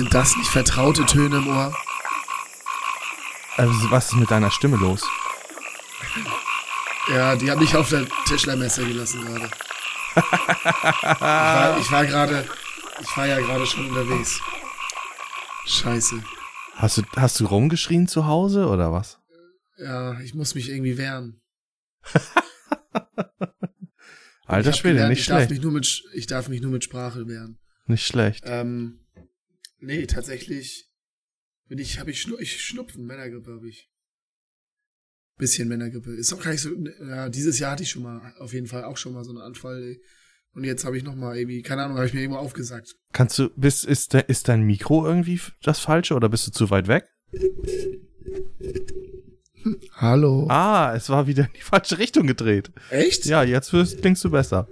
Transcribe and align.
Sind 0.00 0.14
das 0.14 0.34
nicht 0.34 0.48
vertraute 0.48 1.04
Töne 1.04 1.36
im 1.36 1.48
Ohr? 1.48 1.76
Also, 3.58 3.90
was 3.90 4.06
ist 4.06 4.16
mit 4.16 4.30
deiner 4.30 4.50
Stimme 4.50 4.78
los? 4.78 5.02
Ja, 7.10 7.36
die 7.36 7.50
hat 7.50 7.58
mich 7.58 7.76
auf 7.76 7.90
der 7.90 8.06
Tischlermesse 8.24 8.86
gelassen 8.86 9.20
gerade. 9.26 9.50
ich 11.80 11.92
war, 11.92 12.04
ich 12.04 12.10
gerade, 12.10 12.48
ich 13.02 13.14
war 13.14 13.26
ja 13.26 13.40
gerade 13.40 13.66
schon 13.66 13.90
unterwegs. 13.90 14.40
Scheiße. 15.66 16.24
Hast 16.76 16.96
du, 16.96 17.02
hast 17.16 17.38
du 17.38 17.44
rumgeschrien 17.44 18.08
zu 18.08 18.26
Hause 18.26 18.68
oder 18.68 18.92
was? 18.92 19.18
Ja, 19.76 20.18
ich 20.20 20.32
muss 20.32 20.54
mich 20.54 20.70
irgendwie 20.70 20.96
wehren. 20.96 21.42
Alter 24.46 24.72
Schwede, 24.72 25.06
nicht 25.08 25.18
ich 25.18 25.24
schlecht. 25.26 25.42
Darf 25.42 25.50
mich 25.50 25.60
nur 25.60 25.72
mit, 25.72 26.04
ich 26.14 26.26
darf 26.26 26.48
mich 26.48 26.62
nur 26.62 26.70
mit 26.70 26.84
Sprache 26.84 27.28
wehren. 27.28 27.58
Nicht 27.84 28.06
schlecht. 28.06 28.44
Ähm, 28.46 28.99
nee, 29.80 30.06
tatsächlich 30.06 30.90
bin 31.68 31.78
ich, 31.78 31.98
habe 31.98 32.10
ich, 32.10 32.20
Schnu 32.20 32.36
ich 32.38 32.60
Schnupfen, 32.62 33.06
Männergrippe 33.06 33.52
habe 33.52 33.68
ich. 33.68 33.90
Bisschen 35.38 35.68
Männergrippe. 35.68 36.14
Ist 36.14 36.32
auch 36.32 36.42
gar 36.42 36.52
nicht 36.52 36.60
so, 36.60 36.70
ja, 37.08 37.28
dieses 37.28 37.58
Jahr 37.58 37.72
hatte 37.72 37.82
ich 37.82 37.90
schon 37.90 38.02
mal, 38.02 38.34
auf 38.38 38.52
jeden 38.52 38.66
Fall 38.66 38.84
auch 38.84 38.96
schon 38.96 39.14
mal 39.14 39.24
so 39.24 39.30
einen 39.30 39.40
Anfall, 39.40 39.82
ey. 39.82 40.02
Und 40.52 40.64
jetzt 40.64 40.84
habe 40.84 40.98
ich 40.98 41.04
noch 41.04 41.14
mal 41.14 41.38
irgendwie, 41.38 41.62
keine 41.62 41.84
Ahnung, 41.84 41.96
habe 41.96 42.08
ich 42.08 42.12
mir 42.12 42.20
irgendwo 42.20 42.40
aufgesagt. 42.40 42.96
Kannst 43.12 43.38
du, 43.38 43.50
bist, 43.50 43.84
ist, 43.84 44.12
de, 44.14 44.24
ist 44.26 44.48
dein 44.48 44.62
Mikro 44.62 45.06
irgendwie 45.06 45.40
das 45.62 45.78
falsche 45.78 46.14
oder 46.14 46.28
bist 46.28 46.46
du 46.48 46.50
zu 46.50 46.70
weit 46.70 46.88
weg? 46.88 47.08
Hallo. 49.92 50.46
Ah, 50.48 50.94
es 50.96 51.08
war 51.08 51.26
wieder 51.26 51.44
in 51.44 51.52
die 51.56 51.62
falsche 51.62 51.98
Richtung 51.98 52.26
gedreht. 52.26 52.72
Echt? 52.90 53.26
Ja, 53.26 53.44
jetzt 53.44 53.72
wirst, 53.72 54.00
klingst 54.00 54.24
du 54.24 54.30
besser. 54.30 54.66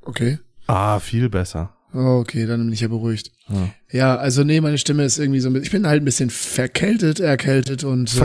Okay. 0.00 0.38
Ah, 0.66 0.98
viel 0.98 1.28
besser. 1.28 1.73
Oh, 1.94 2.18
okay, 2.20 2.44
dann 2.46 2.64
bin 2.64 2.72
ich 2.72 2.80
ja 2.80 2.88
beruhigt. 2.88 3.30
Ja. 3.48 3.74
Ja, 3.92 4.16
also 4.16 4.42
nee, 4.42 4.60
meine 4.60 4.78
Stimme 4.78 5.04
ist 5.04 5.18
irgendwie 5.18 5.38
so, 5.40 5.48
ein 5.48 5.52
bisschen- 5.52 5.64
ich 5.64 5.70
bin 5.70 5.86
halt 5.86 6.02
ein 6.02 6.04
bisschen 6.04 6.28
verkältet, 6.30 7.20
erkältet 7.20 7.84
und 7.84 8.10
äh, 8.16 8.18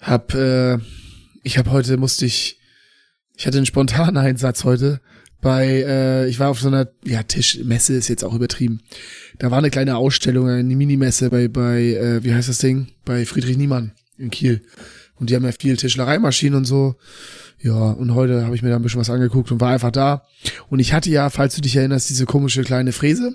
hab, 0.00 0.34
äh, 0.34 0.78
ich 1.42 1.58
habe 1.58 1.70
heute 1.70 1.96
musste 1.96 2.26
ich, 2.26 2.58
ich 3.36 3.46
hatte 3.46 3.58
einen 3.58 3.66
spontanen 3.66 4.16
Einsatz 4.16 4.64
heute 4.64 5.00
bei, 5.40 5.66
äh, 5.86 6.28
ich 6.28 6.38
war 6.40 6.48
auf 6.50 6.60
so 6.60 6.68
einer, 6.68 6.88
ja, 7.04 7.22
Tischmesse 7.22 7.94
ist 7.94 8.08
jetzt 8.08 8.24
auch 8.24 8.34
übertrieben. 8.34 8.80
Da 9.38 9.50
war 9.50 9.58
eine 9.58 9.70
kleine 9.70 9.96
Ausstellung, 9.96 10.48
eine 10.48 10.74
Minimesse 10.76 11.30
bei, 11.30 11.46
bei, 11.48 11.82
äh, 11.94 12.24
wie 12.24 12.34
heißt 12.34 12.48
das 12.48 12.58
Ding? 12.58 12.88
Bei 13.04 13.24
Friedrich 13.26 13.56
Niemann 13.56 13.92
in 14.18 14.30
Kiel. 14.30 14.62
Und 15.18 15.30
die 15.30 15.34
haben 15.34 15.44
ja 15.44 15.52
viel 15.52 15.76
Tischlereimaschinen 15.76 16.56
und 16.56 16.64
so. 16.64 16.96
Ja, 17.60 17.72
und 17.72 18.14
heute 18.14 18.44
habe 18.44 18.54
ich 18.54 18.62
mir 18.62 18.68
da 18.70 18.76
ein 18.76 18.82
bisschen 18.82 19.00
was 19.00 19.10
angeguckt 19.10 19.50
und 19.50 19.60
war 19.60 19.70
einfach 19.72 19.90
da. 19.90 20.26
Und 20.68 20.78
ich 20.78 20.92
hatte 20.92 21.10
ja, 21.10 21.30
falls 21.30 21.54
du 21.54 21.60
dich 21.62 21.74
erinnerst, 21.76 22.10
diese 22.10 22.26
komische 22.26 22.62
kleine 22.62 22.92
Fräse, 22.92 23.34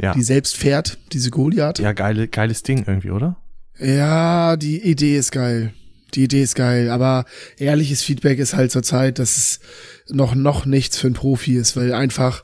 Ja. 0.00 0.14
die 0.14 0.22
selbst 0.22 0.56
fährt, 0.56 0.98
diese 1.12 1.30
Goliath. 1.30 1.78
Ja, 1.78 1.92
geile, 1.92 2.26
geiles 2.28 2.62
Ding 2.62 2.84
irgendwie, 2.86 3.10
oder? 3.10 3.36
Ja, 3.78 4.56
die 4.56 4.82
Idee 4.82 5.16
ist 5.16 5.30
geil. 5.32 5.72
Die 6.14 6.24
Idee 6.24 6.42
ist 6.42 6.56
geil, 6.56 6.90
aber 6.90 7.24
ehrliches 7.56 8.02
Feedback 8.02 8.40
ist 8.40 8.54
halt 8.54 8.72
zurzeit, 8.72 9.20
dass 9.20 9.36
es 9.36 9.60
noch 10.08 10.34
noch 10.34 10.66
nichts 10.66 10.98
für 10.98 11.06
einen 11.06 11.14
Profi 11.14 11.54
ist, 11.56 11.76
weil 11.76 11.94
einfach 11.94 12.42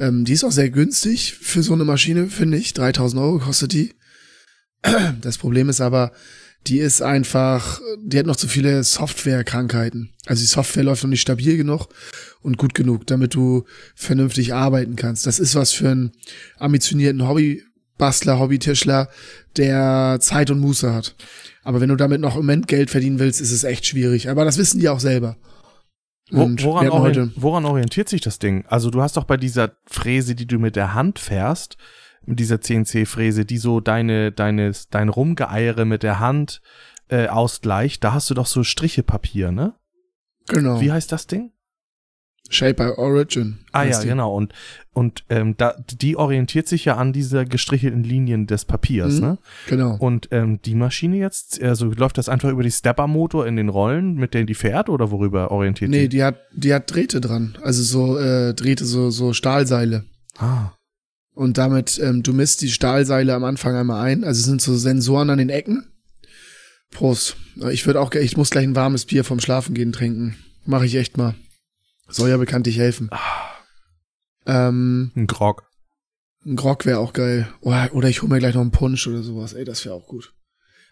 ähm, 0.00 0.24
die 0.24 0.32
ist 0.32 0.42
auch 0.42 0.50
sehr 0.50 0.70
günstig 0.70 1.34
für 1.34 1.62
so 1.62 1.72
eine 1.74 1.84
Maschine, 1.84 2.26
finde 2.26 2.58
ich. 2.58 2.74
3000 2.74 3.22
Euro 3.22 3.38
kostet 3.38 3.72
die. 3.72 3.94
Das 5.20 5.38
Problem 5.38 5.68
ist 5.68 5.80
aber, 5.80 6.10
die 6.66 6.78
ist 6.78 7.02
einfach, 7.02 7.80
die 8.02 8.18
hat 8.18 8.26
noch 8.26 8.36
zu 8.36 8.48
viele 8.48 8.82
Softwarekrankheiten. 8.82 10.14
Also 10.26 10.40
die 10.40 10.46
Software 10.46 10.84
läuft 10.84 11.02
noch 11.02 11.10
nicht 11.10 11.20
stabil 11.20 11.56
genug 11.56 11.88
und 12.42 12.56
gut 12.56 12.74
genug, 12.74 13.06
damit 13.06 13.34
du 13.34 13.64
vernünftig 13.94 14.54
arbeiten 14.54 14.96
kannst. 14.96 15.26
Das 15.26 15.38
ist 15.38 15.54
was 15.54 15.72
für 15.72 15.90
einen 15.90 16.12
ambitionierten 16.58 17.28
Hobbybastler, 17.28 18.38
Hobbytischler, 18.38 19.08
der 19.56 20.18
Zeit 20.20 20.50
und 20.50 20.60
Muße 20.60 20.94
hat. 20.94 21.14
Aber 21.62 21.80
wenn 21.80 21.90
du 21.90 21.96
damit 21.96 22.20
noch 22.20 22.34
im 22.34 22.42
Moment 22.42 22.66
Geld 22.66 22.90
verdienen 22.90 23.18
willst, 23.18 23.40
ist 23.40 23.52
es 23.52 23.64
echt 23.64 23.86
schwierig. 23.86 24.30
Aber 24.30 24.44
das 24.44 24.56
wissen 24.56 24.80
die 24.80 24.88
auch 24.88 25.00
selber. 25.00 25.36
Und 26.30 26.64
woran, 26.64 26.88
orient, 26.88 27.32
woran 27.36 27.64
orientiert 27.66 28.08
sich 28.08 28.22
das 28.22 28.38
Ding? 28.38 28.64
Also 28.66 28.90
du 28.90 29.02
hast 29.02 29.18
doch 29.18 29.24
bei 29.24 29.36
dieser 29.36 29.76
Fräse, 29.86 30.34
die 30.34 30.46
du 30.46 30.58
mit 30.58 30.76
der 30.76 30.94
Hand 30.94 31.18
fährst, 31.18 31.76
mit 32.26 32.38
dieser 32.40 32.60
CNC-Fräse, 32.60 33.44
die 33.44 33.58
so 33.58 33.80
deine, 33.80 34.32
deine, 34.32 34.72
dein 34.90 35.08
Rumgeeiere 35.08 35.84
mit 35.84 36.02
der 36.02 36.18
Hand 36.20 36.60
äh, 37.08 37.28
ausgleicht, 37.28 38.02
da 38.04 38.12
hast 38.14 38.30
du 38.30 38.34
doch 38.34 38.46
so 38.46 38.62
Strichepapier, 38.64 39.52
ne? 39.52 39.74
genau, 40.48 40.80
Wie 40.80 40.92
heißt 40.92 41.10
das 41.12 41.26
Ding? 41.26 41.50
Shape 42.50 42.74
by 42.74 42.90
Origin. 42.98 43.60
Ah 43.72 43.84
ja, 43.84 43.98
die. 44.02 44.08
genau. 44.08 44.34
Und, 44.36 44.52
und 44.92 45.24
ähm, 45.30 45.56
da, 45.56 45.74
die 45.90 46.18
orientiert 46.18 46.68
sich 46.68 46.84
ja 46.84 46.96
an 46.98 47.14
dieser 47.14 47.46
gestrichelten 47.46 48.04
Linien 48.04 48.46
des 48.46 48.66
Papiers, 48.66 49.14
Mhm. 49.14 49.20
ne? 49.20 49.38
Genau. 49.66 49.96
Und 49.98 50.28
ähm, 50.30 50.60
die 50.62 50.74
Maschine 50.74 51.16
jetzt, 51.16 51.62
also 51.62 51.86
läuft 51.86 52.18
das 52.18 52.28
einfach 52.28 52.50
über 52.50 52.62
die 52.62 52.70
Stepper-Motor 52.70 53.46
in 53.46 53.56
den 53.56 53.70
Rollen, 53.70 54.14
mit 54.16 54.34
denen 54.34 54.46
die 54.46 54.54
fährt, 54.54 54.90
oder 54.90 55.10
worüber 55.10 55.50
orientiert 55.52 55.90
Nee, 55.90 56.02
die? 56.02 56.08
die 56.18 56.22
hat, 56.22 56.36
die 56.52 56.74
hat 56.74 56.92
Drähte 56.94 57.22
dran. 57.22 57.56
Also 57.62 57.82
so 57.82 58.18
äh, 58.18 58.52
Drähte, 58.52 58.84
so, 58.84 59.08
so 59.08 59.32
Stahlseile. 59.32 60.04
Ah, 60.36 60.72
Und 61.34 61.58
damit, 61.58 61.98
ähm, 61.98 62.22
du 62.22 62.32
misst 62.32 62.62
die 62.62 62.70
Stahlseile 62.70 63.34
am 63.34 63.44
Anfang 63.44 63.74
einmal 63.74 64.04
ein. 64.04 64.24
Also 64.24 64.38
es 64.38 64.46
sind 64.46 64.62
so 64.62 64.76
Sensoren 64.76 65.30
an 65.30 65.38
den 65.38 65.50
Ecken. 65.50 65.90
Prost. 66.90 67.36
Ich 67.70 67.86
würde 67.86 68.00
auch, 68.00 68.12
ich 68.14 68.36
muss 68.36 68.50
gleich 68.50 68.64
ein 68.64 68.76
warmes 68.76 69.04
Bier 69.04 69.24
vom 69.24 69.40
Schlafen 69.40 69.74
gehen 69.74 69.92
trinken. 69.92 70.36
Mache 70.64 70.86
ich 70.86 70.94
echt 70.94 71.16
mal. 71.16 71.34
Soll 72.08 72.30
ja 72.30 72.36
bekanntlich 72.36 72.78
helfen. 72.78 73.10
Ähm, 74.46 75.10
ein 75.16 75.26
Grog. 75.26 75.64
ein 76.44 76.54
Grog 76.54 76.86
wäre 76.86 77.00
auch 77.00 77.12
geil. 77.12 77.48
Oder, 77.60 77.92
oder 77.94 78.08
ich 78.08 78.22
hole 78.22 78.32
mir 78.32 78.38
gleich 78.38 78.54
noch 78.54 78.60
einen 78.60 78.70
Punsch 78.70 79.06
oder 79.06 79.22
sowas. 79.22 79.54
Ey, 79.54 79.64
das 79.64 79.84
wäre 79.84 79.94
auch 79.94 80.06
gut. 80.06 80.32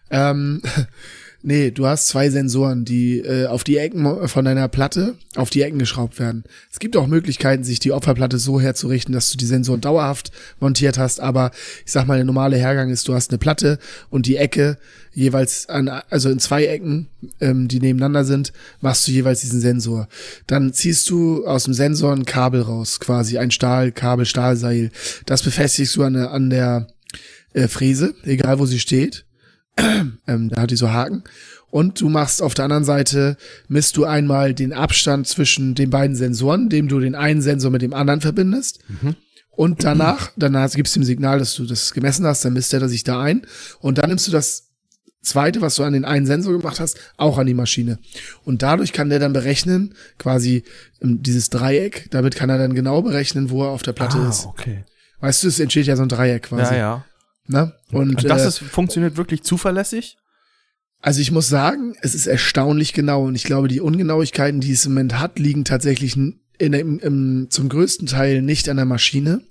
Ähm, 0.09 0.61
nee, 1.43 1.71
du 1.71 1.85
hast 1.85 2.07
zwei 2.07 2.29
Sensoren, 2.29 2.85
die 2.85 3.19
äh, 3.19 3.45
auf 3.45 3.63
die 3.63 3.77
Ecken 3.77 4.27
von 4.27 4.45
deiner 4.45 4.67
Platte 4.67 5.15
auf 5.35 5.49
die 5.49 5.61
Ecken 5.61 5.77
geschraubt 5.77 6.19
werden. 6.19 6.43
Es 6.71 6.79
gibt 6.79 6.97
auch 6.97 7.07
Möglichkeiten, 7.07 7.63
sich 7.63 7.79
die 7.79 7.91
Opferplatte 7.91 8.39
so 8.39 8.59
herzurichten, 8.59 9.13
dass 9.13 9.29
du 9.29 9.37
die 9.37 9.45
Sensoren 9.45 9.81
dauerhaft 9.81 10.31
montiert 10.59 10.97
hast. 10.97 11.19
Aber 11.19 11.51
ich 11.85 11.91
sag 11.91 12.07
mal, 12.07 12.15
der 12.15 12.25
normale 12.25 12.57
Hergang 12.57 12.89
ist, 12.89 13.07
du 13.07 13.13
hast 13.13 13.31
eine 13.31 13.37
Platte 13.37 13.77
und 14.09 14.25
die 14.25 14.37
Ecke 14.37 14.77
jeweils 15.13 15.69
an, 15.69 15.89
also 16.09 16.29
in 16.29 16.39
zwei 16.39 16.65
Ecken, 16.65 17.07
ähm, 17.39 17.67
die 17.67 17.79
nebeneinander 17.79 18.25
sind, 18.25 18.53
machst 18.81 19.07
du 19.07 19.11
jeweils 19.11 19.41
diesen 19.41 19.61
Sensor. 19.61 20.07
Dann 20.47 20.73
ziehst 20.73 21.09
du 21.09 21.45
aus 21.45 21.65
dem 21.65 21.73
Sensor 21.73 22.13
ein 22.13 22.25
Kabel 22.25 22.61
raus, 22.61 22.99
quasi 22.99 23.37
ein 23.37 23.51
Stahlkabel, 23.51 24.25
Stahlseil. 24.25 24.91
Das 25.25 25.43
befestigst 25.43 25.95
du 25.95 26.03
an 26.03 26.13
der, 26.13 26.31
an 26.31 26.49
der 26.49 26.87
äh, 27.53 27.67
Fräse, 27.67 28.15
egal 28.23 28.59
wo 28.59 28.65
sie 28.65 28.79
steht. 28.79 29.25
ähm, 30.27 30.49
da 30.49 30.61
hat 30.61 30.71
die 30.71 30.75
so 30.75 30.91
Haken. 30.91 31.23
Und 31.69 32.01
du 32.01 32.09
machst 32.09 32.41
auf 32.41 32.53
der 32.53 32.65
anderen 32.65 32.83
Seite, 32.83 33.35
misst 33.67 33.97
du 33.97 34.05
einmal 34.05 34.53
den 34.53 34.73
Abstand 34.73 35.27
zwischen 35.27 35.73
den 35.73 35.89
beiden 35.89 36.15
Sensoren, 36.15 36.63
indem 36.63 36.87
du 36.87 36.99
den 36.99 37.15
einen 37.15 37.41
Sensor 37.41 37.71
mit 37.71 37.81
dem 37.81 37.95
anderen 37.95 38.21
verbindest. 38.21 38.79
Und 39.49 39.83
danach, 39.83 40.31
danach 40.35 40.71
gibst 40.71 40.95
du 40.95 40.99
ihm 40.99 41.03
Signal, 41.03 41.39
dass 41.39 41.55
du 41.55 41.65
das 41.65 41.93
gemessen 41.93 42.25
hast, 42.25 42.45
dann 42.45 42.53
misst 42.53 42.73
er 42.73 42.87
sich 42.87 43.03
da 43.03 43.21
ein. 43.21 43.47
Und 43.79 43.97
dann 43.97 44.09
nimmst 44.09 44.27
du 44.27 44.31
das 44.31 44.69
zweite, 45.23 45.61
was 45.61 45.75
du 45.75 45.83
an 45.83 45.93
den 45.93 46.05
einen 46.05 46.25
Sensor 46.25 46.53
gemacht 46.53 46.79
hast, 46.79 46.99
auch 47.17 47.37
an 47.37 47.47
die 47.47 47.53
Maschine. 47.53 47.97
Und 48.43 48.61
dadurch 48.61 48.93
kann 48.93 49.09
der 49.09 49.19
dann 49.19 49.33
berechnen, 49.33 49.95
quasi 50.19 50.63
ähm, 51.01 51.23
dieses 51.23 51.49
Dreieck, 51.49 52.07
damit 52.11 52.35
kann 52.35 52.49
er 52.49 52.57
dann 52.57 52.75
genau 52.75 53.01
berechnen, 53.01 53.49
wo 53.49 53.63
er 53.63 53.69
auf 53.69 53.83
der 53.83 53.93
Platte 53.93 54.17
ah, 54.17 54.29
ist. 54.29 54.45
okay. 54.45 54.83
Weißt 55.21 55.43
du, 55.43 55.47
es 55.47 55.59
entsteht 55.59 55.87
ja 55.87 55.95
so 55.95 56.03
ein 56.03 56.09
Dreieck 56.09 56.43
quasi. 56.43 56.73
Ja, 56.73 56.79
ja. 56.79 57.05
Ne? 57.47 57.73
Und, 57.91 58.15
Und 58.15 58.23
das 58.29 58.43
äh, 58.43 58.47
ist, 58.47 58.57
funktioniert 58.59 59.17
wirklich 59.17 59.43
zuverlässig? 59.43 60.17
Also 61.01 61.19
ich 61.19 61.31
muss 61.31 61.49
sagen, 61.49 61.95
es 62.01 62.15
ist 62.15 62.27
erstaunlich 62.27 62.93
genau 62.93 63.25
und 63.25 63.35
ich 63.35 63.43
glaube, 63.43 63.67
die 63.67 63.81
Ungenauigkeiten, 63.81 64.61
die 64.61 64.71
es 64.71 64.85
im 64.85 64.93
Moment 64.93 65.19
hat, 65.19 65.37
liegen 65.37 65.65
tatsächlich 65.65 66.15
in, 66.15 66.39
im, 66.57 66.99
im, 66.99 67.47
zum 67.49 67.67
größten 67.67 68.07
Teil 68.07 68.41
nicht 68.41 68.69
an 68.69 68.77
der 68.77 68.85
Maschine, 68.85 69.41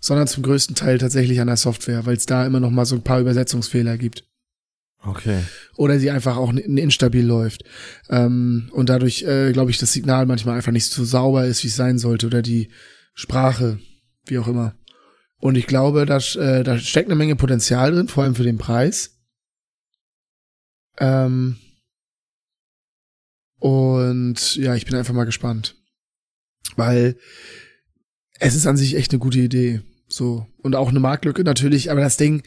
sondern 0.00 0.26
zum 0.26 0.42
größten 0.42 0.74
Teil 0.74 0.98
tatsächlich 0.98 1.40
an 1.40 1.46
der 1.46 1.56
Software, 1.56 2.04
weil 2.04 2.16
es 2.16 2.26
da 2.26 2.44
immer 2.44 2.58
noch 2.58 2.70
mal 2.70 2.84
so 2.84 2.96
ein 2.96 3.02
paar 3.02 3.20
Übersetzungsfehler 3.20 3.96
gibt. 3.96 4.24
Okay. 5.04 5.38
Oder 5.76 6.00
sie 6.00 6.10
einfach 6.10 6.36
auch 6.36 6.52
instabil 6.52 7.24
läuft. 7.24 7.62
Ähm, 8.10 8.68
und 8.72 8.88
dadurch, 8.88 9.22
äh, 9.22 9.52
glaube 9.52 9.70
ich, 9.70 9.78
das 9.78 9.92
Signal 9.92 10.26
manchmal 10.26 10.56
einfach 10.56 10.72
nicht 10.72 10.86
so 10.86 11.04
sauber 11.04 11.46
ist, 11.46 11.62
wie 11.62 11.68
es 11.68 11.76
sein 11.76 11.98
sollte. 11.98 12.26
Oder 12.26 12.42
die 12.42 12.70
Sprache, 13.14 13.78
wie 14.26 14.38
auch 14.38 14.48
immer. 14.48 14.74
Und 15.40 15.56
ich 15.56 15.66
glaube, 15.66 16.04
da, 16.04 16.18
äh, 16.18 16.64
da 16.64 16.78
steckt 16.78 17.08
eine 17.08 17.14
Menge 17.14 17.36
Potenzial 17.36 17.92
drin, 17.92 18.08
vor 18.08 18.24
allem 18.24 18.34
für 18.34 18.42
den 18.42 18.58
Preis. 18.58 19.18
Ähm, 20.98 21.56
und 23.60 24.56
ja, 24.56 24.74
ich 24.74 24.84
bin 24.84 24.96
einfach 24.96 25.14
mal 25.14 25.24
gespannt. 25.24 25.76
Weil 26.76 27.16
es 28.40 28.54
ist 28.54 28.66
an 28.66 28.76
sich 28.76 28.96
echt 28.96 29.12
eine 29.12 29.18
gute 29.20 29.38
Idee. 29.38 29.80
So. 30.08 30.46
Und 30.58 30.74
auch 30.74 30.88
eine 30.88 31.00
Marktlücke 31.00 31.44
natürlich, 31.44 31.90
aber 31.90 32.00
das 32.00 32.16
Ding 32.16 32.42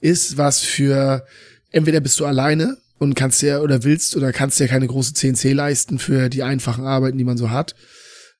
ist 0.00 0.36
was 0.36 0.60
für, 0.60 1.26
entweder 1.70 2.00
bist 2.00 2.18
du 2.18 2.26
alleine 2.26 2.78
und 2.98 3.14
kannst 3.14 3.42
dir 3.42 3.62
oder 3.62 3.84
willst 3.84 4.16
oder 4.16 4.32
kannst 4.32 4.58
dir 4.58 4.68
keine 4.68 4.86
große 4.86 5.14
CNC 5.14 5.52
leisten 5.52 5.98
für 5.98 6.28
die 6.28 6.42
einfachen 6.42 6.84
Arbeiten, 6.84 7.18
die 7.18 7.24
man 7.24 7.38
so 7.38 7.50
hat. 7.50 7.74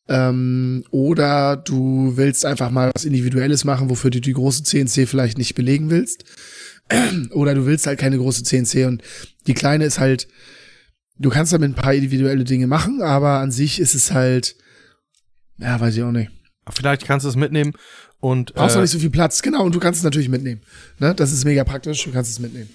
Ähm, 0.09 0.85
oder 0.91 1.57
du 1.57 2.17
willst 2.17 2.45
einfach 2.45 2.71
mal 2.71 2.91
was 2.95 3.05
Individuelles 3.05 3.65
machen, 3.65 3.89
wofür 3.89 4.11
du 4.11 4.21
die 4.21 4.33
große 4.33 4.65
CNC 4.65 5.09
vielleicht 5.09 5.39
nicht 5.39 5.55
belegen 5.55 5.91
willst. 5.91 6.25
oder 7.31 7.55
du 7.55 7.67
willst 7.67 7.87
halt 7.87 7.99
keine 7.99 8.19
große 8.19 8.43
CNC 8.43 8.87
und 8.87 9.03
die 9.47 9.55
kleine 9.55 9.85
ist 9.85 9.99
halt, 9.99 10.29
du 11.19 11.31
kannst 11.31 11.53
damit 11.53 11.71
ein 11.71 11.75
paar 11.75 11.95
individuelle 11.95 12.45
Dinge 12.45 12.67
machen, 12.67 13.03
aber 13.03 13.39
an 13.39 13.51
sich 13.51 13.81
ist 13.81 13.95
es 13.95 14.13
halt, 14.13 14.57
ja, 15.59 15.81
weiß 15.81 15.97
ich 15.97 16.03
auch 16.03 16.13
nicht. 16.13 16.31
Vielleicht 16.71 17.05
kannst 17.05 17.25
du 17.25 17.29
es 17.29 17.37
mitnehmen 17.37 17.73
und. 18.21 18.55
Brauchst 18.55 18.75
äh, 18.75 18.79
noch 18.79 18.83
nicht 18.83 18.93
so 18.93 18.99
viel 18.99 19.11
Platz, 19.11 19.43
genau, 19.43 19.65
und 19.65 19.75
du 19.75 19.81
kannst 19.81 19.99
es 19.99 20.05
natürlich 20.05 20.29
mitnehmen. 20.29 20.63
Ne? 20.99 21.15
Das 21.15 21.33
ist 21.33 21.45
mega 21.45 21.65
praktisch, 21.65 22.05
du 22.05 22.13
kannst 22.13 22.31
es 22.31 22.39
mitnehmen. 22.39 22.71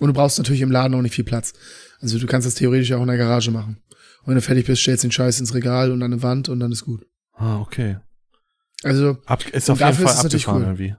Und 0.00 0.08
du 0.08 0.12
brauchst 0.12 0.38
natürlich 0.38 0.60
im 0.60 0.72
Laden 0.72 0.94
auch 0.94 1.02
nicht 1.02 1.14
viel 1.14 1.24
Platz. 1.24 1.52
Also 2.00 2.18
du 2.18 2.26
kannst 2.26 2.46
das 2.46 2.56
theoretisch 2.56 2.92
auch 2.92 3.00
in 3.00 3.06
der 3.06 3.16
Garage 3.16 3.50
machen. 3.50 3.78
Und 4.24 4.28
wenn 4.28 4.34
du 4.36 4.42
fertig 4.42 4.66
bist, 4.66 4.82
stellst 4.82 5.04
du 5.04 5.08
den 5.08 5.12
Scheiß 5.12 5.40
ins 5.40 5.54
Regal 5.54 5.90
und 5.92 6.02
an 6.02 6.12
eine 6.12 6.22
Wand 6.22 6.48
und 6.48 6.60
dann 6.60 6.72
ist 6.72 6.84
gut. 6.84 7.06
Ah, 7.34 7.60
okay. 7.60 7.98
Also 8.82 9.18
Ab, 9.26 9.44
ist 9.52 9.70
auf 9.70 9.80
jeden 9.80 9.94
Fall 9.94 10.04
ist 10.14 10.24
abgefahren 10.24 10.62
cool. 10.62 10.68
irgendwie. 10.68 10.94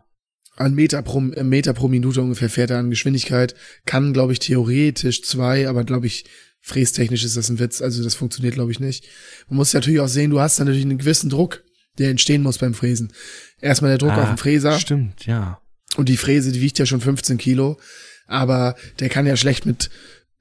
ein 0.57 0.73
Meter 0.73 1.01
pro, 1.01 1.19
ein 1.19 1.49
Meter 1.49 1.73
pro 1.73 1.87
Minute 1.87 2.21
ungefähr 2.21 2.49
fährt 2.49 2.71
er 2.71 2.79
an 2.79 2.89
Geschwindigkeit. 2.89 3.55
Kann, 3.85 4.13
glaube 4.13 4.33
ich, 4.33 4.39
theoretisch 4.39 5.23
zwei, 5.23 5.67
aber 5.69 5.83
glaube 5.83 6.07
ich, 6.07 6.25
frästechnisch 6.61 7.23
ist 7.23 7.37
das 7.37 7.49
ein 7.49 7.59
Witz. 7.59 7.81
Also 7.81 8.03
das 8.03 8.15
funktioniert, 8.15 8.55
glaube 8.55 8.71
ich, 8.71 8.79
nicht. 8.79 9.05
Man 9.47 9.57
muss 9.57 9.73
natürlich 9.73 9.99
auch 9.99 10.07
sehen, 10.07 10.31
du 10.31 10.39
hast 10.39 10.59
dann 10.59 10.65
natürlich 10.65 10.85
einen 10.85 10.97
gewissen 10.97 11.29
Druck, 11.29 11.63
der 11.99 12.09
entstehen 12.09 12.41
muss 12.41 12.57
beim 12.57 12.73
Fräsen. 12.73 13.13
Erstmal 13.61 13.91
der 13.91 13.97
Druck 13.99 14.11
Ah, 14.11 14.23
auf 14.23 14.29
den 14.29 14.37
Fräser. 14.37 14.79
Stimmt, 14.79 15.25
ja. 15.25 15.61
Und 15.95 16.09
die 16.09 16.17
Fräse, 16.17 16.51
die 16.51 16.61
wiegt 16.61 16.79
ja 16.79 16.85
schon 16.85 17.01
15 17.01 17.37
Kilo. 17.37 17.79
Aber 18.27 18.75
der 18.99 19.09
kann 19.09 19.27
ja 19.27 19.37
schlecht 19.37 19.67
mit, 19.67 19.91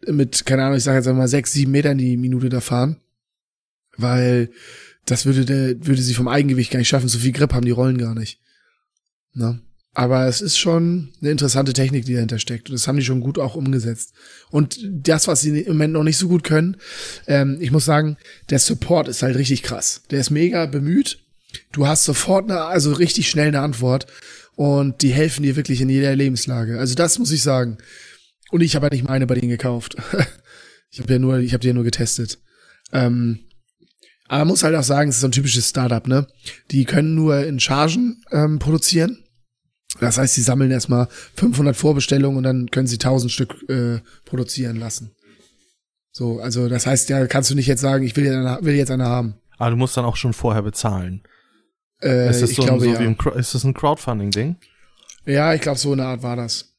mit, 0.08 0.46
keine 0.46 0.64
Ahnung, 0.64 0.76
ich 0.76 0.84
sage 0.84 0.98
jetzt 0.98 1.08
einmal 1.08 1.28
sechs, 1.28 1.52
sieben 1.52 1.72
Metern 1.72 1.98
die 1.98 2.16
Minute 2.16 2.48
da 2.48 2.60
fahren. 2.60 2.96
Weil 3.96 4.50
das 5.04 5.26
würde 5.26 5.44
der, 5.44 5.86
würde 5.86 6.02
sie 6.02 6.14
vom 6.14 6.28
Eigengewicht 6.28 6.70
gar 6.70 6.78
nicht 6.78 6.88
schaffen. 6.88 7.08
So 7.08 7.18
viel 7.18 7.32
Grip 7.32 7.52
haben 7.52 7.64
die 7.64 7.70
Rollen 7.70 7.98
gar 7.98 8.14
nicht. 8.14 8.40
Ne? 9.34 9.60
Aber 9.92 10.26
es 10.26 10.40
ist 10.40 10.58
schon 10.58 11.12
eine 11.20 11.30
interessante 11.30 11.72
Technik, 11.72 12.04
die 12.04 12.14
dahinter 12.14 12.40
steckt. 12.40 12.68
Und 12.68 12.74
das 12.74 12.88
haben 12.88 12.96
die 12.96 13.04
schon 13.04 13.20
gut 13.20 13.38
auch 13.38 13.54
umgesetzt. 13.54 14.12
Und 14.50 14.78
das, 14.82 15.28
was 15.28 15.40
sie 15.40 15.60
im 15.60 15.74
Moment 15.74 15.92
noch 15.92 16.02
nicht 16.02 16.16
so 16.16 16.26
gut 16.26 16.42
können, 16.42 16.76
ähm, 17.28 17.58
ich 17.60 17.70
muss 17.70 17.84
sagen, 17.84 18.16
der 18.50 18.58
Support 18.58 19.06
ist 19.06 19.22
halt 19.22 19.36
richtig 19.36 19.62
krass. 19.62 20.02
Der 20.10 20.18
ist 20.18 20.30
mega 20.30 20.66
bemüht. 20.66 21.20
Du 21.70 21.86
hast 21.86 22.04
sofort 22.04 22.50
eine, 22.50 22.62
also 22.62 22.92
richtig 22.92 23.30
schnell 23.30 23.48
eine 23.48 23.60
Antwort. 23.60 24.06
Und 24.56 25.02
die 25.02 25.10
helfen 25.10 25.44
dir 25.44 25.54
wirklich 25.54 25.80
in 25.80 25.88
jeder 25.88 26.14
Lebenslage. 26.16 26.78
Also 26.78 26.96
das 26.96 27.18
muss 27.20 27.30
ich 27.30 27.42
sagen. 27.42 27.78
Und 28.50 28.60
ich 28.60 28.76
habe 28.76 28.86
ja 28.86 28.90
nicht 28.90 29.08
meine 29.08 29.26
bei 29.26 29.34
denen 29.34 29.48
gekauft. 29.50 29.96
ich 30.90 31.00
habe 31.00 31.12
ja 31.12 31.18
nur, 31.18 31.38
ich 31.38 31.52
habe 31.52 31.60
die 31.60 31.68
ja 31.68 31.74
nur 31.74 31.84
getestet. 31.84 32.38
Ähm, 32.92 33.40
aber 34.28 34.38
man 34.40 34.48
muss 34.48 34.62
halt 34.62 34.74
auch 34.74 34.82
sagen, 34.82 35.10
es 35.10 35.16
ist 35.16 35.20
so 35.20 35.28
ein 35.28 35.32
typisches 35.32 35.68
Startup, 35.68 36.06
ne? 36.06 36.26
Die 36.70 36.84
können 36.84 37.14
nur 37.14 37.44
in 37.44 37.60
Chargen 37.60 38.22
ähm, 38.30 38.58
produzieren. 38.58 39.24
Das 40.00 40.18
heißt, 40.18 40.34
sie 40.34 40.42
sammeln 40.42 40.70
erstmal 40.70 41.08
500 41.36 41.76
Vorbestellungen 41.76 42.38
und 42.38 42.42
dann 42.42 42.70
können 42.70 42.86
sie 42.86 42.96
1000 42.96 43.30
Stück 43.30 43.68
äh, 43.68 44.00
produzieren 44.24 44.76
lassen. 44.76 45.14
So, 46.10 46.40
also 46.40 46.68
das 46.68 46.86
heißt, 46.86 47.08
ja, 47.10 47.26
kannst 47.26 47.50
du 47.50 47.54
nicht 47.54 47.66
jetzt 47.66 47.80
sagen, 47.80 48.04
ich 48.04 48.16
will 48.16 48.24
jetzt 48.24 48.34
eine, 48.34 48.58
will 48.62 48.74
jetzt 48.74 48.90
eine 48.90 49.04
haben. 49.04 49.34
Aber 49.58 49.70
du 49.70 49.76
musst 49.76 49.96
dann 49.96 50.04
auch 50.04 50.16
schon 50.16 50.32
vorher 50.32 50.62
bezahlen. 50.62 51.22
Äh, 52.02 52.30
ist 52.30 52.42
das 52.42 52.50
so, 52.50 52.62
glaube 52.62 52.84
so 52.84 52.92
ja. 52.92 52.98
ein, 52.98 53.16
Cro- 53.16 53.36
ist 53.36 53.54
das 53.54 53.64
ein 53.64 53.74
Crowdfunding-Ding? 53.74 54.56
Ja, 55.26 55.54
ich 55.54 55.60
glaube, 55.60 55.78
so 55.78 55.92
eine 55.92 56.06
Art 56.06 56.22
war 56.22 56.36
das. 56.36 56.73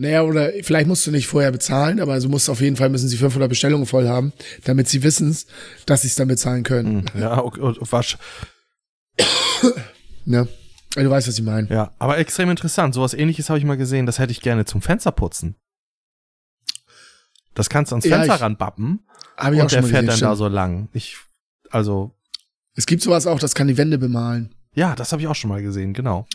Naja, 0.00 0.22
oder 0.22 0.52
vielleicht 0.62 0.86
musst 0.86 1.04
du 1.06 1.10
nicht 1.10 1.26
vorher 1.26 1.50
bezahlen, 1.50 1.98
aber 1.98 2.12
also 2.12 2.28
musst 2.28 2.48
auf 2.48 2.60
jeden 2.60 2.76
Fall 2.76 2.88
müssen 2.88 3.08
sie 3.08 3.16
500 3.16 3.48
Bestellungen 3.48 3.84
voll 3.84 4.06
haben, 4.08 4.32
damit 4.64 4.88
sie 4.88 5.02
wissen, 5.02 5.36
dass 5.86 6.02
sie 6.02 6.08
es 6.08 6.14
dann 6.14 6.28
bezahlen 6.28 6.62
können. 6.62 7.04
Hm, 7.12 7.20
Ja, 7.20 7.42
okay, 7.42 7.60
wasch- 7.60 8.16
Ne? 10.24 10.46
Also, 10.96 11.08
du 11.08 11.10
weißt, 11.10 11.28
was 11.28 11.38
ich 11.38 11.44
meine. 11.44 11.68
ja, 11.68 11.92
aber 11.98 12.18
extrem 12.18 12.50
interessant. 12.50 12.94
Sowas 12.94 13.12
ähnliches 13.14 13.48
habe 13.50 13.58
ich 13.58 13.64
mal 13.64 13.76
gesehen. 13.76 14.06
Das 14.06 14.18
hätte 14.18 14.30
ich 14.32 14.40
gerne 14.40 14.64
zum 14.64 14.82
Fensterputzen. 14.82 15.56
Das 17.54 17.68
kannst 17.68 17.90
du 17.92 17.96
ans 17.96 18.04
Ja, 18.04 18.16
Fenster 18.18 18.36
ich- 18.36 18.40
ranbappen 18.40 19.00
Habe 19.36 19.56
ich 19.56 19.60
auch 19.60 19.64
und 19.64 19.70
schon 19.70 19.76
der 19.76 19.82
mal 19.82 19.88
fährt 19.88 20.06
gesehen. 20.06 20.06
dann 20.06 20.30
da 20.30 20.36
stimmt. 20.36 20.38
so 20.38 20.48
lang. 20.48 20.88
Ich, 20.92 21.16
also, 21.70 22.12
Es 22.74 22.86
gibt 22.86 23.02
sowas 23.02 23.26
auch, 23.26 23.38
das 23.40 23.54
kann 23.54 23.66
die 23.68 23.76
Wände 23.76 23.98
bemalen. 23.98 24.54
ja, 24.74 24.94
das 24.94 25.10
habe 25.12 25.20
ich 25.22 25.28
auch 25.28 25.34
schon 25.34 25.48
mal 25.50 25.62
gesehen, 25.62 25.92
genau. 25.92 26.26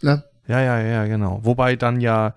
Ne? 0.00 0.24
Ja, 0.48 0.60
ja, 0.60 0.80
ja, 0.80 1.06
genau. 1.06 1.40
Wobei 1.44 1.76
dann 1.76 2.00
ja 2.00 2.34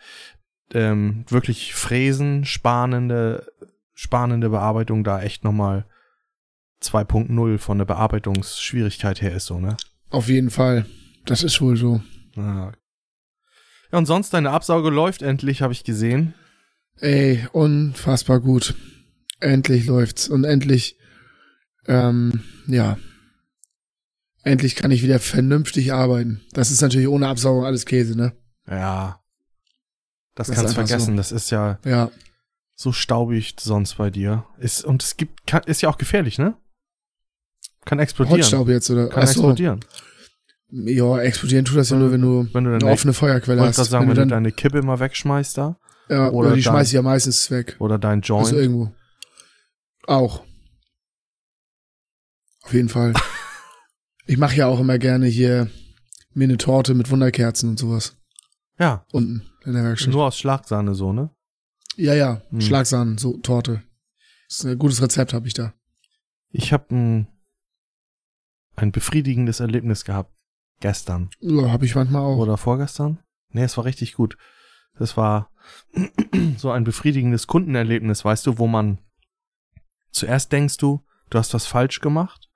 ähm, 0.73 1.25
wirklich 1.29 1.73
Fräsen, 1.73 2.45
spanende, 2.45 3.51
spanende 3.93 4.49
Bearbeitung 4.49 5.03
da 5.03 5.21
echt 5.21 5.43
nochmal 5.43 5.85
2.0 6.81 7.57
von 7.57 7.77
der 7.77 7.85
Bearbeitungsschwierigkeit 7.85 9.21
her 9.21 9.35
ist, 9.35 9.45
so, 9.45 9.59
ne? 9.59 9.77
Auf 10.09 10.27
jeden 10.27 10.49
Fall. 10.49 10.85
Das 11.25 11.43
ist 11.43 11.61
wohl 11.61 11.75
so. 11.77 12.01
Ja. 12.35 12.73
ja, 13.91 13.97
und 13.97 14.05
sonst 14.05 14.33
deine 14.33 14.51
Absauge 14.51 14.89
läuft 14.89 15.21
endlich, 15.21 15.61
habe 15.61 15.73
ich 15.73 15.83
gesehen. 15.83 16.33
Ey, 16.99 17.47
unfassbar 17.51 18.39
gut. 18.39 18.75
Endlich 19.39 19.85
läuft's. 19.87 20.27
Und 20.27 20.43
endlich, 20.43 20.97
ähm, 21.87 22.43
ja. 22.67 22.97
Endlich 24.43 24.75
kann 24.75 24.91
ich 24.91 25.01
wieder 25.01 25.19
vernünftig 25.19 25.91
arbeiten. 25.91 26.41
Das 26.53 26.71
ist 26.71 26.81
natürlich 26.81 27.07
ohne 27.07 27.27
Absaugung 27.27 27.65
alles 27.65 27.85
Käse, 27.85 28.15
ne? 28.15 28.33
Ja. 28.69 29.19
Das, 30.35 30.47
Das 30.47 30.55
kannst 30.55 30.71
du 30.71 30.75
vergessen. 30.75 31.17
Das 31.17 31.31
ist 31.31 31.49
ja 31.49 31.79
Ja. 31.85 32.11
so 32.75 32.91
staubig 32.91 33.55
sonst 33.59 33.95
bei 33.95 34.09
dir. 34.09 34.45
Ist, 34.59 34.83
und 34.85 35.01
es 35.03 35.17
gibt, 35.17 35.47
kann, 35.47 35.63
ist 35.63 35.81
ja 35.81 35.89
auch 35.89 35.97
gefährlich, 35.97 36.37
ne? 36.37 36.55
Kann 37.85 37.99
explodieren. 37.99 38.39
Holzstaub 38.41 38.67
jetzt, 38.67 38.89
oder? 38.89 39.07
Kann 39.09 39.23
Ach 39.23 39.27
so. 39.27 39.31
explodieren. 39.41 39.79
Ja, 40.71 41.19
explodieren 41.19 41.63
tut 41.63 41.77
das 41.77 41.89
ja 41.91 41.97
nur, 41.97 42.11
wenn 42.11 42.21
du 42.21 42.47
Wenn 42.53 42.63
du 42.65 42.73
eine 42.73 42.85
offene 42.87 43.13
Feuerquelle 43.13 43.61
hast. 43.61 43.75
gerade 43.77 43.89
sagen, 43.89 44.03
wenn, 44.07 44.15
du 44.15 44.21
dann, 44.21 44.29
deine 44.29 44.51
Kippe 44.51 44.81
mal 44.81 44.99
wegschmeißt 44.99 45.57
da. 45.57 45.77
ja, 46.09 46.27
oder 46.29 46.33
oder 46.49 46.49
die 46.55 46.61
dein- 46.63 46.73
schmeiß 46.73 46.87
ich 46.87 46.93
ja 46.93 47.01
meistens 47.01 47.49
weg. 47.51 47.75
Oder 47.79 47.97
dein 47.99 48.21
Joint. 48.21 48.47
Also 48.47 48.57
irgendwo. 48.57 48.91
Auch. 50.07 50.43
Auf 52.63 52.73
jeden 52.73 52.89
Fall. 52.89 53.13
ich 54.25 54.37
mache 54.37 54.55
ja 54.55 54.67
auch 54.67 54.79
immer 54.79 54.97
gerne 54.97 55.27
hier 55.27 55.69
mir 56.33 56.45
eine 56.45 56.57
Torte 56.57 56.93
mit 56.95 57.09
Wunderkerzen 57.11 57.69
und 57.69 57.79
sowas. 57.79 58.17
Ja. 58.79 59.05
Unten 59.11 59.43
in 59.65 59.73
der 59.73 59.83
Werkstatt. 59.83 60.13
Nur 60.13 60.25
aus 60.25 60.37
Schlagsahne 60.37 60.95
so, 60.95 61.13
ne? 61.13 61.29
Ja, 61.95 62.13
ja. 62.13 62.41
Hm. 62.49 62.61
Schlagsahnen, 62.61 63.17
so 63.17 63.37
Torte. 63.37 63.83
Das 64.47 64.59
ist 64.59 64.65
ein 64.65 64.77
gutes 64.77 65.01
Rezept, 65.01 65.33
habe 65.33 65.47
ich 65.47 65.53
da. 65.53 65.73
Ich 66.51 66.71
habe 66.71 66.93
ein, 66.93 67.27
ein 68.75 68.91
befriedigendes 68.91 69.59
Erlebnis 69.59 70.05
gehabt. 70.05 70.31
Gestern. 70.81 71.29
Ja, 71.39 71.71
habe 71.71 71.85
ich 71.85 71.95
manchmal 71.95 72.21
auch. 72.21 72.37
Oder 72.37 72.57
vorgestern? 72.57 73.19
Nee, 73.49 73.63
es 73.63 73.77
war 73.77 73.85
richtig 73.85 74.13
gut. 74.13 74.37
Das 74.97 75.17
war 75.17 75.49
so 76.57 76.71
ein 76.71 76.83
befriedigendes 76.83 77.47
Kundenerlebnis, 77.47 78.25
weißt 78.25 78.45
du, 78.45 78.57
wo 78.57 78.67
man 78.67 78.99
zuerst 80.11 80.51
denkst 80.51 80.77
du, 80.77 81.05
du 81.29 81.37
hast 81.37 81.53
was 81.53 81.65
falsch 81.65 82.01
gemacht, 82.01 82.49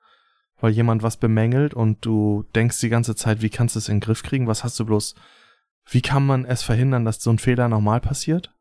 weil 0.59 0.71
jemand 0.71 1.03
was 1.03 1.17
bemängelt 1.17 1.73
und 1.73 2.05
du 2.05 2.45
denkst 2.55 2.79
die 2.79 2.89
ganze 2.89 3.15
Zeit, 3.15 3.41
wie 3.41 3.49
kannst 3.49 3.75
du 3.75 3.79
es 3.79 3.89
in 3.89 3.95
den 3.95 4.01
Griff 4.01 4.23
kriegen? 4.23 4.47
Was 4.47 4.63
hast 4.63 4.79
du 4.79 4.85
bloß? 4.85 5.15
Wie 5.89 6.01
kann 6.01 6.25
man 6.25 6.45
es 6.45 6.61
verhindern, 6.61 7.05
dass 7.05 7.21
so 7.21 7.31
ein 7.31 7.39
Fehler 7.39 7.67
nochmal 7.67 7.99
passiert? 7.99 8.53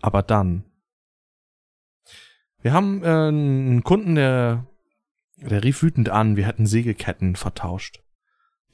Aber 0.00 0.22
dann. 0.22 0.64
Wir 2.60 2.72
haben 2.72 3.02
äh, 3.02 3.28
einen 3.28 3.84
Kunden, 3.84 4.14
der, 4.14 4.66
der 5.36 5.62
rief 5.62 5.82
wütend 5.82 6.08
an, 6.08 6.36
wir 6.36 6.46
hätten 6.46 6.66
Sägeketten 6.66 7.36
vertauscht. 7.36 8.02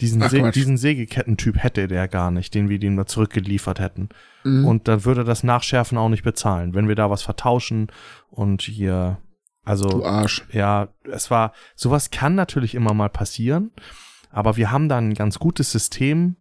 Diesen, 0.00 0.22
Ach, 0.22 0.30
Se 0.30 0.50
diesen 0.50 0.76
Sägekettentyp 0.76 1.62
hätte 1.62 1.86
der 1.86 2.08
gar 2.08 2.30
nicht, 2.30 2.54
den 2.54 2.68
wir 2.68 2.78
dem 2.78 2.96
mal 2.96 3.06
zurückgeliefert 3.06 3.78
hätten. 3.78 4.08
Mhm. 4.42 4.66
Und 4.66 4.88
dann 4.88 5.04
würde 5.04 5.22
das 5.22 5.44
Nachschärfen 5.44 5.98
auch 5.98 6.08
nicht 6.08 6.24
bezahlen, 6.24 6.74
wenn 6.74 6.88
wir 6.88 6.96
da 6.96 7.10
was 7.10 7.22
vertauschen 7.22 7.88
und 8.28 8.62
hier, 8.62 9.18
also 9.64 9.88
du 9.88 10.04
Arsch. 10.04 10.44
ja, 10.50 10.88
es 11.04 11.30
war, 11.30 11.52
sowas 11.76 12.10
kann 12.10 12.34
natürlich 12.34 12.74
immer 12.74 12.92
mal 12.92 13.08
passieren, 13.08 13.70
aber 14.30 14.56
wir 14.56 14.72
haben 14.72 14.88
da 14.88 14.98
ein 14.98 15.14
ganz 15.14 15.38
gutes 15.38 15.70
System, 15.70 16.36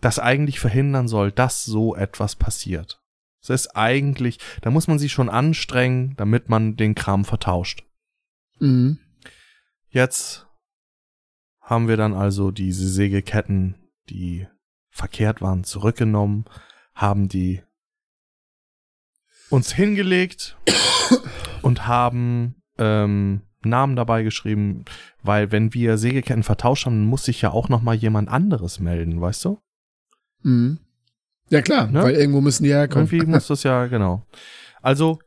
das 0.00 0.18
eigentlich 0.18 0.60
verhindern 0.60 1.08
soll, 1.08 1.32
dass 1.32 1.64
so 1.64 1.94
etwas 1.94 2.36
passiert. 2.36 3.00
Das 3.40 3.62
ist 3.62 3.76
eigentlich, 3.76 4.38
da 4.62 4.70
muss 4.70 4.88
man 4.88 4.98
sich 4.98 5.12
schon 5.12 5.28
anstrengen, 5.28 6.14
damit 6.16 6.48
man 6.48 6.76
den 6.76 6.94
Kram 6.94 7.24
vertauscht. 7.24 7.84
Mhm. 8.58 8.98
Jetzt 9.88 10.46
haben 11.60 11.88
wir 11.88 11.96
dann 11.96 12.14
also 12.14 12.50
diese 12.50 12.88
Sägeketten, 12.88 13.76
die 14.08 14.46
verkehrt 14.90 15.40
waren, 15.42 15.64
zurückgenommen, 15.64 16.44
haben 16.94 17.28
die 17.28 17.62
uns 19.50 19.72
hingelegt 19.72 20.56
und 21.62 21.86
haben 21.86 22.62
ähm, 22.78 23.42
Namen 23.62 23.96
dabei 23.96 24.22
geschrieben, 24.22 24.84
weil 25.22 25.52
wenn 25.52 25.74
wir 25.74 25.98
Sägeketten 25.98 26.42
vertauscht 26.42 26.86
haben, 26.86 27.04
muss 27.04 27.24
sich 27.24 27.42
ja 27.42 27.50
auch 27.50 27.68
noch 27.68 27.82
mal 27.82 27.94
jemand 27.94 28.28
anderes 28.28 28.80
melden, 28.80 29.20
weißt 29.20 29.44
du? 29.44 29.60
Mhm. 30.46 30.78
Ja 31.50 31.62
klar, 31.62 31.86
Ne? 31.88 32.02
weil 32.02 32.14
irgendwo 32.14 32.40
müssen 32.40 32.64
die 32.64 32.70
herkommen. 32.72 33.06
Irgendwie 33.10 33.26
muss 33.30 33.46
das 33.48 33.62
ja, 33.62 33.86
genau. 33.86 34.26
Also 34.82 35.18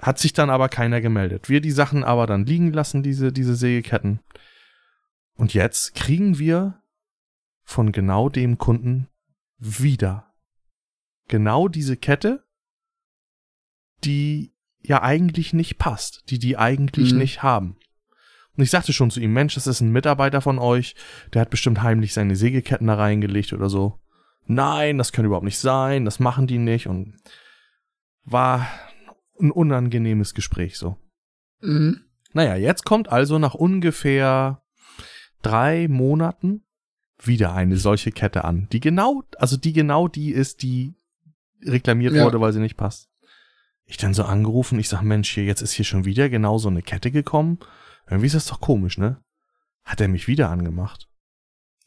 Hat 0.00 0.18
sich 0.18 0.32
dann 0.32 0.48
aber 0.48 0.68
keiner 0.70 1.00
gemeldet. 1.02 1.48
Wir 1.50 1.60
die 1.60 1.70
Sachen 1.70 2.04
aber 2.04 2.26
dann 2.26 2.46
liegen 2.46 2.72
lassen, 2.72 3.02
diese, 3.02 3.32
diese 3.32 3.54
Sägeketten. 3.54 4.20
Und 5.36 5.52
jetzt 5.52 5.94
kriegen 5.94 6.38
wir 6.38 6.82
von 7.64 7.92
genau 7.92 8.28
dem 8.30 8.56
Kunden 8.56 9.08
wieder 9.58 10.32
genau 11.28 11.68
diese 11.68 11.96
Kette, 11.98 12.44
die 14.04 14.52
ja 14.82 15.02
eigentlich 15.02 15.52
nicht 15.52 15.76
passt, 15.78 16.24
die 16.30 16.38
die 16.38 16.56
eigentlich 16.56 17.12
Mhm. 17.12 17.18
nicht 17.18 17.42
haben. 17.42 17.76
Und 18.56 18.64
ich 18.64 18.70
sagte 18.70 18.92
schon 18.94 19.10
zu 19.10 19.20
ihm, 19.20 19.32
Mensch, 19.34 19.54
das 19.54 19.66
ist 19.66 19.80
ein 19.82 19.92
Mitarbeiter 19.92 20.40
von 20.40 20.58
euch, 20.58 20.94
der 21.34 21.42
hat 21.42 21.50
bestimmt 21.50 21.82
heimlich 21.82 22.12
seine 22.14 22.36
Sägeketten 22.36 22.86
da 22.86 22.94
reingelegt 22.94 23.52
oder 23.52 23.68
so. 23.68 23.99
Nein, 24.50 24.98
das 24.98 25.12
kann 25.12 25.24
überhaupt 25.24 25.44
nicht 25.44 25.58
sein, 25.60 26.04
das 26.04 26.18
machen 26.18 26.48
die 26.48 26.58
nicht 26.58 26.88
und 26.88 27.14
war 28.24 28.66
ein 29.40 29.52
unangenehmes 29.52 30.34
Gespräch 30.34 30.76
so. 30.76 30.96
Mhm. 31.60 32.00
Naja, 32.32 32.56
jetzt 32.56 32.84
kommt 32.84 33.08
also 33.10 33.38
nach 33.38 33.54
ungefähr 33.54 34.60
drei 35.42 35.86
Monaten 35.86 36.64
wieder 37.22 37.54
eine 37.54 37.76
solche 37.76 38.10
Kette 38.10 38.42
an, 38.44 38.66
die 38.72 38.80
genau, 38.80 39.22
also 39.36 39.56
die 39.56 39.72
genau 39.72 40.08
die 40.08 40.32
ist, 40.32 40.62
die 40.62 40.94
reklamiert 41.64 42.14
Ja. 42.14 42.24
wurde, 42.24 42.40
weil 42.40 42.52
sie 42.52 42.58
nicht 42.60 42.76
passt. 42.76 43.08
Ich 43.84 43.98
dann 43.98 44.14
so 44.14 44.24
angerufen, 44.24 44.80
ich 44.80 44.88
sag, 44.88 45.02
Mensch, 45.02 45.30
hier, 45.30 45.44
jetzt 45.44 45.62
ist 45.62 45.72
hier 45.72 45.84
schon 45.84 46.04
wieder 46.04 46.28
genau 46.28 46.58
so 46.58 46.68
eine 46.68 46.82
Kette 46.82 47.12
gekommen. 47.12 47.60
Irgendwie 48.08 48.26
ist 48.26 48.34
das 48.34 48.46
doch 48.46 48.60
komisch, 48.60 48.98
ne? 48.98 49.22
Hat 49.84 50.00
er 50.00 50.08
mich 50.08 50.26
wieder 50.26 50.48
angemacht. 50.50 51.08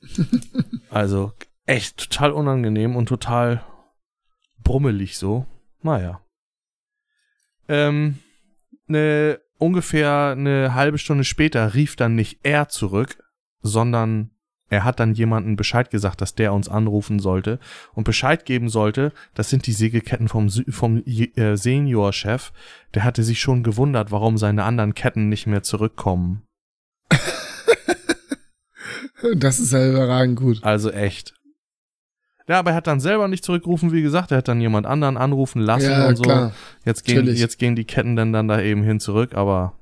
also, 0.89 1.34
echt 1.65 1.98
total 1.98 2.32
unangenehm 2.32 2.96
und 2.96 3.08
total 3.08 3.63
brummelig 4.63 5.17
so. 5.17 5.46
Naja. 5.82 6.22
Ähm, 7.67 8.20
ne, 8.88 9.39
ungefähr 9.58 10.36
eine 10.38 10.74
halbe 10.74 10.98
Stunde 10.98 11.24
später 11.24 11.74
rief 11.74 11.96
dann 11.96 12.15
nicht 12.15 12.39
er 12.43 12.70
zurück, 12.70 13.17
sondern 13.62 14.32
er 14.70 14.84
hat 14.84 15.00
dann 15.00 15.13
jemanden 15.13 15.55
Bescheid 15.55 15.91
gesagt, 15.91 16.22
dass 16.22 16.36
der 16.36 16.51
uns 16.53 16.67
anrufen 16.67 17.20
sollte 17.20 17.60
und 17.93 18.05
Bescheid 18.05 18.43
geben 18.46 18.70
sollte, 18.70 19.13
das 19.36 19.50
sind 19.50 19.67
die 19.67 19.72
Sägeketten 19.72 20.27
vom, 20.27 20.50
vom 20.50 21.03
äh, 21.05 21.55
Seniorchef. 21.55 22.51
Der 22.93 23.03
hatte 23.03 23.24
sich 23.24 23.39
schon 23.39 23.62
gewundert, 23.63 24.12
warum 24.12 24.38
seine 24.38 24.63
anderen 24.63 24.96
Ketten 24.96 25.29
nicht 25.29 25.48
mehr 25.48 25.63
zurückkommen. 25.63 26.43
Das 29.38 29.58
ist 29.58 29.72
ja 29.72 29.89
überragend 29.89 30.38
gut. 30.38 30.62
Also 30.63 30.91
echt. 30.91 31.34
Ja, 32.47 32.59
aber 32.59 32.71
er 32.71 32.75
hat 32.75 32.88
dann 32.88 33.00
selber 33.00 33.27
nicht 33.27 33.45
zurückgerufen, 33.45 33.91
wie 33.93 34.01
gesagt, 34.01 34.31
er 34.31 34.39
hat 34.39 34.47
dann 34.47 34.59
jemand 34.59 34.85
anderen 34.85 35.15
anrufen 35.17 35.62
lassen 35.62 35.89
Ja, 35.91 36.07
und 36.07 36.17
so. 36.17 36.23
klar. 36.23 36.53
Jetzt 36.85 37.05
gehen, 37.05 37.17
Natürlich. 37.17 37.39
jetzt 37.39 37.57
gehen 37.57 37.75
die 37.75 37.85
Ketten 37.85 38.15
dann, 38.15 38.33
dann 38.33 38.47
da 38.50 38.59
eben 38.62 38.83
hin 38.83 39.00
zurück, 39.00 39.33
aber 39.33 39.73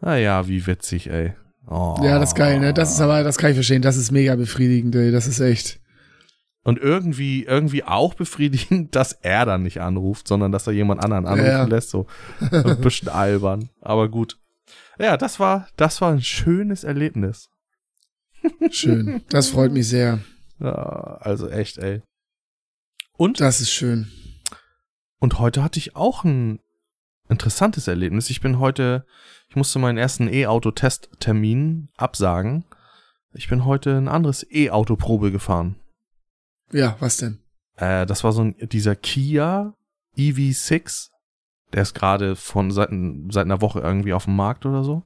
naja, 0.00 0.48
wie 0.48 0.66
witzig, 0.66 1.08
ey. 1.10 1.34
Oh. 1.66 1.96
Ja, 2.02 2.18
das 2.18 2.30
ist 2.30 2.34
geil, 2.34 2.58
ne? 2.60 2.74
Das 2.74 2.92
ist 2.92 3.00
aber, 3.00 3.22
das 3.22 3.38
kann 3.38 3.50
ich 3.50 3.54
verstehen. 3.56 3.80
Das 3.80 3.96
ist 3.96 4.10
mega 4.10 4.34
befriedigend, 4.36 4.94
ey. 4.96 5.10
Das 5.12 5.26
ist 5.26 5.40
echt. 5.40 5.80
Und 6.62 6.78
irgendwie, 6.78 7.44
irgendwie 7.44 7.84
auch 7.84 8.12
befriedigend, 8.14 8.94
dass 8.96 9.12
er 9.12 9.46
dann 9.46 9.62
nicht 9.62 9.80
anruft, 9.80 10.28
sondern 10.28 10.52
dass 10.52 10.66
er 10.66 10.72
jemand 10.74 11.02
anderen 11.02 11.24
anrufen 11.26 11.46
Ja. 11.46 11.64
lässt, 11.64 11.88
so 11.90 12.06
ein 12.50 12.80
bisschen 12.82 13.08
albern. 13.08 13.70
Aber 13.80 14.08
gut. 14.10 14.38
Ja, 14.98 15.16
das 15.16 15.40
war, 15.40 15.68
das 15.76 16.00
war 16.02 16.12
ein 16.12 16.20
schönes 16.22 16.84
Erlebnis. 16.84 17.48
Schön. 18.70 19.22
Das 19.30 19.48
freut 19.48 19.72
mich 19.72 19.88
sehr. 19.88 20.18
Ja, 20.58 20.72
also 21.20 21.48
echt, 21.48 21.78
ey. 21.78 22.02
Und 23.16 23.40
Das 23.40 23.60
ist 23.60 23.70
schön. 23.72 24.10
Und 25.18 25.38
heute 25.38 25.62
hatte 25.62 25.78
ich 25.78 25.96
auch 25.96 26.24
ein 26.24 26.60
interessantes 27.28 27.88
Erlebnis. 27.88 28.28
Ich 28.30 28.40
bin 28.40 28.58
heute, 28.58 29.06
ich 29.48 29.56
musste 29.56 29.78
meinen 29.78 29.98
ersten 29.98 30.28
E-Auto-Testtermin 30.28 31.88
absagen. 31.96 32.64
Ich 33.32 33.48
bin 33.48 33.64
heute 33.64 33.96
ein 33.96 34.08
anderes 34.08 34.46
E-Auto-Probe 34.50 35.32
gefahren. 35.32 35.76
Ja, 36.72 36.96
was 37.00 37.16
denn? 37.16 37.40
Äh, 37.76 38.06
das 38.06 38.24
war 38.24 38.32
so 38.32 38.42
ein, 38.42 38.54
dieser 38.68 38.94
Kia 38.96 39.74
EV6. 40.16 41.08
Der 41.72 41.82
ist 41.82 41.94
gerade 41.94 42.36
von 42.36 42.70
seit, 42.70 42.90
seit 43.30 43.46
einer 43.46 43.60
Woche 43.60 43.80
irgendwie 43.80 44.12
auf 44.12 44.24
dem 44.26 44.36
Markt 44.36 44.66
oder 44.66 44.84
so. 44.84 45.04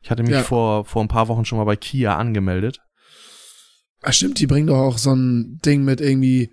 Ich 0.00 0.10
hatte 0.10 0.22
mich 0.22 0.32
Ja. 0.32 0.42
vor, 0.42 0.84
vor 0.84 1.02
ein 1.02 1.08
paar 1.08 1.28
Wochen 1.28 1.44
schon 1.44 1.58
mal 1.58 1.64
bei 1.64 1.76
Kia 1.76 2.16
angemeldet. 2.16 2.80
Ach 4.08 4.12
stimmt, 4.12 4.38
die 4.38 4.46
bringen 4.46 4.68
doch 4.68 4.78
auch 4.78 4.98
so 4.98 5.12
ein 5.12 5.58
Ding 5.66 5.82
mit 5.82 6.00
irgendwie 6.00 6.50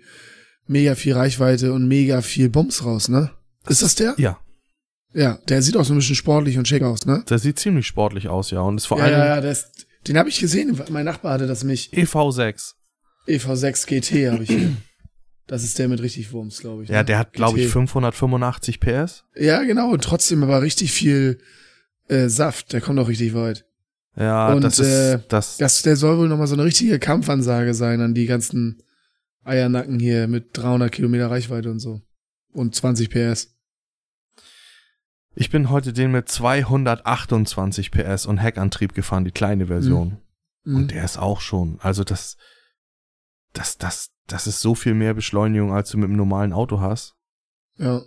mega 0.66 0.96
viel 0.96 1.14
Reichweite 1.14 1.72
und 1.72 1.86
mega 1.86 2.20
viel 2.20 2.48
Bums 2.48 2.84
raus, 2.84 3.08
ne? 3.08 3.30
Ist 3.68 3.80
das 3.80 3.94
der? 3.94 4.14
Ja, 4.18 4.40
Ja, 5.12 5.38
der 5.48 5.62
sieht 5.62 5.76
auch 5.76 5.84
so 5.84 5.94
ein 5.94 5.98
bisschen 5.98 6.16
sportlich 6.16 6.58
und 6.58 6.66
schick 6.66 6.82
aus, 6.82 7.06
ne? 7.06 7.22
der 7.28 7.38
sieht 7.38 7.60
ziemlich 7.60 7.86
sportlich 7.86 8.28
aus, 8.28 8.50
ja. 8.50 8.60
Und 8.60 8.78
ist 8.78 8.86
vor 8.86 8.98
ja, 8.98 9.04
allem 9.04 9.18
ja, 9.18 9.26
ja, 9.26 9.40
der 9.40 9.52
ist, 9.52 9.86
den 10.08 10.18
habe 10.18 10.28
ich 10.28 10.40
gesehen. 10.40 10.76
Mein 10.90 11.04
Nachbar 11.04 11.34
hatte 11.34 11.46
das 11.46 11.62
mich. 11.62 11.90
EV6. 11.92 12.72
EV6 13.28 13.86
GT 13.86 14.32
habe 14.32 14.42
ich 14.42 14.50
hier. 14.50 14.76
Das 15.46 15.62
ist 15.62 15.78
der 15.78 15.88
mit 15.88 16.02
richtig 16.02 16.32
Wurms, 16.32 16.58
glaube 16.58 16.82
ich. 16.82 16.88
Ja, 16.88 16.98
ne? 16.98 17.04
der 17.04 17.18
hat, 17.18 17.34
glaube 17.34 17.60
ich, 17.60 17.66
GT. 17.66 17.72
585 17.72 18.80
PS. 18.80 19.24
Ja, 19.36 19.62
genau. 19.62 19.90
Und 19.90 20.02
trotzdem 20.02 20.42
aber 20.42 20.60
richtig 20.62 20.90
viel 20.90 21.38
äh, 22.08 22.28
Saft. 22.28 22.72
Der 22.72 22.80
kommt 22.80 22.98
auch 22.98 23.08
richtig 23.08 23.34
weit. 23.34 23.64
Ja, 24.16 24.52
Und, 24.52 24.62
das 24.62 24.78
ist, 24.78 24.88
äh, 24.88 25.18
das, 25.28 25.56
Das, 25.56 25.82
der 25.82 25.96
soll 25.96 26.18
wohl 26.18 26.28
nochmal 26.28 26.46
so 26.46 26.54
eine 26.54 26.64
richtige 26.64 26.98
Kampfansage 26.98 27.74
sein 27.74 28.00
an 28.00 28.14
die 28.14 28.26
ganzen 28.26 28.82
Eiernacken 29.42 29.98
hier 29.98 30.28
mit 30.28 30.56
300 30.56 30.90
Kilometer 30.90 31.30
Reichweite 31.30 31.70
und 31.70 31.80
so. 31.80 32.00
Und 32.52 32.74
20 32.74 33.10
PS. 33.10 33.54
Ich 35.34 35.50
bin 35.50 35.68
heute 35.68 35.92
den 35.92 36.12
mit 36.12 36.28
228 36.28 37.90
PS 37.90 38.26
und 38.26 38.38
Heckantrieb 38.38 38.94
gefahren, 38.94 39.24
die 39.24 39.32
kleine 39.32 39.66
Version. 39.66 40.18
Mhm. 40.62 40.76
Und 40.76 40.90
der 40.92 41.04
ist 41.04 41.18
auch 41.18 41.40
schon, 41.40 41.78
also 41.80 42.04
das, 42.04 42.36
das, 43.52 43.76
das, 43.76 44.10
das 44.28 44.46
ist 44.46 44.60
so 44.60 44.76
viel 44.76 44.94
mehr 44.94 45.14
Beschleunigung, 45.14 45.72
als 45.72 45.90
du 45.90 45.98
mit 45.98 46.08
einem 46.08 46.16
normalen 46.16 46.52
Auto 46.52 46.80
hast. 46.80 47.16
Ja. 47.78 48.02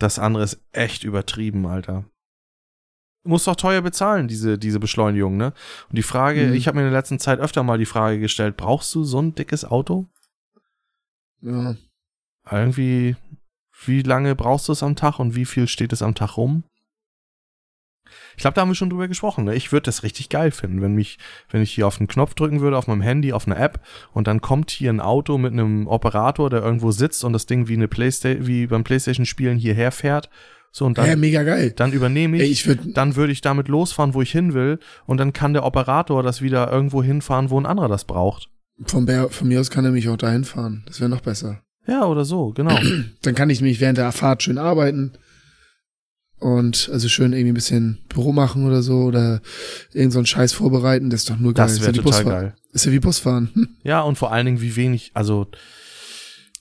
Das 0.00 0.18
andere 0.18 0.42
ist 0.42 0.60
echt 0.72 1.04
übertrieben, 1.04 1.66
Alter. 1.66 2.04
Du 3.30 3.34
musst 3.34 3.46
doch 3.46 3.54
teuer 3.54 3.80
bezahlen, 3.80 4.26
diese, 4.26 4.58
diese 4.58 4.80
Beschleunigung, 4.80 5.36
ne? 5.36 5.52
Und 5.88 5.96
die 5.96 6.02
Frage, 6.02 6.48
Mhm. 6.48 6.52
ich 6.54 6.66
habe 6.66 6.78
mir 6.78 6.82
in 6.84 6.90
der 6.90 6.98
letzten 6.98 7.20
Zeit 7.20 7.38
öfter 7.38 7.62
mal 7.62 7.78
die 7.78 7.86
Frage 7.86 8.18
gestellt, 8.18 8.56
brauchst 8.56 8.92
du 8.92 9.04
so 9.04 9.22
ein 9.22 9.36
dickes 9.36 9.64
Auto? 9.64 10.08
Ja. 11.40 11.76
Irgendwie, 12.50 13.14
wie 13.84 14.02
lange 14.02 14.34
brauchst 14.34 14.66
du 14.66 14.72
es 14.72 14.82
am 14.82 14.96
Tag 14.96 15.20
und 15.20 15.36
wie 15.36 15.44
viel 15.44 15.68
steht 15.68 15.92
es 15.92 16.02
am 16.02 16.16
Tag 16.16 16.36
rum? 16.38 16.64
Ich 18.34 18.38
glaube, 18.42 18.56
da 18.56 18.62
haben 18.62 18.70
wir 18.70 18.74
schon 18.74 18.90
drüber 18.90 19.06
gesprochen. 19.06 19.44
Ne? 19.44 19.54
Ich 19.54 19.70
würde 19.70 19.84
das 19.84 20.02
richtig 20.02 20.28
geil 20.28 20.50
finden, 20.50 20.82
wenn 20.82 20.96
mich, 20.96 21.16
wenn 21.50 21.62
ich 21.62 21.72
hier 21.72 21.86
auf 21.86 22.00
einen 22.00 22.08
Knopf 22.08 22.34
drücken 22.34 22.60
würde, 22.60 22.76
auf 22.78 22.88
meinem 22.88 23.00
Handy, 23.00 23.32
auf 23.32 23.46
eine 23.46 23.54
App, 23.54 23.78
und 24.12 24.26
dann 24.26 24.40
kommt 24.40 24.72
hier 24.72 24.92
ein 24.92 24.98
Auto 24.98 25.38
mit 25.38 25.52
einem 25.52 25.86
Operator, 25.86 26.50
der 26.50 26.62
irgendwo 26.62 26.90
sitzt 26.90 27.22
und 27.22 27.32
das 27.32 27.46
Ding 27.46 27.68
wie 27.68 27.74
eine 27.74 27.86
Playstation, 27.86 28.48
wie 28.48 28.66
beim 28.66 28.82
Playstation-Spielen 28.82 29.56
hierher 29.56 29.92
fährt. 29.92 30.30
So, 30.72 30.86
und 30.86 30.96
ja, 30.98 31.06
dann, 31.06 31.20
mega 31.20 31.42
geil. 31.42 31.72
dann 31.74 31.92
übernehme 31.92 32.36
ich, 32.36 32.42
Ey, 32.42 32.48
ich 32.48 32.66
würde 32.66 32.92
dann 32.92 33.16
würde 33.16 33.32
ich 33.32 33.40
damit 33.40 33.68
losfahren, 33.68 34.14
wo 34.14 34.22
ich 34.22 34.30
hin 34.30 34.54
will, 34.54 34.78
und 35.06 35.18
dann 35.18 35.32
kann 35.32 35.52
der 35.52 35.64
Operator 35.64 36.22
das 36.22 36.42
wieder 36.42 36.70
irgendwo 36.70 37.02
hinfahren, 37.02 37.50
wo 37.50 37.60
ein 37.60 37.66
anderer 37.66 37.88
das 37.88 38.04
braucht. 38.04 38.48
von, 38.84 39.06
von 39.30 39.48
mir 39.48 39.60
aus 39.60 39.70
kann 39.70 39.84
er 39.84 39.90
mich 39.90 40.08
auch 40.08 40.16
dahin 40.16 40.44
fahren. 40.44 40.84
Das 40.86 41.00
wäre 41.00 41.10
noch 41.10 41.22
besser. 41.22 41.62
Ja, 41.86 42.04
oder 42.06 42.24
so, 42.24 42.50
genau. 42.50 42.78
Dann 43.22 43.34
kann 43.34 43.50
ich 43.50 43.60
mich 43.60 43.80
während 43.80 43.98
der 43.98 44.12
Fahrt 44.12 44.42
schön 44.42 44.58
arbeiten. 44.58 45.12
Und 46.38 46.88
also 46.90 47.08
schön 47.08 47.34
irgendwie 47.34 47.52
ein 47.52 47.54
bisschen 47.54 47.98
Büro 48.08 48.32
machen 48.32 48.66
oder 48.66 48.80
so 48.82 49.02
oder 49.02 49.42
irgend 49.92 50.14
so 50.14 50.18
einen 50.20 50.26
Scheiß 50.26 50.54
vorbereiten, 50.54 51.10
das 51.10 51.20
ist 51.20 51.30
doch 51.30 51.38
nur 51.38 51.52
geil. 51.52 51.66
Das 51.66 51.80
wäre 51.82 51.92
ja 51.92 52.02
total 52.02 52.24
geil. 52.24 52.54
Ist 52.72 52.86
ja 52.86 52.92
wie 52.92 53.00
Busfahren. 53.00 53.50
Ja, 53.82 54.00
und 54.00 54.16
vor 54.16 54.32
allen 54.32 54.46
Dingen, 54.46 54.60
wie 54.62 54.76
wenig, 54.76 55.10
also 55.14 55.48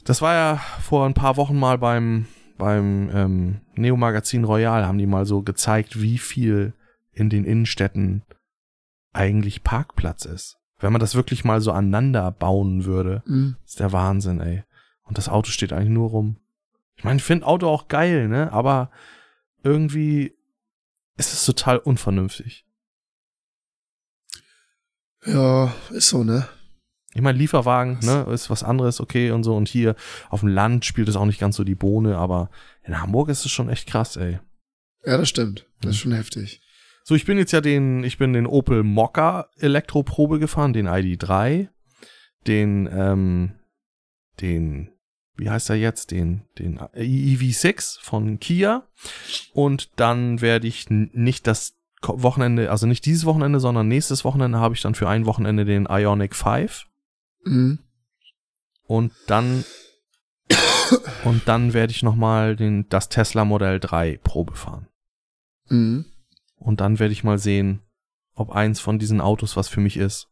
das 0.03 0.21
war 0.21 0.33
ja 0.33 0.61
vor 0.81 1.05
ein 1.05 1.13
paar 1.13 1.37
Wochen 1.37 1.57
mal 1.57 1.77
beim, 1.77 2.25
beim 2.59 3.09
ähm, 3.11 3.61
Neo-Magazin 3.73 4.43
Royal, 4.43 4.85
haben 4.85 4.99
die 4.99 5.07
mal 5.07 5.25
so 5.25 5.41
gezeigt, 5.41 5.99
wie 5.99 6.19
viel 6.19 6.73
in 7.11 7.31
den 7.31 7.43
Innenstädten 7.45 8.23
eigentlich 9.13 9.63
Parkplatz 9.63 10.25
ist. 10.25 10.57
Wenn 10.77 10.93
man 10.93 10.99
das 11.01 11.15
wirklich 11.15 11.43
mal 11.43 11.59
so 11.61 11.71
aneinander 11.71 12.29
bauen 12.31 12.85
würde, 12.85 13.23
Mhm. 13.25 13.55
ist 13.65 13.79
der 13.79 13.91
Wahnsinn, 13.91 14.39
ey. 14.39 14.63
Und 15.03 15.17
das 15.17 15.27
Auto 15.27 15.49
steht 15.49 15.73
eigentlich 15.73 15.89
nur 15.89 16.09
rum. 16.09 16.37
Ich 16.95 17.03
meine, 17.03 17.17
ich 17.17 17.23
finde 17.23 17.47
Auto 17.47 17.67
auch 17.67 17.87
geil, 17.87 18.27
ne? 18.27 18.53
Aber 18.53 18.91
irgendwie 19.63 20.35
ist 21.17 21.33
es 21.33 21.45
total 21.45 21.79
unvernünftig. 21.79 22.65
Ja, 25.25 25.73
ist 25.91 26.09
so, 26.09 26.23
ne? 26.23 26.47
Ich 27.13 27.21
meine, 27.21 27.37
Lieferwagen, 27.37 27.97
ne, 28.03 28.27
ist 28.31 28.49
was 28.49 28.63
anderes, 28.63 28.99
okay, 29.01 29.31
und 29.31 29.43
so. 29.43 29.55
Und 29.55 29.67
hier 29.67 29.95
auf 30.29 30.41
dem 30.41 30.49
Land 30.49 30.85
spielt 30.85 31.09
es 31.09 31.15
auch 31.15 31.25
nicht 31.25 31.39
ganz 31.39 31.55
so 31.55 31.63
die 31.63 31.75
Bohne, 31.75 32.17
aber 32.17 32.49
in 32.83 33.01
Hamburg 33.01 33.29
ist 33.29 33.45
es 33.45 33.51
schon 33.51 33.69
echt 33.69 33.87
krass, 33.87 34.15
ey. 34.15 34.39
Ja, 35.05 35.17
das 35.17 35.29
stimmt. 35.29 35.65
Das 35.81 35.91
ist 35.91 35.97
Mhm. 35.97 36.01
schon 36.01 36.11
heftig. 36.13 36.61
So, 37.03 37.15
ich 37.15 37.25
bin 37.25 37.37
jetzt 37.39 37.51
ja 37.51 37.61
den, 37.61 38.03
ich 38.03 38.17
bin 38.19 38.33
den 38.33 38.45
Opel 38.45 38.83
Mokka 38.83 39.47
Elektroprobe 39.57 40.37
gefahren, 40.37 40.73
den 40.73 40.87
ID3, 40.87 41.69
den, 42.45 42.87
ähm, 42.91 43.55
den, 44.39 44.91
wie 45.35 45.49
heißt 45.49 45.71
er 45.71 45.77
jetzt, 45.77 46.11
den, 46.11 46.43
den 46.59 46.77
EV6 46.79 47.99
von 48.01 48.39
Kia. 48.39 48.87
Und 49.53 49.89
dann 49.99 50.41
werde 50.41 50.67
ich 50.67 50.89
nicht 50.89 51.47
das 51.47 51.73
Wochenende, 52.03 52.69
also 52.69 52.85
nicht 52.85 53.05
dieses 53.05 53.25
Wochenende, 53.25 53.59
sondern 53.59 53.87
nächstes 53.87 54.23
Wochenende 54.23 54.59
habe 54.59 54.75
ich 54.75 54.81
dann 54.81 54.95
für 54.95 55.09
ein 55.09 55.25
Wochenende 55.25 55.65
den 55.65 55.87
Ionic 55.89 56.35
5. 56.35 56.85
Mhm. 57.43 57.79
Und 58.83 59.13
dann 59.27 59.63
und 61.23 61.47
dann 61.47 61.73
werde 61.73 61.91
ich 61.91 62.03
nochmal 62.03 62.55
den, 62.55 62.87
das 62.89 63.09
Tesla 63.09 63.45
Modell 63.45 63.79
3 63.79 64.17
Probe 64.23 64.55
fahren. 64.55 64.87
Mhm. 65.69 66.05
Und 66.55 66.81
dann 66.81 66.99
werde 66.99 67.13
ich 67.13 67.23
mal 67.23 67.37
sehen, 67.37 67.81
ob 68.33 68.51
eins 68.51 68.79
von 68.79 68.99
diesen 68.99 69.21
Autos 69.21 69.55
was 69.55 69.67
für 69.67 69.79
mich 69.79 69.97
ist. 69.97 70.27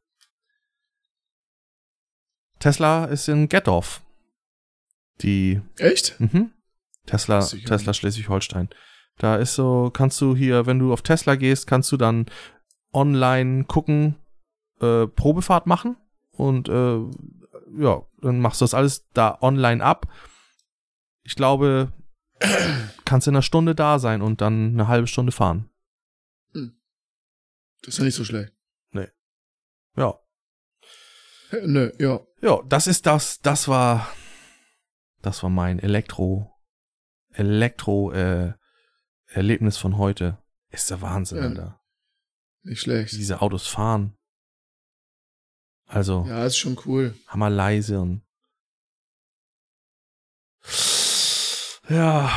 Tesla 2.60 3.06
ist 3.06 3.28
in 3.28 3.50
Gettorf. 3.50 4.02
Die. 5.22 5.62
Echt? 5.78 6.20
Mhm. 6.20 6.52
Tesla, 7.06 7.40
Tesla 7.40 7.94
Schleswig-Holstein. 7.94 8.70
Da 9.18 9.38
ist 9.38 9.56
so, 9.56 9.90
kannst 9.92 10.20
du 10.22 10.36
hier, 10.36 10.66
wenn 10.66 10.80
du 10.80 10.94
auf 10.94 11.02
Tesla 11.02 11.36
gehst, 11.36 11.68
kannst 11.68 11.92
du 11.92 11.98
dann 11.98 12.26
online 12.94 13.64
gucken, 13.66 14.16
äh, 14.82 15.08
Probefahrt 15.08 15.68
machen 15.68 15.96
und 16.38 16.70
äh, 16.70 17.00
ja, 17.78 18.06
dann 18.22 18.40
machst 18.40 18.62
du 18.62 18.64
das 18.64 18.74
alles 18.74 19.08
da 19.14 19.38
online 19.42 19.84
ab. 19.84 20.12
Ich 21.24 21.36
glaube, 21.36 21.92
kannst 23.06 23.28
in 23.28 23.36
einer 23.36 23.42
Stunde 23.42 23.76
da 23.76 24.00
sein 24.00 24.22
und 24.22 24.42
dann 24.42 24.74
eine 24.74 24.88
halbe 24.88 25.08
Stunde 25.08 25.32
fahren. 25.32 25.70
Hm. 26.54 26.80
Das 27.82 27.96
ist 27.96 27.98
ja 27.98 28.06
nicht 28.06 28.16
so 28.16 28.24
schlecht. 28.24 28.54
Nee. 28.92 29.08
Ja. 29.96 30.20
Nö, 31.64 31.92
ja. 32.00 32.20
Ja, 32.42 32.62
das 32.68 32.88
ist 32.88 33.06
das, 33.06 33.40
das 33.40 33.68
war, 33.68 34.08
das 35.22 35.42
war 35.44 35.50
mein 35.50 35.80
Elektro, 35.80 36.54
Elektro, 37.32 38.12
äh, 38.12 38.54
Erlebnis 39.26 39.78
von 39.78 39.98
heute. 39.98 40.38
Ist 40.70 40.90
der 40.90 41.02
Wahnsinn, 41.02 41.38
ja, 41.38 41.44
Alter. 41.44 41.82
Nicht 42.64 42.82
schlecht. 42.82 43.14
Diese 43.14 43.42
Autos 43.42 43.68
fahren. 43.68 44.18
Also. 45.88 46.26
Ja, 46.28 46.46
ist 46.46 46.58
schon 46.58 46.78
cool. 46.86 47.16
Hammer 47.28 47.50
leise 47.50 48.00
und. 48.00 48.22
Ja. 51.90 52.30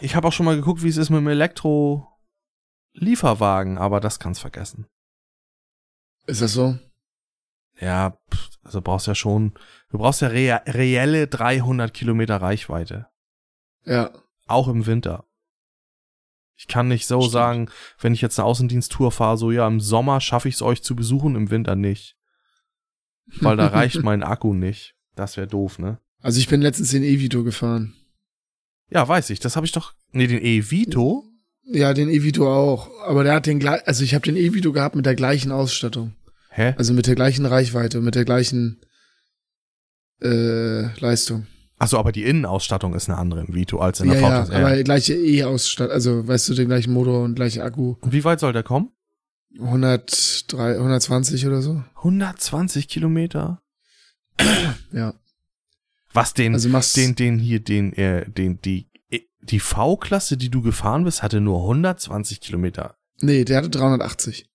Ich 0.00 0.14
habe 0.14 0.28
auch 0.28 0.32
schon 0.32 0.46
mal 0.46 0.56
geguckt, 0.56 0.82
wie 0.82 0.88
es 0.88 0.98
ist 0.98 1.08
mit 1.08 1.18
dem 1.18 1.28
Elektro-Lieferwagen, 1.28 3.78
aber 3.78 4.00
das 4.00 4.18
kann's 4.18 4.38
vergessen. 4.38 4.86
Ist 6.26 6.42
das 6.42 6.52
so? 6.52 6.78
Ja, 7.80 8.18
also 8.62 8.80
brauchst 8.80 9.06
ja 9.06 9.14
schon, 9.14 9.54
du 9.90 9.98
brauchst 9.98 10.20
ja 10.20 10.28
reelle 10.28 11.26
300 11.26 11.92
Kilometer 11.92 12.36
Reichweite. 12.36 13.08
Ja. 13.84 14.12
Auch 14.46 14.68
im 14.68 14.86
Winter. 14.86 15.24
Ich 16.56 16.68
kann 16.68 16.88
nicht 16.88 17.06
so 17.06 17.20
Stimmt. 17.20 17.32
sagen, 17.32 17.70
wenn 17.98 18.14
ich 18.14 18.20
jetzt 18.20 18.38
eine 18.38 18.46
Außendiensttour 18.46 19.10
fahre, 19.10 19.38
so 19.38 19.50
ja, 19.50 19.66
im 19.66 19.80
Sommer 19.80 20.20
schaffe 20.20 20.48
ich 20.48 20.54
es 20.54 20.62
euch 20.62 20.82
zu 20.82 20.94
besuchen, 20.94 21.34
im 21.34 21.50
Winter 21.50 21.74
nicht. 21.74 22.16
Weil 23.40 23.56
da 23.56 23.68
reicht 23.68 24.02
mein 24.02 24.22
Akku 24.22 24.54
nicht. 24.54 24.94
Das 25.14 25.36
wäre 25.36 25.46
doof, 25.46 25.78
ne? 25.78 25.98
Also 26.20 26.40
ich 26.40 26.48
bin 26.48 26.62
letztens 26.62 26.90
den 26.90 27.02
E-Vito 27.02 27.44
gefahren. 27.44 27.94
Ja, 28.90 29.06
weiß 29.06 29.30
ich. 29.30 29.40
Das 29.40 29.56
habe 29.56 29.66
ich 29.66 29.72
doch. 29.72 29.94
Nee, 30.12 30.26
den 30.26 30.42
E-Vito? 30.42 31.24
Ja, 31.64 31.94
den 31.94 32.08
E-Vito 32.08 32.52
auch. 32.52 32.90
Aber 33.04 33.24
der 33.24 33.34
hat 33.34 33.46
den 33.46 33.58
gleich, 33.58 33.86
also 33.86 34.04
ich 34.04 34.14
habe 34.14 34.24
den 34.24 34.36
E-Vito 34.36 34.72
gehabt 34.72 34.96
mit 34.96 35.06
der 35.06 35.14
gleichen 35.14 35.52
Ausstattung. 35.52 36.14
Hä? 36.50 36.74
Also 36.76 36.92
mit 36.92 37.06
der 37.06 37.14
gleichen 37.14 37.46
Reichweite, 37.46 38.00
mit 38.00 38.14
der 38.14 38.24
gleichen 38.24 38.80
äh, 40.22 40.94
Leistung. 41.00 41.46
Achso, 41.78 41.98
aber 41.98 42.12
die 42.12 42.22
Innenausstattung 42.22 42.94
ist 42.94 43.08
eine 43.08 43.18
andere 43.18 43.44
im 43.44 43.54
Vito 43.54 43.78
als 43.78 44.00
in 44.00 44.08
der 44.08 44.20
ja, 44.20 44.44
VTS. 44.44 44.52
Ja, 44.52 44.58
aber 44.58 44.82
gleiche 44.82 45.14
E-Ausstattung, 45.14 45.92
also 45.92 46.28
weißt 46.28 46.48
du, 46.48 46.54
den 46.54 46.68
gleichen 46.68 46.92
Motor 46.92 47.24
und 47.24 47.34
gleiche 47.34 47.64
Akku. 47.64 47.96
Und 48.00 48.12
wie 48.12 48.24
weit 48.24 48.40
soll 48.40 48.52
der 48.52 48.62
kommen? 48.62 48.90
103, 49.58 50.76
120 50.76 51.46
oder 51.46 51.62
so. 51.62 51.82
120 51.96 52.88
Kilometer? 52.88 53.62
ja. 54.92 55.14
Was 56.12 56.34
den, 56.34 56.54
also 56.54 56.68
den, 56.94 57.16
den 57.16 57.38
hier, 57.38 57.60
den, 57.60 57.92
äh, 57.94 58.28
den, 58.30 58.60
die, 58.60 58.88
die 59.42 59.60
V-Klasse, 59.60 60.36
die 60.36 60.50
du 60.50 60.62
gefahren 60.62 61.04
bist, 61.04 61.22
hatte 61.22 61.40
nur 61.40 61.62
120 61.62 62.40
Kilometer. 62.40 62.96
Nee, 63.20 63.44
der 63.44 63.58
hatte 63.58 63.70
380. 63.70 64.48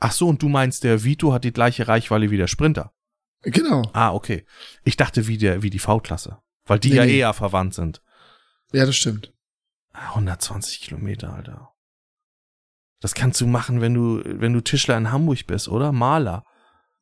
Ach 0.00 0.12
so, 0.12 0.28
und 0.28 0.42
du 0.42 0.48
meinst, 0.48 0.84
der 0.84 1.04
Vito 1.04 1.32
hat 1.32 1.44
die 1.44 1.52
gleiche 1.52 1.86
Reichweite 1.86 2.30
wie 2.30 2.36
der 2.36 2.48
Sprinter? 2.48 2.92
Genau. 3.42 3.82
Ah, 3.92 4.12
okay. 4.12 4.44
Ich 4.84 4.96
dachte 4.96 5.26
wie 5.26 5.38
der, 5.38 5.62
wie 5.62 5.70
die 5.70 5.78
V-Klasse. 5.78 6.38
Weil 6.64 6.78
die 6.78 6.90
nee, 6.90 6.96
ja 6.96 7.04
nee. 7.04 7.18
eher 7.18 7.32
verwandt 7.34 7.74
sind. 7.74 8.02
Ja, 8.72 8.86
das 8.86 8.96
stimmt. 8.96 9.32
120 9.92 10.80
Kilometer, 10.80 11.32
Alter. 11.32 11.71
Das 13.02 13.14
kannst 13.14 13.40
du 13.40 13.46
machen, 13.46 13.80
wenn 13.80 13.94
du, 13.94 14.22
wenn 14.24 14.52
du 14.52 14.60
Tischler 14.60 14.96
in 14.96 15.10
Hamburg 15.10 15.46
bist, 15.46 15.68
oder? 15.68 15.90
Maler. 15.92 16.44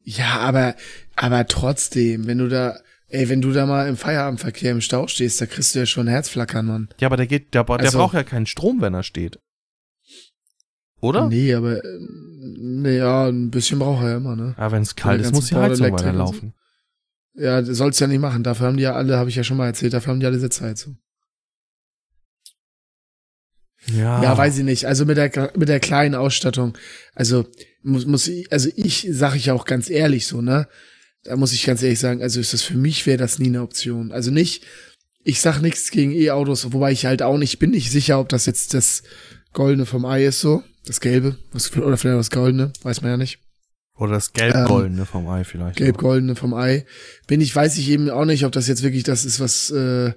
Ja, 0.03 0.39
aber, 0.39 0.75
aber 1.15 1.47
trotzdem, 1.47 2.27
wenn 2.27 2.39
du 2.39 2.49
da, 2.49 2.79
ey, 3.09 3.29
wenn 3.29 3.43
du 3.43 3.53
da 3.53 3.67
mal 3.67 3.87
im 3.87 3.99
Feierabendverkehr 3.99 4.73
im 4.73 4.81
Stau 4.81 5.07
stehst, 5.07 5.41
da 5.43 5.47
kriegst 5.47 5.75
du 5.75 5.81
ja 5.81 5.87
schon 5.87 6.09
Herzflackern, 6.09 6.67
Mann. 6.67 6.89
Ja, 7.01 7.09
aber 7.09 7.19
der 7.19 7.27
geht, 7.27 7.53
der, 7.53 7.65
der 7.65 7.81
also, 7.81 7.99
braucht 7.99 8.15
ja 8.15 8.25
keinen 8.25 8.47
Strom, 8.47 8.81
wenn 8.81 8.95
er 8.95 9.03
steht. 9.03 9.39
Oder? 11.03 11.29
Nee, 11.29 11.55
aber 11.55 11.83
nee, 11.85 12.97
ja, 12.97 13.29
ein 13.29 13.51
bisschen 13.51 13.79
braucht 13.79 14.03
er 14.03 14.11
ja 14.11 14.17
immer, 14.17 14.37
ne? 14.37 14.55
Ja, 14.59 14.73
wenn 14.73 14.83
es 14.83 14.97
kalt 14.97 15.21
ist, 15.21 15.35
muss 15.35 15.47
die 15.49 15.57
Heizung 15.57 15.93
weiterlaufen. 15.93 16.55
So. 17.35 17.43
Ja, 17.43 17.61
das 17.63 17.77
soll's 17.77 17.99
ja 18.01 18.07
nicht 18.07 18.21
machen. 18.21 18.43
Dafür 18.43 18.67
haben 18.67 18.77
die 18.77 18.83
ja 18.83 18.95
alle, 18.95 19.17
habe 19.17 19.31
ich 19.31 19.37
ja 19.37 19.45
schon 19.45 19.57
mal 19.57 19.67
erzählt, 19.67 19.93
dafür 19.93 20.13
haben 20.13 20.21
die 20.21 20.27
alle 20.27 20.39
Sitzheizung. 20.39 20.99
Ja. 23.87 24.23
Ja, 24.23 24.37
weiß 24.37 24.59
ich 24.59 24.65
nicht. 24.65 24.87
Also 24.87 25.05
mit 25.05 25.17
der 25.17 25.53
mit 25.57 25.69
der 25.69 25.81
kleinen 25.81 26.15
Ausstattung. 26.15 26.77
Also 27.15 27.47
muss 27.83 28.07
muss 28.07 28.29
ich, 28.29 28.51
also 28.53 28.69
ich 28.77 29.09
sage 29.11 29.37
ich 29.37 29.51
auch 29.51 29.65
ganz 29.65 29.91
ehrlich 29.91 30.27
so, 30.27 30.41
ne? 30.41 30.69
Da 31.25 31.37
muss 31.37 31.53
ich 31.53 31.65
ganz 31.65 31.83
ehrlich 31.83 31.99
sagen, 31.99 32.23
also 32.23 32.41
ist 32.41 32.53
das 32.53 32.63
für 32.63 32.77
mich 32.77 33.07
wäre 33.07 33.19
das 33.19 33.39
nie 33.39 33.49
eine 33.49 33.63
Option. 33.63 34.13
Also 34.13 34.31
nicht 34.31 34.65
ich 35.23 35.41
sag 35.41 35.61
nichts 35.61 35.91
gegen 35.91 36.13
E-Autos, 36.13 36.73
wobei 36.73 36.93
ich 36.93 37.07
halt 37.07 37.23
auch 37.23 37.37
nicht 37.37 37.59
bin 37.59 37.71
nicht 37.71 37.91
sicher, 37.91 38.21
ob 38.21 38.29
das 38.29 38.47
jetzt 38.47 38.75
das 38.75 39.03
goldene 39.53 39.87
vom 39.87 40.05
Ei 40.05 40.27
ist 40.27 40.41
so. 40.41 40.63
Das 40.87 41.01
Gelbe, 41.01 41.37
was, 41.53 41.77
oder 41.77 41.97
vielleicht 41.97 42.19
das 42.19 42.31
Goldene, 42.31 42.73
weiß 42.83 43.03
man 43.03 43.11
ja 43.11 43.17
nicht. 43.17 43.39
Oder 43.99 44.13
das 44.13 44.33
Gelb-Goldene 44.33 45.01
ähm, 45.01 45.07
vom 45.07 45.29
Ei 45.29 45.45
vielleicht. 45.45 45.77
Gelb-Goldene 45.77 46.35
vom 46.35 46.55
Ei. 46.55 46.87
Bin 47.27 47.43
ich, 47.43 47.55
weiß 47.55 47.77
ich 47.77 47.91
eben 47.91 48.09
auch 48.09 48.25
nicht, 48.25 48.47
ob 48.47 48.53
das 48.53 48.67
jetzt 48.67 48.83
wirklich 48.83 49.03
das 49.03 49.27
ist, 49.27 49.41
was, 49.41 49.71
äh, 49.71 50.13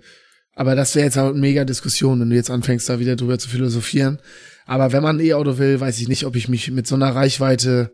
aber 0.54 0.76
das 0.76 0.96
wäre 0.96 1.06
jetzt 1.06 1.18
auch 1.18 1.30
eine 1.30 1.40
mega 1.40 1.66
Diskussion, 1.66 2.20
wenn 2.20 2.30
du 2.30 2.36
jetzt 2.36 2.50
anfängst, 2.50 2.90
da 2.90 3.00
wieder 3.00 3.16
drüber 3.16 3.40
zu 3.40 3.50
philosophieren. 3.50 4.20
Aber 4.66 4.92
wenn 4.92 5.04
man 5.04 5.18
ein 5.18 5.26
E-Auto 5.26 5.58
will, 5.58 5.80
weiß 5.80 6.00
ich 6.00 6.08
nicht, 6.08 6.26
ob 6.26 6.36
ich 6.36 6.48
mich 6.48 6.72
mit 6.72 6.88
so 6.88 6.96
einer 6.96 7.14
Reichweite, 7.14 7.94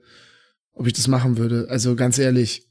ob 0.74 0.88
ich 0.88 0.94
das 0.94 1.08
machen 1.08 1.38
würde. 1.38 1.68
Also 1.70 1.96
ganz 1.96 2.20
ehrlich, 2.20 2.68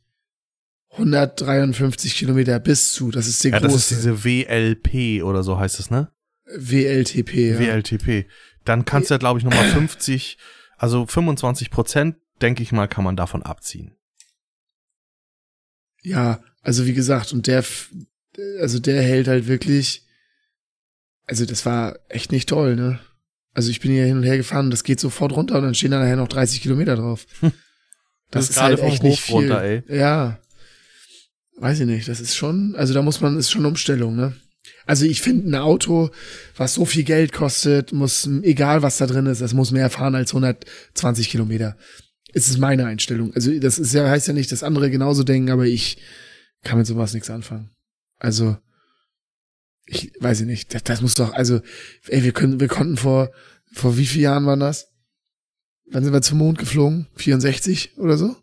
153 0.92 2.14
Kilometer 2.16 2.58
bis 2.60 2.92
zu, 2.92 3.10
das 3.10 3.26
ist 3.26 3.42
der 3.44 3.52
ja, 3.52 3.58
große. 3.58 3.72
das 3.72 3.90
ist 3.90 3.90
diese 3.90 4.24
WLP 4.24 5.22
oder 5.22 5.42
so 5.42 5.58
heißt 5.58 5.80
es, 5.80 5.90
ne? 5.90 6.10
WLTP, 6.44 7.34
ja. 7.34 7.58
WLTP 7.58 8.26
dann 8.68 8.84
kannst 8.84 9.10
du 9.10 9.14
ja, 9.14 9.18
glaube 9.18 9.38
ich, 9.38 9.44
nochmal 9.44 9.68
50, 9.68 10.38
also 10.76 11.06
25 11.06 11.70
Prozent, 11.70 12.16
denke 12.42 12.62
ich 12.62 12.72
mal, 12.72 12.86
kann 12.86 13.04
man 13.04 13.16
davon 13.16 13.42
abziehen. 13.42 13.96
Ja, 16.02 16.42
also 16.62 16.86
wie 16.86 16.92
gesagt, 16.92 17.32
und 17.32 17.46
der, 17.46 17.64
also 18.60 18.78
der 18.78 19.02
hält 19.02 19.28
halt 19.28 19.46
wirklich, 19.46 20.04
also 21.26 21.44
das 21.44 21.66
war 21.66 21.98
echt 22.08 22.32
nicht 22.32 22.48
toll, 22.48 22.76
ne? 22.76 23.00
Also 23.54 23.70
ich 23.70 23.80
bin 23.80 23.90
hier 23.90 24.04
hin 24.04 24.16
und 24.16 24.22
her 24.22 24.36
gefahren 24.36 24.70
das 24.70 24.84
geht 24.84 25.00
sofort 25.00 25.32
runter 25.32 25.56
und 25.56 25.64
dann 25.64 25.74
stehen 25.74 25.90
da 25.90 25.98
nachher 25.98 26.16
noch 26.16 26.28
30 26.28 26.60
Kilometer 26.60 26.96
drauf. 26.96 27.26
Das, 28.30 28.48
das 28.48 28.50
ist, 28.50 28.56
ist 28.56 28.62
halt 28.62 28.80
echt 28.80 29.02
nicht 29.02 29.22
viel. 29.22 29.36
Runter, 29.36 29.62
ey. 29.62 29.82
Ja. 29.88 30.38
Weiß 31.56 31.80
ich 31.80 31.86
nicht, 31.86 32.06
das 32.08 32.20
ist 32.20 32.36
schon, 32.36 32.76
also 32.76 32.92
da 32.92 33.00
muss 33.00 33.22
man, 33.22 33.38
ist 33.38 33.50
schon 33.50 33.64
Umstellung, 33.64 34.16
ne? 34.16 34.34
Also 34.84 35.06
ich 35.06 35.22
finde, 35.22 35.48
ein 35.48 35.54
Auto, 35.54 36.10
was 36.54 36.74
so 36.74 36.84
viel 36.84 37.04
Geld 37.04 37.32
kostet, 37.32 37.94
muss, 37.94 38.28
egal 38.42 38.82
was 38.82 38.98
da 38.98 39.06
drin 39.06 39.24
ist, 39.24 39.40
das 39.40 39.54
muss 39.54 39.70
mehr 39.70 39.88
fahren 39.88 40.14
als 40.14 40.34
120 40.34 41.30
Kilometer. 41.30 41.78
Es 42.34 42.48
ist 42.48 42.58
meine 42.58 42.84
Einstellung. 42.84 43.32
Also 43.34 43.50
das 43.58 43.78
ist 43.78 43.94
ja, 43.94 44.06
heißt 44.06 44.28
ja 44.28 44.34
nicht, 44.34 44.52
dass 44.52 44.62
andere 44.62 44.90
genauso 44.90 45.24
denken, 45.24 45.50
aber 45.50 45.64
ich 45.64 45.96
kann 46.64 46.76
mit 46.76 46.86
sowas 46.86 47.14
nichts 47.14 47.30
anfangen. 47.30 47.70
Also, 48.18 48.56
ich 49.86 50.12
weiß 50.20 50.40
ich 50.40 50.46
nicht, 50.46 50.74
das, 50.74 50.84
das 50.84 51.00
muss 51.00 51.14
doch, 51.14 51.32
also, 51.32 51.60
ey, 52.08 52.22
wir 52.22 52.32
können, 52.32 52.60
wir 52.60 52.68
konnten 52.68 52.96
vor, 52.96 53.30
vor 53.72 53.96
wie 53.96 54.06
vielen 54.06 54.24
Jahren 54.24 54.46
waren 54.46 54.60
das? 54.60 54.92
Wann 55.90 56.04
sind 56.04 56.12
wir 56.12 56.22
zum 56.22 56.38
Mond 56.38 56.58
geflogen? 56.58 57.06
64 57.16 57.96
oder 57.98 58.18
so? 58.18 58.36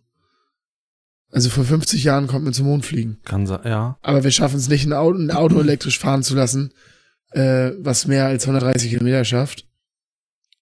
Also 1.31 1.49
vor 1.49 1.65
50 1.65 2.03
Jahren 2.03 2.27
konnte 2.27 2.45
man 2.45 2.53
zum 2.53 2.65
Mond 2.65 2.85
fliegen. 2.85 3.17
Kann 3.25 3.45
sein, 3.45 3.59
ja. 3.65 3.97
Aber 4.01 4.23
wir 4.23 4.31
schaffen 4.31 4.57
es 4.57 4.69
nicht, 4.69 4.85
ein 4.85 4.93
Auto, 4.93 5.19
ein 5.19 5.31
Auto 5.31 5.59
elektrisch 5.59 5.99
fahren 5.99 6.23
zu 6.23 6.33
lassen, 6.33 6.71
äh, 7.31 7.71
was 7.79 8.07
mehr 8.07 8.25
als 8.25 8.43
130 8.47 8.89
Kilometer 8.89 9.25
schafft. 9.25 9.67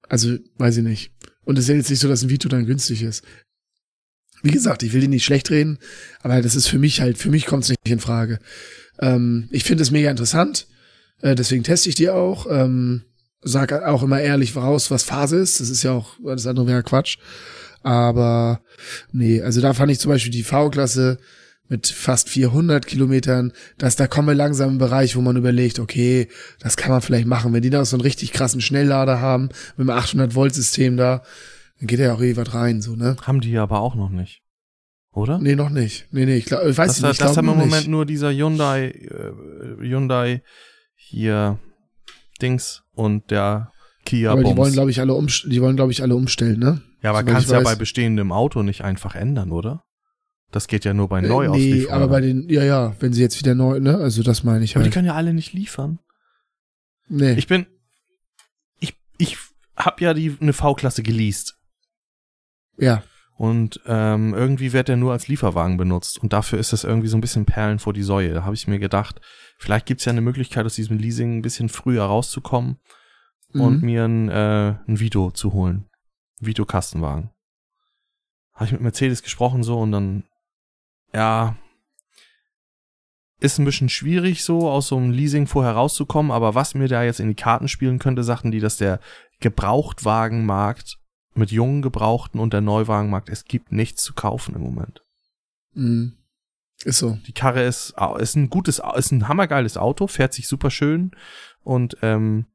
Also, 0.10 0.38
weiß 0.58 0.78
ich 0.78 0.84
nicht. 0.84 1.12
Und 1.45 1.58
es 1.58 1.65
ist 1.65 1.69
ja 1.69 1.76
jetzt 1.76 1.89
nicht 1.89 1.99
so, 1.99 2.08
dass 2.08 2.23
ein 2.23 2.30
Vito 2.30 2.49
dann 2.49 2.65
günstig 2.65 3.04
ist. 3.04 3.23
Wie 4.41 4.52
gesagt, 4.52 4.84
ich 4.84 4.93
will 4.93 5.02
die 5.02 5.08
nicht 5.08 5.23
schlecht 5.23 5.52
reden, 5.52 5.78
aber 6.21 6.41
das 6.41 6.56
ist 6.56 6.67
für 6.67 6.80
mich 6.80 7.02
halt, 7.02 7.17
für 7.17 7.30
mich 7.30 7.45
kommt 7.45 7.63
es 7.63 7.69
nicht 7.69 7.80
in 7.86 7.99
Frage. 7.99 8.39
Ähm, 8.99 9.47
ich 9.51 9.63
finde 9.63 9.84
es 9.84 9.91
mega 9.91 10.10
interessant, 10.10 10.67
äh, 11.21 11.36
deswegen 11.36 11.63
teste 11.63 11.89
ich 11.89 11.95
die 11.95 12.10
auch. 12.10 12.47
Ähm, 12.49 13.03
sag 13.41 13.73
auch 13.73 14.03
immer 14.03 14.21
ehrlich 14.21 14.53
voraus, 14.53 14.91
was 14.91 15.03
Phase 15.03 15.38
ist. 15.38 15.60
Das 15.60 15.69
ist 15.69 15.84
ja 15.84 15.91
auch, 15.91 16.15
das 16.23 16.47
andere 16.47 16.67
wäre 16.67 16.84
Quatsch. 16.84 17.17
Aber 17.82 18.62
nee, 19.12 19.41
also 19.41 19.60
da 19.60 19.73
fand 19.73 19.91
ich 19.91 19.99
zum 19.99 20.10
Beispiel 20.12 20.32
die 20.32 20.43
V-Klasse 20.43 21.19
mit 21.67 21.88
fast 21.88 22.29
400 22.29 22.86
Kilometern, 22.86 23.51
dass 23.77 23.95
da 23.95 24.08
kommen 24.08 24.27
wir 24.27 24.36
langsam 24.36 24.71
im 24.71 24.77
Bereich, 24.77 25.15
wo 25.15 25.21
man 25.21 25.38
überlegt, 25.38 25.79
okay, 25.79 26.27
das 26.60 26.77
kann 26.77 26.91
man 26.91 27.01
vielleicht 27.01 27.27
machen. 27.27 27.53
Wenn 27.53 27.62
die 27.62 27.69
da 27.69 27.84
so 27.84 27.95
einen 27.95 28.01
richtig 28.01 28.32
krassen 28.32 28.62
Schnelllader 28.62 29.19
haben, 29.19 29.49
mit 29.77 29.89
einem 29.89 29.97
800 29.97 30.36
Volt 30.36 30.53
System 30.53 30.97
da, 30.97 31.23
dann 31.79 31.88
geht 31.88 31.99
ja 31.99 32.13
auch 32.13 32.21
eh 32.21 32.38
was 32.38 32.53
rein, 32.53 32.82
so, 32.82 32.95
ne? 32.95 33.15
Haben 33.23 33.41
die 33.41 33.58
aber 33.58 33.82
auch 33.82 33.95
noch 33.95 34.10
nicht. 34.10 34.42
Oder? 35.13 35.38
Nee, 35.38 35.56
noch 35.56 35.69
nicht. 35.69 36.08
Nee, 36.12 36.26
nee, 36.26 36.38
ich, 36.38 36.45
glaub, 36.45 36.65
ich 36.65 36.78
weiß 36.78 36.88
das, 36.88 37.02
nicht. 37.02 37.12
Ich 37.12 37.17
das 37.19 37.34
glaub 37.34 37.38
haben 37.38 37.45
im 37.45 37.52
noch 37.52 37.65
Moment 37.65 37.84
nicht. 37.84 37.88
nur 37.88 38.06
dieser 38.06 38.32
Hyundai, 38.32 38.88
äh, 38.88 39.32
Hyundai 39.80 40.41
hier 40.95 41.60
Dings 42.41 42.84
und 42.93 43.30
der 43.30 43.71
Kia 44.06 44.32
Aber 44.32 44.43
die 44.43 44.58
wollen, 44.58 44.73
glaube 44.73 44.91
ich, 44.91 44.99
alle 44.99 45.13
um, 45.13 45.28
die 45.28 45.62
wollen, 45.62 45.76
glaube 45.76 45.91
ich, 45.91 46.02
alle 46.02 46.15
umstellen, 46.15 46.60
ne? 46.60 46.82
ja, 47.02 47.12
aber 47.12 47.19
soweit 47.19 47.34
kannst 47.34 47.52
ja 47.52 47.58
weiß. 47.58 47.63
bei 47.63 47.76
bestehendem 47.76 48.32
Auto 48.32 48.63
nicht 48.63 48.84
einfach 48.84 49.15
ändern, 49.15 49.52
oder? 49.52 49.84
Das 50.52 50.67
geht 50.67 50.84
ja 50.86 50.93
nur 50.93 51.10
bei 51.10 51.21
Äh, 51.21 51.49
nee, 51.49 51.88
aber 51.89 52.08
bei 52.08 52.21
den, 52.21 52.49
ja, 52.49 52.63
ja, 52.63 52.95
wenn 52.99 53.13
sie 53.13 53.21
jetzt 53.21 53.39
wieder 53.39 53.56
neu, 53.56 53.80
ne? 53.80 53.97
Also 53.97 54.23
das 54.23 54.43
meine 54.43 54.63
ich 54.63 54.76
aber 54.76 54.84
die 54.84 54.88
halt. 54.88 54.93
können 54.93 55.08
ja 55.08 55.15
alle 55.15 55.34
nicht 55.34 55.54
liefern. 55.54 55.99
Nee. 57.08 57.34
Ich 57.34 57.47
bin, 57.47 57.65
ich, 58.80 58.95
ich 59.17 59.38
hab 59.76 60.02
ja 60.02 60.13
die 60.13 60.36
eine 60.39 60.54
V-Klasse 60.54 61.04
geleast 61.04 61.58
ja. 62.78 63.04
Und 63.36 63.82
ähm, 63.88 64.34
irgendwie 64.34 64.74
wird 64.74 64.88
der 64.88 64.98
nur 64.98 65.12
als 65.12 65.28
Lieferwagen 65.28 65.78
benutzt 65.78 66.19
und 66.19 66.34
dafür 66.34 66.60
ist 66.60 66.74
das 66.74 66.84
irgendwie 66.84 67.08
so 67.08 67.17
ein 67.17 67.22
bisschen 67.22 67.46
Perlen 67.46 67.80
vor 67.80 67.93
die 67.93 68.04
Säue. 68.04 68.34
Da 68.34 68.43
habe 68.43 68.56
ich 68.56 68.67
mir 68.67 68.80
gedacht, 68.80 69.22
vielleicht 69.58 69.86
gibt's 69.86 70.06
ja 70.06 70.12
eine 70.12 70.22
Möglichkeit, 70.22 70.65
aus 70.65 70.76
diesem 70.76 70.98
Leasing 70.98 71.38
ein 71.38 71.41
bisschen 71.41 71.69
früher 71.69 72.04
rauszukommen 72.04 72.78
und 73.54 73.82
Mhm. 73.82 73.86
mir 73.86 74.04
ein, 74.06 74.30
äh, 74.30 74.76
ein 74.88 75.00
Vito 75.00 75.32
zu 75.32 75.54
holen. 75.54 75.89
Vito 76.39 76.65
Kastenwagen. 76.65 77.30
Habe 78.54 78.65
ich 78.65 78.72
mit 78.72 78.82
Mercedes 78.82 79.24
gesprochen 79.24 79.63
so 79.63 79.80
und 79.80 79.91
dann, 79.91 80.24
ja, 81.13 81.56
ist 83.39 83.58
ein 83.60 83.65
bisschen 83.65 83.89
schwierig 83.89 84.43
so 84.43 84.69
aus 84.69 84.88
so 84.88 84.98
einem 84.98 85.12
Leasing 85.12 85.48
vorher 85.48 85.74
rauszukommen, 85.74 86.32
aber 86.32 86.56
was 86.56 86.76
mir 86.76 86.88
da 86.88 87.04
jetzt 87.04 87.19
in 87.19 87.28
die 87.28 87.36
Karten 87.36 87.67
spielen 87.67 88.00
könnte, 88.00 88.24
sagten 88.24 88.52
die, 88.52 88.60
dass 88.60 88.78
der 88.78 89.00
Gebrauchtwagenmarkt 89.39 90.98
mit 91.38 91.52
jungen 91.52 91.82
Gebrauchten 91.82 92.39
und 92.39 92.54
der 92.54 92.62
Neuwagenmarkt, 92.62 93.30
es 93.30 93.46
gibt 93.46 93.72
nichts 93.72 94.04
zu 94.04 94.13
kaufen 94.13 94.56
im 94.56 94.62
Moment. 94.62 95.04
Mhm. 95.74 96.17
Ist 96.84 97.00
so. 97.00 97.17
Die 97.28 97.34
Karre 97.34 97.63
ist, 97.63 97.93
ist 98.19 98.36
ein 98.36 98.50
gutes, 98.50 98.82
ist 98.96 99.12
ein 99.12 99.28
hammergeiles 99.28 99.78
Auto, 99.78 100.08
fährt 100.08 100.34
sich 100.34 100.48
super 100.48 100.69
schön 100.69 101.12
und 101.63 101.98
ähm, 102.02 102.46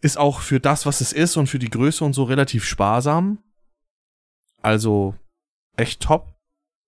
ist 0.00 0.18
auch 0.18 0.40
für 0.40 0.60
das, 0.60 0.86
was 0.86 1.00
es 1.00 1.12
ist 1.12 1.36
und 1.36 1.46
für 1.46 1.58
die 1.58 1.70
Größe 1.70 2.04
und 2.04 2.12
so 2.12 2.24
relativ 2.24 2.64
sparsam. 2.64 3.38
Also 4.62 5.14
echt 5.76 6.02
top. 6.02 6.34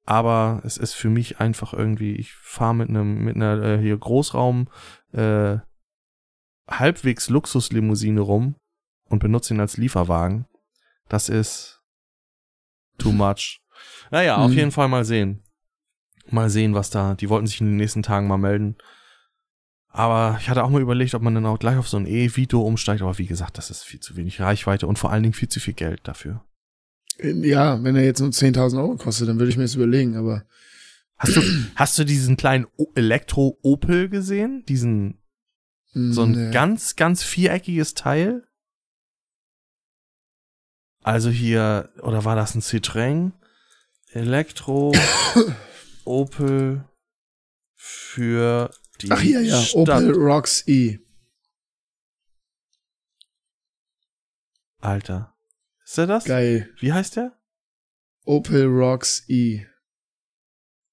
Aber 0.04 0.60
es 0.64 0.78
ist 0.78 0.94
für 0.94 1.08
mich 1.08 1.38
einfach 1.38 1.72
irgendwie, 1.72 2.14
ich 2.16 2.32
fahre 2.32 2.74
mit 2.74 2.88
einem, 2.88 3.22
mit 3.22 3.36
einer 3.36 3.62
äh, 3.62 3.78
hier 3.78 3.96
Großraum 3.96 4.68
äh, 5.12 5.58
halbwegs 6.68 7.28
Luxuslimousine 7.28 8.20
rum 8.20 8.56
und 9.12 9.20
benutze 9.20 9.54
ihn 9.54 9.60
als 9.60 9.76
Lieferwagen. 9.76 10.46
Das 11.08 11.28
ist 11.28 11.80
too 12.98 13.12
much. 13.12 13.60
Naja, 14.10 14.36
auf 14.36 14.50
Mhm. 14.50 14.56
jeden 14.56 14.70
Fall 14.72 14.88
mal 14.88 15.04
sehen. 15.04 15.42
Mal 16.30 16.50
sehen, 16.50 16.74
was 16.74 16.90
da. 16.90 17.14
Die 17.14 17.28
wollten 17.28 17.46
sich 17.46 17.60
in 17.60 17.66
den 17.66 17.76
nächsten 17.76 18.02
Tagen 18.02 18.26
mal 18.26 18.38
melden. 18.38 18.76
Aber 19.88 20.38
ich 20.40 20.48
hatte 20.48 20.64
auch 20.64 20.70
mal 20.70 20.80
überlegt, 20.80 21.14
ob 21.14 21.22
man 21.22 21.34
dann 21.34 21.44
auch 21.46 21.58
gleich 21.58 21.76
auf 21.76 21.88
so 21.88 21.98
ein 21.98 22.06
E-Vito 22.06 22.62
umsteigt. 22.62 23.02
Aber 23.02 23.18
wie 23.18 23.26
gesagt, 23.26 23.58
das 23.58 23.70
ist 23.70 23.82
viel 23.84 24.00
zu 24.00 24.16
wenig 24.16 24.40
Reichweite 24.40 24.86
und 24.86 24.98
vor 24.98 25.10
allen 25.10 25.22
Dingen 25.22 25.34
viel 25.34 25.48
zu 25.48 25.60
viel 25.60 25.74
Geld 25.74 26.00
dafür. 26.04 26.42
Ja, 27.22 27.82
wenn 27.84 27.94
er 27.96 28.04
jetzt 28.04 28.20
nur 28.20 28.30
10.000 28.30 28.78
Euro 28.78 28.96
kostet, 28.96 29.28
dann 29.28 29.38
würde 29.38 29.50
ich 29.50 29.56
mir 29.58 29.64
das 29.64 29.74
überlegen, 29.74 30.16
aber 30.16 30.44
Hast 31.18 31.36
du, 31.36 31.42
hast 31.76 31.98
du 31.98 32.04
diesen 32.04 32.36
kleinen 32.36 32.66
Elektro-Opel 32.96 34.08
gesehen? 34.08 34.64
Diesen, 34.66 35.18
so 35.92 36.22
ein 36.22 36.30
nee. 36.32 36.50
ganz, 36.52 36.96
ganz 36.96 37.22
viereckiges 37.22 37.94
Teil? 37.94 38.44
Also 41.02 41.30
hier, 41.30 41.90
oder 42.00 42.24
war 42.24 42.36
das 42.36 42.54
ein 42.54 42.62
Citroën? 42.62 43.32
Elektro 44.10 44.92
Opel 46.04 46.84
für 47.74 48.70
die 49.00 49.10
Ach 49.10 49.20
hier, 49.20 49.40
ja, 49.42 49.60
Stadt. 49.60 49.88
Opel 49.88 50.12
Rocks 50.14 50.66
E. 50.68 50.98
Alter. 54.78 55.34
Ist 55.84 55.98
der 55.98 56.06
das? 56.06 56.24
Geil. 56.24 56.70
Wie 56.78 56.92
heißt 56.92 57.16
der? 57.16 57.36
Opel 58.24 58.66
Rocks 58.66 59.24
E. 59.28 59.66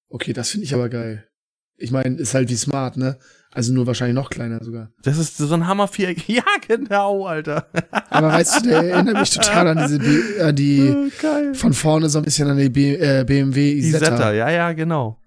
Okay, 0.07 0.33
das 0.33 0.49
finde 0.49 0.65
ich 0.65 0.73
aber 0.73 0.89
geil. 0.89 1.29
Ich 1.75 1.91
meine, 1.91 2.17
ist 2.17 2.33
halt 2.33 2.49
wie 2.49 2.55
Smart, 2.55 2.97
ne? 2.97 3.19
Also 3.51 3.73
nur 3.73 3.87
wahrscheinlich 3.87 4.15
noch 4.15 4.29
kleiner 4.29 4.63
sogar. 4.63 4.91
Das 5.01 5.17
ist 5.17 5.37
so 5.37 5.53
ein 5.53 5.65
Hammer 5.65 5.87
viereck. 5.87 6.23
Ja, 6.29 6.43
genau, 6.67 7.25
Alter. 7.25 7.67
Aber 8.09 8.27
weißt 8.31 8.57
du, 8.65 8.69
der 8.69 8.83
erinnert 8.83 9.19
mich 9.19 9.31
total 9.31 9.67
an 9.69 9.77
diese, 9.79 9.99
B 9.99 10.41
an 10.41 10.55
die, 10.55 10.89
Oh, 10.95 11.07
geil. 11.21 11.55
von 11.55 11.73
vorne 11.73 12.09
so 12.09 12.19
ein 12.19 12.23
bisschen 12.25 12.47
an 12.47 12.57
die 12.57 12.69
B 12.69 12.95
äh, 12.95 13.23
BMW 13.25 13.71
Isetta. 13.73 14.05
Isetta, 14.05 14.31
ja, 14.33 14.49
ja, 14.51 14.73
genau. 14.73 15.19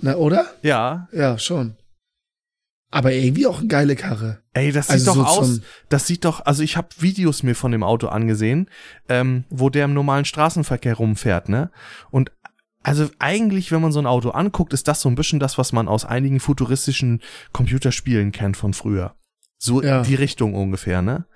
Na, 0.00 0.16
oder? 0.16 0.46
Ja. 0.62 1.08
Ja, 1.12 1.38
schon. 1.38 1.76
Aber 2.90 3.12
irgendwie 3.12 3.46
auch 3.46 3.60
eine 3.60 3.68
geile 3.68 3.96
Karre. 3.96 4.42
Ey, 4.52 4.70
das 4.70 4.88
sieht 4.88 4.94
Also 4.94 5.14
doch 5.14 5.34
so 5.34 5.40
aus. 5.40 5.60
Das 5.88 6.06
sieht 6.06 6.26
doch, 6.26 6.44
also 6.44 6.62
ich 6.62 6.76
habe 6.76 6.88
Videos 6.98 7.42
mir 7.42 7.54
von 7.54 7.72
dem 7.72 7.82
Auto 7.82 8.08
angesehen, 8.08 8.68
ähm, 9.08 9.44
wo 9.48 9.70
der 9.70 9.86
im 9.86 9.94
normalen 9.94 10.26
Straßenverkehr 10.26 10.94
rumfährt, 10.94 11.48
ne? 11.48 11.70
Und 12.10 12.32
also 12.82 13.08
eigentlich, 13.18 13.70
wenn 13.72 13.80
man 13.80 13.92
so 13.92 13.98
ein 14.00 14.06
Auto 14.06 14.30
anguckt, 14.30 14.72
ist 14.72 14.88
das 14.88 15.00
so 15.00 15.08
ein 15.08 15.14
bisschen 15.14 15.38
das, 15.40 15.58
was 15.58 15.72
man 15.72 15.88
aus 15.88 16.04
einigen 16.04 16.40
futuristischen 16.40 17.20
Computerspielen 17.52 18.32
kennt 18.32 18.56
von 18.56 18.74
früher. 18.74 19.14
So 19.58 19.82
Ja. 19.82 20.02
die 20.02 20.14
Richtung 20.16 20.54
ungefähr, 20.54 21.02
ne? 21.02 21.26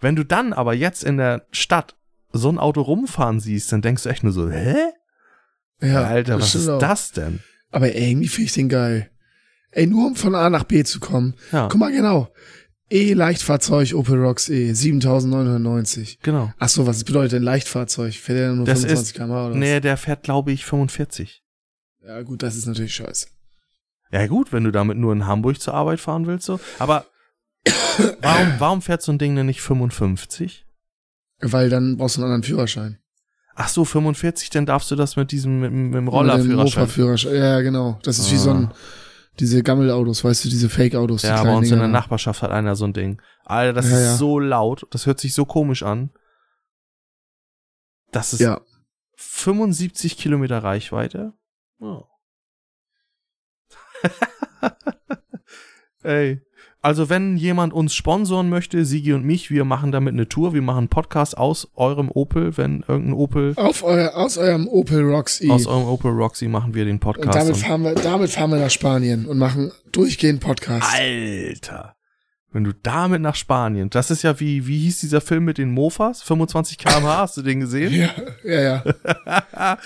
Wenn 0.00 0.16
du 0.16 0.24
dann 0.24 0.52
aber 0.52 0.74
jetzt 0.74 1.04
in 1.04 1.16
der 1.16 1.46
Stadt 1.52 1.96
so 2.32 2.48
ein 2.50 2.58
Auto 2.58 2.80
rumfahren 2.82 3.40
siehst, 3.40 3.72
dann 3.72 3.82
denkst 3.82 4.02
du 4.04 4.08
echt 4.08 4.22
nur 4.22 4.32
so, 4.32 4.50
hä? 4.50 4.76
Ja, 5.82 6.04
Alter, 6.04 6.38
was 6.40 6.54
ist 6.54 6.68
auch. 6.68 6.78
das 6.78 7.12
denn? 7.12 7.40
Aber 7.70 7.94
irgendwie 7.94 8.28
finde 8.28 8.46
ich 8.46 8.52
den 8.52 8.68
geil. 8.68 9.10
Ey, 9.72 9.86
nur 9.86 10.06
um 10.08 10.16
von 10.16 10.34
A 10.34 10.50
nach 10.50 10.64
B 10.64 10.82
zu 10.84 11.00
kommen. 11.00 11.34
Ja, 11.52 11.68
Guck 11.70 11.78
mal 11.80 11.92
genau. 11.92 12.28
E-Leichtfahrzeug 12.90 13.94
Opel 13.94 14.18
Rocks 14.22 14.48
E, 14.48 14.72
7990. 14.72 16.18
genau. 16.22 16.52
Ach 16.58 16.68
so, 16.68 16.86
was 16.86 17.04
bedeutet 17.04 17.32
denn 17.32 17.42
Leichtfahrzeug? 17.42 18.14
Fährt 18.14 18.38
der 18.38 18.52
nur 18.52 18.66
Das 18.66 18.80
25 18.80 19.08
ist- 19.08 19.14
km 19.16 19.30
oder 19.30 19.50
was? 19.50 19.56
Nee, 19.56 19.80
der 19.80 19.96
fährt, 19.96 20.22
glaube 20.24 20.52
ich, 20.52 20.64
45. 20.66 21.42
Ja 22.04 22.22
gut, 22.22 22.42
das 22.42 22.56
ist 22.56 22.66
natürlich 22.66 22.94
scheiße. 22.94 23.28
Ja 24.12 24.26
gut, 24.26 24.52
wenn 24.52 24.64
du 24.64 24.72
damit 24.72 24.98
nur 24.98 25.12
in 25.12 25.26
Hamburg 25.26 25.60
zur 25.60 25.74
Arbeit 25.74 26.00
fahren 26.00 26.26
willst, 26.26 26.46
so. 26.46 26.58
Aber 26.80 27.06
warum, 28.22 28.54
warum 28.58 28.82
fährt 28.82 29.02
so 29.02 29.12
ein 29.12 29.18
Ding 29.18 29.36
denn 29.36 29.46
nicht 29.46 29.60
55? 29.60 30.66
Weil 31.40 31.70
dann 31.70 31.96
brauchst 31.96 32.16
du 32.16 32.20
einen 32.20 32.32
anderen 32.32 32.42
Führerschein. 32.42 32.98
Ach 33.54 33.68
so, 33.68 33.84
45, 33.84 34.50
dann 34.50 34.66
darfst 34.66 34.90
du 34.90 34.96
das 34.96 35.16
mit 35.16 35.30
diesem, 35.32 35.60
mit, 35.60 35.70
dem- 35.70 35.86
mit 35.90 35.94
dem 35.96 36.08
Rollerführerschein. 36.08 37.34
Ja, 37.34 37.60
genau. 37.60 37.98
Das 38.02 38.18
ist 38.18 38.32
wie 38.32 38.36
so 38.36 38.50
ein, 38.50 38.70
diese 39.40 39.62
Gammelautos, 39.62 40.22
weißt 40.22 40.44
du, 40.44 40.48
diese 40.48 40.68
Fake-Autos. 40.68 41.22
Ja, 41.22 41.42
bei 41.42 41.52
uns 41.54 41.66
in 41.68 41.74
Dinger. 41.74 41.82
der 41.82 41.88
Nachbarschaft 41.88 42.42
hat 42.42 42.50
einer 42.50 42.76
so 42.76 42.84
ein 42.86 42.92
Ding. 42.92 43.20
Alter, 43.44 43.72
das 43.72 43.90
Ja, 43.90 43.96
ist 43.96 44.02
ja. 44.04 44.14
so 44.16 44.38
laut. 44.38 44.86
Das 44.90 45.06
hört 45.06 45.18
sich 45.20 45.34
so 45.34 45.44
komisch 45.44 45.82
an. 45.82 46.10
Das 48.12 48.32
ist 48.32 48.40
Ja. 48.40 48.60
75 49.16 50.16
Kilometer 50.16 50.58
Reichweite. 50.62 51.32
Oh. 51.80 52.04
Ey. 56.02 56.40
Also 56.82 57.10
wenn 57.10 57.36
jemand 57.36 57.74
uns 57.74 57.94
sponsoren 57.94 58.48
möchte, 58.48 58.86
Sigi 58.86 59.12
und 59.12 59.22
mich, 59.24 59.50
wir 59.50 59.64
machen 59.66 59.92
damit 59.92 60.14
eine 60.14 60.28
Tour, 60.28 60.54
wir 60.54 60.62
machen 60.62 60.78
einen 60.78 60.88
Podcast 60.88 61.36
aus 61.36 61.68
eurem 61.74 62.10
Opel, 62.10 62.56
wenn 62.56 62.82
irgendein 62.88 63.12
Opel, 63.12 63.52
Auf 63.56 63.82
euer, 63.82 64.16
aus 64.16 64.38
eurem 64.38 64.66
Opel 64.66 65.00
E. 65.40 65.50
aus 65.50 65.66
eurem 65.66 65.84
Opel 65.88 66.10
Roxy 66.12 66.48
machen 66.48 66.72
wir 66.74 66.86
den 66.86 66.94
und 66.94 67.00
Podcast. 67.00 67.36
damit 67.36 67.54
und- 67.54 67.60
fahren 67.60 67.82
wir, 67.82 67.94
damit 67.94 68.30
fahren 68.30 68.50
wir 68.50 68.58
nach 68.60 68.70
Spanien 68.70 69.26
und 69.26 69.36
machen 69.36 69.72
durchgehend 69.92 70.40
Podcast. 70.40 70.88
Alter. 70.94 71.94
Wenn 72.52 72.64
du 72.64 72.72
damit 72.74 73.22
nach 73.22 73.36
Spanien, 73.36 73.90
das 73.90 74.10
ist 74.10 74.22
ja 74.22 74.40
wie, 74.40 74.66
wie 74.66 74.80
hieß 74.80 74.98
dieser 75.00 75.20
Film 75.20 75.44
mit 75.44 75.56
den 75.56 75.70
Mofas? 75.70 76.22
25 76.22 76.78
km/h, 76.78 77.18
hast 77.18 77.36
du 77.36 77.42
den 77.42 77.60
gesehen? 77.60 77.92
Ja, 77.92 78.12
ja, 78.44 78.84
ja. 78.84 79.78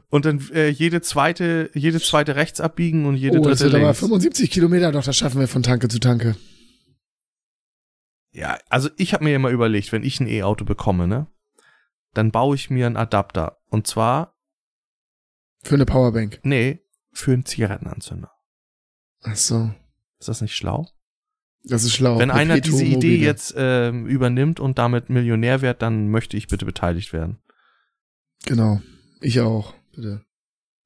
und 0.10 0.24
dann 0.24 0.38
äh, 0.52 0.68
jede 0.68 1.00
zweite, 1.00 1.70
jede 1.74 2.00
zweite 2.00 2.36
rechts 2.36 2.60
abbiegen 2.60 3.06
und 3.06 3.16
jede 3.16 3.40
Oh, 3.40 3.42
das 3.42 3.58
dritte 3.58 3.72
wird 3.72 3.82
aber 3.82 3.86
links. 3.88 3.98
75 3.98 4.50
Kilometer, 4.52 4.92
doch, 4.92 5.02
das 5.02 5.16
schaffen 5.16 5.40
wir 5.40 5.48
von 5.48 5.64
Tanke 5.64 5.88
zu 5.88 5.98
Tanke. 5.98 6.36
Ja, 8.30 8.58
also 8.68 8.90
ich 8.96 9.12
habe 9.12 9.24
mir 9.24 9.34
immer 9.34 9.50
überlegt, 9.50 9.90
wenn 9.90 10.04
ich 10.04 10.20
ein 10.20 10.28
E-Auto 10.28 10.64
bekomme, 10.64 11.08
ne, 11.08 11.26
dann 12.14 12.30
baue 12.30 12.54
ich 12.54 12.70
mir 12.70 12.86
einen 12.86 12.96
Adapter. 12.96 13.58
Und 13.70 13.88
zwar, 13.88 14.36
Für 15.64 15.74
eine 15.74 15.86
Powerbank. 15.86 16.38
nee, 16.44 16.80
für 17.12 17.32
einen 17.32 17.44
Zigarettenanzünder. 17.44 18.30
Ach 19.22 19.36
so. 19.36 19.72
Ist 20.20 20.28
das 20.28 20.40
nicht 20.40 20.54
schlau? 20.56 20.86
Das 21.66 21.82
ist 21.84 21.94
schlau. 21.94 22.18
Wenn 22.18 22.30
einer 22.30 22.54
Perpetuum 22.54 22.80
diese 22.80 22.96
Idee 22.96 23.16
jetzt 23.16 23.54
ähm, 23.56 24.06
übernimmt 24.06 24.60
und 24.60 24.78
damit 24.78 25.08
Millionär 25.08 25.62
wird, 25.62 25.80
dann 25.82 26.08
möchte 26.10 26.36
ich 26.36 26.48
bitte 26.48 26.66
beteiligt 26.66 27.12
werden. 27.12 27.38
Genau. 28.44 28.82
Ich 29.20 29.40
auch. 29.40 29.74
Bitte. 29.94 30.22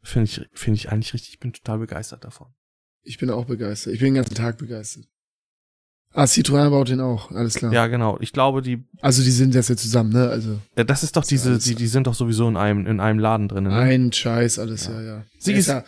Finde 0.03 0.25
ich, 0.31 0.41
finde 0.53 0.77
ich 0.77 0.91
eigentlich 0.93 1.13
richtig, 1.15 1.31
ich 1.35 1.41
bin 1.41 1.53
total 1.53 1.79
begeistert 1.79 2.25
davon. 2.25 2.49
Ich 3.03 3.19
bin 3.19 3.31
auch 3.31 3.47
begeistert. 3.47 3.93
Ich 3.95 3.99
bin 4.01 4.07
den 4.15 4.23
ganzen 4.23 4.35
Tag 4.37 4.59
begeistert. 4.59 5.05
Ah, 6.15 6.25
Citroën 6.25 6.71
baut 6.71 6.89
den 6.89 7.01
auch. 7.01 7.31
Alles 7.33 7.55
klar. 7.55 7.73
Ja, 7.73 7.87
genau. 7.87 8.17
Ich 8.21 8.33
glaube, 8.33 8.63
die, 8.63 8.85
Also 9.03 9.23
die 9.23 9.31
sind 9.31 9.55
jetzt 9.55 9.69
ja 9.69 9.77
zusammen, 9.77 10.11
ne? 10.13 10.29
Also 10.29 10.59
äh, 10.77 10.85
das 10.85 11.03
ist 11.03 11.17
doch 11.17 11.25
ja 11.25 11.29
diese, 11.29 11.59
die, 11.59 11.75
die 11.75 11.87
sind 11.87 12.07
doch 12.07 12.15
sowieso 12.15 12.49
in 12.49 12.57
einem, 12.57 12.87
in 12.87 13.01
einem 13.01 13.19
Laden 13.19 13.49
drin. 13.49 13.65
Ne? 13.65 13.75
ein 13.75 14.13
Scheiß, 14.13 14.59
alles, 14.59 14.87
Ja. 14.87 14.93
ja, 14.95 15.03
ja. 15.03 15.25
Sie 15.39 15.53
ist- 15.53 15.67
ja, 15.67 15.85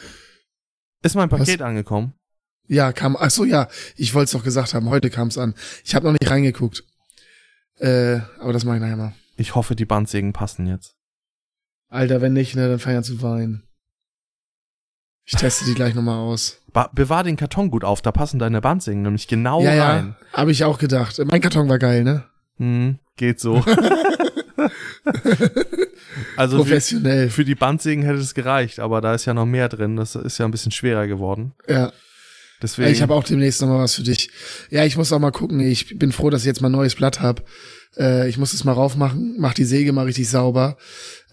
Ist 1.03 1.15
mein 1.15 1.29
Paket 1.31 1.63
angekommen? 1.63 2.13
Ja, 2.71 2.93
kam, 2.93 3.17
ach 3.19 3.31
so, 3.31 3.45
ja, 3.45 3.69
ich 3.97 4.15
wollte 4.15 4.27
es 4.27 4.31
doch 4.31 4.45
gesagt 4.45 4.75
haben, 4.75 4.89
heute 4.91 5.11
kam 5.11 5.27
es 5.29 5.37
an. 5.37 5.55
Ich 5.85 5.97
habe 5.97 6.07
noch 6.07 6.13
nicht 6.13 6.31
reingeguckt. 6.31 6.85
Äh, 7.79 8.21
aber 8.39 8.53
das 8.53 8.65
mache 8.65 8.77
ich 8.77 8.83
nachher 8.83 8.97
mal. 8.97 9.13
Ich 9.37 9.57
hoffe, 9.57 9.75
die 9.75 9.85
Bandsägen 9.85 10.33
passen 10.33 10.67
jetzt. 10.67 10.95
Alter, 11.89 12.21
wenn 12.21 12.33
nicht, 12.33 12.55
ne, 12.55 12.69
dann 12.69 12.79
fang 12.79 12.97
an 12.97 13.03
zu 13.03 13.21
weinen. 13.23 13.65
Ich 15.25 15.35
teste 15.35 15.65
die 15.65 15.75
gleich 15.75 15.97
nochmal 15.97 16.19
aus. 16.19 16.59
Ba 16.73 16.89
bewahr 16.93 17.25
den 17.25 17.37
Karton 17.37 17.73
gut 17.73 17.83
auf, 17.83 18.03
da 18.03 18.13
passen 18.13 18.39
deine 18.39 18.61
Bandsägen 18.61 19.03
nämlich 19.03 19.27
genau 19.27 19.63
ja, 19.63 19.75
ja, 19.75 19.91
rein. 19.91 20.17
habe 20.33 20.53
ich 20.53 20.63
auch 20.63 20.79
gedacht. 20.79 21.21
Mein 21.25 21.41
Karton 21.41 21.69
war 21.69 21.81
geil, 21.81 22.05
ne? 22.05 22.23
Hm, 22.59 23.01
geht 23.17 23.41
so. 23.41 23.55
also 26.37 26.59
für, 26.59 26.63
Professionell. 26.63 27.31
für 27.31 27.45
die 27.45 27.57
Bandsägen 27.57 28.05
hätte 28.05 28.19
es 28.19 28.35
gereicht, 28.35 28.79
aber 28.79 29.01
da 29.01 29.15
ist 29.15 29.25
ja 29.25 29.35
noch 29.35 29.47
mehr 29.47 29.69
drin. 29.69 29.97
Das 29.97 30.15
ist 30.15 30.39
ja 30.39 30.45
ein 30.45 30.53
bisschen 30.53 30.71
schwerer 30.71 31.09
geworden. 31.09 31.55
Ja. 31.69 31.93
Deswegen. 32.63 32.91
Ich 32.91 33.03
habe 33.03 33.15
auch 33.15 33.25
demnächst 33.25 33.61
nochmal 33.61 33.81
was 33.81 33.95
für 33.95 34.03
dich. 34.03 34.31
Ja, 34.71 34.85
ich 34.85 34.97
muss 34.97 35.13
auch 35.13 35.19
mal 35.19 35.31
gucken. 35.31 35.61
Ich 35.61 35.99
bin 35.99 36.13
froh, 36.13 36.31
dass 36.31 36.43
ich 36.43 36.47
jetzt 36.47 36.61
mal 36.61 36.69
ein 36.69 36.73
neues 36.73 36.95
Blatt 36.95 37.21
hab. 37.21 37.45
Äh, 37.97 38.29
ich 38.29 38.39
muss 38.39 38.53
es 38.53 38.65
mal 38.65 38.73
raufmachen, 38.73 39.37
mach 39.39 39.55
die 39.55 39.65
Säge 39.65 39.93
mal 39.93 40.05
richtig 40.05 40.29
sauber. 40.29 40.77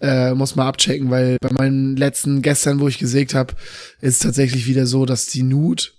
Äh, 0.00 0.34
muss 0.34 0.56
mal 0.56 0.66
abchecken, 0.66 1.10
weil 1.10 1.36
bei 1.40 1.50
meinen 1.52 1.96
letzten 1.96 2.42
gestern, 2.42 2.80
wo 2.80 2.88
ich 2.88 2.98
gesägt 2.98 3.34
habe, 3.34 3.54
ist 4.00 4.22
tatsächlich 4.22 4.66
wieder 4.66 4.86
so, 4.86 5.04
dass 5.04 5.26
die 5.26 5.42
Nut 5.42 5.94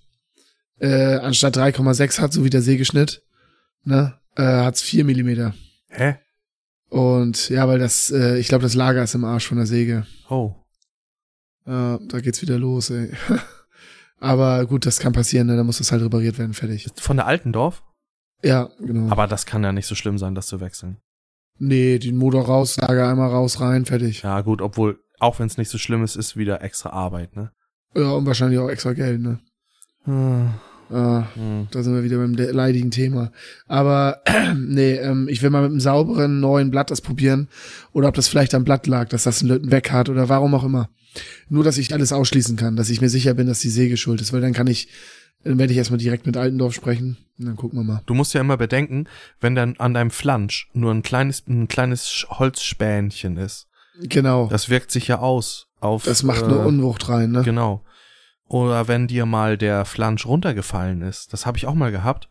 äh, 0.79 1.15
anstatt 1.15 1.57
3,6 1.57 2.19
hat, 2.19 2.33
so 2.33 2.43
wie 2.43 2.49
der 2.49 2.61
Sägeschnitt, 2.61 3.21
ne, 3.83 4.17
äh, 4.35 4.43
hat's 4.43 4.81
4 4.81 5.03
Millimeter. 5.05 5.53
Hä? 5.89 6.15
Und 6.89 7.49
ja, 7.49 7.67
weil 7.67 7.79
das, 7.79 8.09
äh, 8.11 8.37
ich 8.39 8.47
glaube, 8.47 8.63
das 8.63 8.73
Lager 8.73 9.03
ist 9.03 9.15
im 9.15 9.25
Arsch 9.25 9.47
von 9.47 9.57
der 9.57 9.67
Säge. 9.67 10.07
Oh. 10.29 10.55
Äh, 11.65 11.97
da 12.07 12.19
geht's 12.21 12.41
wieder 12.41 12.57
los, 12.57 12.89
ey. 12.89 13.11
Aber 14.19 14.65
gut, 14.65 14.85
das 14.85 14.99
kann 14.99 15.13
passieren, 15.13 15.47
ne? 15.47 15.55
da 15.55 15.63
muss 15.63 15.77
das 15.77 15.91
halt 15.91 16.01
repariert 16.03 16.37
werden, 16.37 16.53
fertig. 16.53 16.87
Von 16.97 17.17
der 17.17 17.25
alten 17.25 17.51
Dorf? 17.53 17.83
Ja, 18.43 18.69
genau. 18.79 19.11
Aber 19.11 19.27
das 19.27 19.45
kann 19.45 19.63
ja 19.63 19.71
nicht 19.71 19.85
so 19.87 19.95
schlimm 19.95 20.17
sein, 20.17 20.35
das 20.35 20.47
zu 20.47 20.59
wechseln. 20.59 20.97
Nee, 21.57 21.99
den 21.99 22.17
Motor 22.17 22.45
raus, 22.45 22.77
Lager 22.77 23.09
einmal 23.09 23.29
raus, 23.29 23.59
rein, 23.59 23.85
fertig. 23.85 24.21
Ja, 24.21 24.41
gut, 24.41 24.61
obwohl, 24.61 24.99
auch 25.19 25.39
wenn 25.39 25.47
es 25.47 25.57
nicht 25.57 25.69
so 25.69 25.77
schlimm 25.77 26.03
ist, 26.03 26.15
ist 26.15 26.37
wieder 26.37 26.61
extra 26.61 26.89
Arbeit, 26.91 27.35
ne? 27.35 27.51
Ja, 27.95 28.11
und 28.11 28.25
wahrscheinlich 28.25 28.59
auch 28.59 28.69
extra 28.69 28.93
Geld, 28.93 29.19
ne? 29.21 29.39
Hm. 30.05 30.53
Ah, 30.91 31.25
Hm. 31.35 31.67
da 31.69 31.83
sind 31.83 31.93
wir 31.93 32.03
wieder 32.03 32.17
beim 32.17 32.33
le- 32.33 32.51
leidigen 32.51 32.89
Thema. 32.91 33.31
Aber 33.67 34.21
nee, 34.57 34.95
ähm, 34.95 35.27
ich 35.29 35.41
will 35.43 35.49
mal 35.51 35.61
mit 35.61 35.71
einem 35.71 35.79
sauberen 35.79 36.39
neuen 36.39 36.71
Blatt 36.71 36.89
das 36.91 37.01
probieren. 37.01 37.47
Oder 37.93 38.07
ob 38.07 38.15
das 38.15 38.27
vielleicht 38.27 38.55
am 38.55 38.63
Blatt 38.63 38.87
lag, 38.87 39.09
dass 39.09 39.23
das 39.23 39.41
einen 39.41 39.49
Löten 39.49 39.71
weg 39.71 39.91
hat 39.91 40.09
oder 40.09 40.29
warum 40.29 40.55
auch 40.55 40.63
immer. 40.63 40.89
Nur, 41.49 41.63
dass 41.63 41.77
ich 41.77 41.93
alles 41.93 42.11
ausschließen 42.13 42.55
kann, 42.55 42.75
dass 42.75 42.89
ich 42.89 43.01
mir 43.01 43.09
sicher 43.09 43.33
bin, 43.33 43.47
dass 43.47 43.59
die 43.59 43.69
Säge 43.69 43.97
schuld 43.97 44.21
ist, 44.21 44.33
weil 44.33 44.41
dann 44.41 44.53
kann 44.53 44.67
ich, 44.67 44.89
dann 45.43 45.57
werde 45.57 45.71
ich 45.73 45.77
erstmal 45.77 45.97
direkt 45.97 46.25
mit 46.25 46.37
Altendorf 46.37 46.73
sprechen 46.73 47.17
und 47.39 47.45
dann 47.45 47.55
gucken 47.55 47.79
wir 47.79 47.83
mal. 47.83 48.01
Du 48.05 48.13
musst 48.13 48.33
ja 48.33 48.41
immer 48.41 48.57
bedenken, 48.57 49.05
wenn 49.39 49.55
dann 49.55 49.75
an 49.77 49.93
deinem 49.93 50.11
Flansch 50.11 50.69
nur 50.73 50.91
ein 50.91 51.01
kleines, 51.01 51.47
ein 51.47 51.67
kleines 51.67 52.27
Holzspänchen 52.29 53.37
ist, 53.37 53.69
Genau. 54.01 54.43
Das, 54.43 54.63
das 54.63 54.69
wirkt 54.69 54.91
sich 54.91 55.07
ja 55.07 55.19
aus 55.19 55.67
auf. 55.79 56.05
macht 56.23 56.43
äh, 56.43 56.47
nur 56.47 56.65
Unwucht 56.65 57.09
rein, 57.09 57.31
ne? 57.31 57.43
Genau. 57.43 57.83
Oder 58.47 58.87
wenn 58.87 59.07
dir 59.07 59.25
mal 59.25 59.57
der 59.57 59.85
Flansch 59.85 60.25
runtergefallen 60.25 61.01
ist, 61.01 61.33
das 61.33 61.45
habe 61.45 61.57
ich 61.57 61.67
auch 61.67 61.75
mal 61.75 61.91
gehabt. 61.91 62.29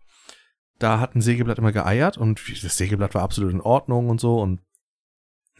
Da 0.78 1.00
hat 1.00 1.14
ein 1.14 1.20
Sägeblatt 1.20 1.58
immer 1.58 1.72
geeiert 1.72 2.16
und 2.18 2.40
das 2.62 2.76
Sägeblatt 2.76 3.14
war 3.14 3.22
absolut 3.22 3.52
in 3.52 3.60
Ordnung 3.60 4.08
und 4.08 4.20
so 4.20 4.40
und 4.40 4.60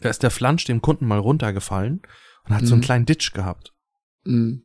da 0.01 0.09
ist 0.09 0.23
der 0.23 0.31
Flansch 0.31 0.65
dem 0.65 0.81
Kunden 0.81 1.07
mal 1.07 1.19
runtergefallen 1.19 2.03
und 2.49 2.55
hat 2.55 2.67
so 2.67 2.75
einen 2.75 2.81
Mhm. 2.81 2.85
kleinen 2.85 3.07
Ditch 3.07 3.33
gehabt. 3.33 3.73
Mhm. 4.25 4.63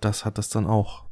Das 0.00 0.24
hat 0.24 0.38
das 0.38 0.48
dann 0.48 0.66
auch. 0.66 1.06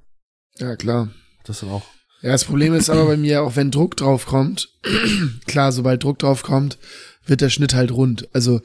Ja, 0.59 0.77
klar. 0.77 1.11
Das 1.45 1.61
dann 1.61 1.71
auch. 1.71 1.85
Ja, 2.23 2.33
das 2.33 2.45
Problem 2.45 2.75
ist 2.75 2.89
aber 2.89 3.05
bei 3.07 3.17
mir, 3.17 3.43
auch 3.43 3.57
wenn 3.57 3.71
Druck 3.71 3.97
drauf 3.97 4.27
kommt, 4.27 4.71
klar, 5.47 5.71
sobald 5.73 6.03
Druck 6.03 6.19
drauf 6.19 6.43
kommt, 6.43 6.79
wird 7.27 7.41
der 7.41 7.51
Schnitt 7.51 7.75
halt 7.75 7.91
rund. 7.93 8.29
Also 8.35 8.63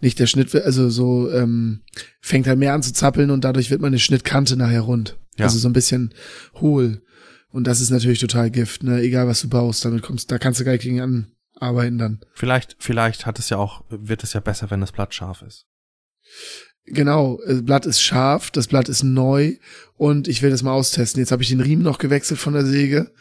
nicht 0.00 0.18
der 0.18 0.26
Schnitt, 0.26 0.54
also 0.54 0.90
so 0.90 1.30
ähm, 1.30 1.82
fängt 2.20 2.46
halt 2.46 2.58
mehr 2.58 2.72
an 2.74 2.82
zu 2.82 2.92
zappeln 2.92 3.30
und 3.30 3.44
dadurch 3.44 3.70
wird 3.70 3.80
meine 3.80 3.98
Schnittkante 3.98 4.56
nachher 4.56 4.80
rund. 4.82 5.16
Ja. 5.36 5.44
Also 5.46 5.58
so 5.58 5.68
ein 5.68 5.72
bisschen 5.72 6.12
hohl. 6.54 7.02
Und 7.50 7.66
das 7.66 7.80
ist 7.80 7.90
natürlich 7.90 8.18
total 8.20 8.50
Gift, 8.50 8.82
ne? 8.82 9.00
Egal 9.00 9.26
was 9.26 9.40
du 9.40 9.48
baust, 9.48 9.84
damit 9.84 10.02
kommst, 10.02 10.30
da 10.30 10.38
kannst 10.38 10.60
du 10.60 10.64
gar 10.64 10.72
nicht 10.72 10.82
gegen 10.82 11.00
anarbeiten 11.60 11.98
dann. 11.98 12.20
Vielleicht, 12.34 12.76
vielleicht 12.78 13.26
hat 13.26 13.38
es 13.38 13.48
ja 13.48 13.56
auch, 13.56 13.84
wird 13.88 14.22
es 14.22 14.32
ja 14.34 14.40
besser, 14.40 14.70
wenn 14.70 14.80
das 14.80 14.92
Blatt 14.92 15.14
scharf 15.14 15.42
ist. 15.42 15.66
Genau, 16.92 17.40
das 17.46 17.64
Blatt 17.64 17.86
ist 17.86 18.00
scharf, 18.00 18.50
das 18.50 18.68
Blatt 18.68 18.88
ist 18.88 19.02
neu 19.02 19.56
und 19.96 20.28
ich 20.28 20.42
will 20.42 20.50
das 20.50 20.62
mal 20.62 20.72
austesten. 20.72 21.20
Jetzt 21.20 21.32
habe 21.32 21.42
ich 21.42 21.48
den 21.48 21.60
Riemen 21.60 21.82
noch 21.82 21.98
gewechselt 21.98 22.40
von 22.40 22.52
der 22.54 22.64
Säge. 22.64 23.12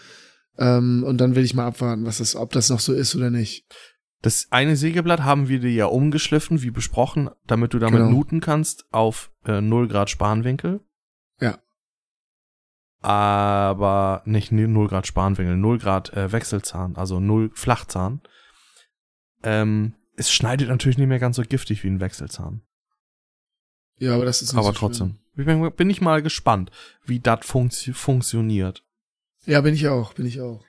Ähm, 0.57 1.03
und 1.05 1.19
dann 1.19 1.35
will 1.35 1.43
ich 1.45 1.53
mal 1.53 1.67
abwarten, 1.67 2.05
was 2.05 2.17
das, 2.17 2.35
ob 2.35 2.51
das 2.51 2.69
noch 2.69 2.79
so 2.79 2.93
ist 2.93 3.15
oder 3.15 3.29
nicht. 3.29 3.65
Das 4.23 4.47
eine 4.49 4.75
Sägeblatt 4.75 5.23
haben 5.23 5.47
wir 5.47 5.59
dir 5.59 5.71
ja 5.71 5.85
umgeschliffen, 5.85 6.63
wie 6.63 6.71
besprochen, 6.71 7.29
damit 7.45 7.73
du 7.73 7.79
damit 7.79 7.99
Genau. 7.99 8.09
nuten 8.09 8.39
kannst 8.41 8.85
auf 8.91 9.31
äh, 9.45 9.61
0 9.61 9.87
Grad 9.87 10.09
Spanwinkel. 10.09 10.81
Ja. 11.39 11.59
Aber 13.01 14.23
nicht 14.25 14.51
0 14.51 14.87
Grad 14.87 15.05
Spanwinkel, 15.05 15.55
0 15.55 15.77
Grad 15.77 16.13
äh, 16.13 16.31
Wechselzahn, 16.31 16.95
also 16.95 17.19
0 17.19 17.51
Flachzahn. 17.53 18.21
Ähm, 19.43 19.93
es 20.15 20.31
schneidet 20.31 20.69
natürlich 20.69 20.97
nicht 20.97 21.07
mehr 21.07 21.19
ganz 21.19 21.35
so 21.35 21.43
giftig 21.43 21.83
wie 21.83 21.87
ein 21.89 21.99
Wechselzahn. 21.99 22.63
Ja, 23.99 24.15
aber 24.15 24.25
das 24.25 24.41
ist 24.41 24.53
nicht 24.53 24.59
aber 24.59 24.73
so 24.73 24.79
trotzdem. 24.79 25.17
Ich 25.35 25.45
bin, 25.45 25.89
ich 25.89 26.01
mal 26.01 26.21
gespannt, 26.21 26.71
wie 27.05 27.19
das 27.19 27.45
funktio 27.45 27.93
funktioniert. 27.93 28.83
Schlimm. 29.43 29.53
Ja, 29.53 29.61
bin 29.61 29.73
ich 29.73 29.87
auch, 29.87 30.13
bin 30.13 30.25
ich 30.25 30.41
auch. 30.41 30.63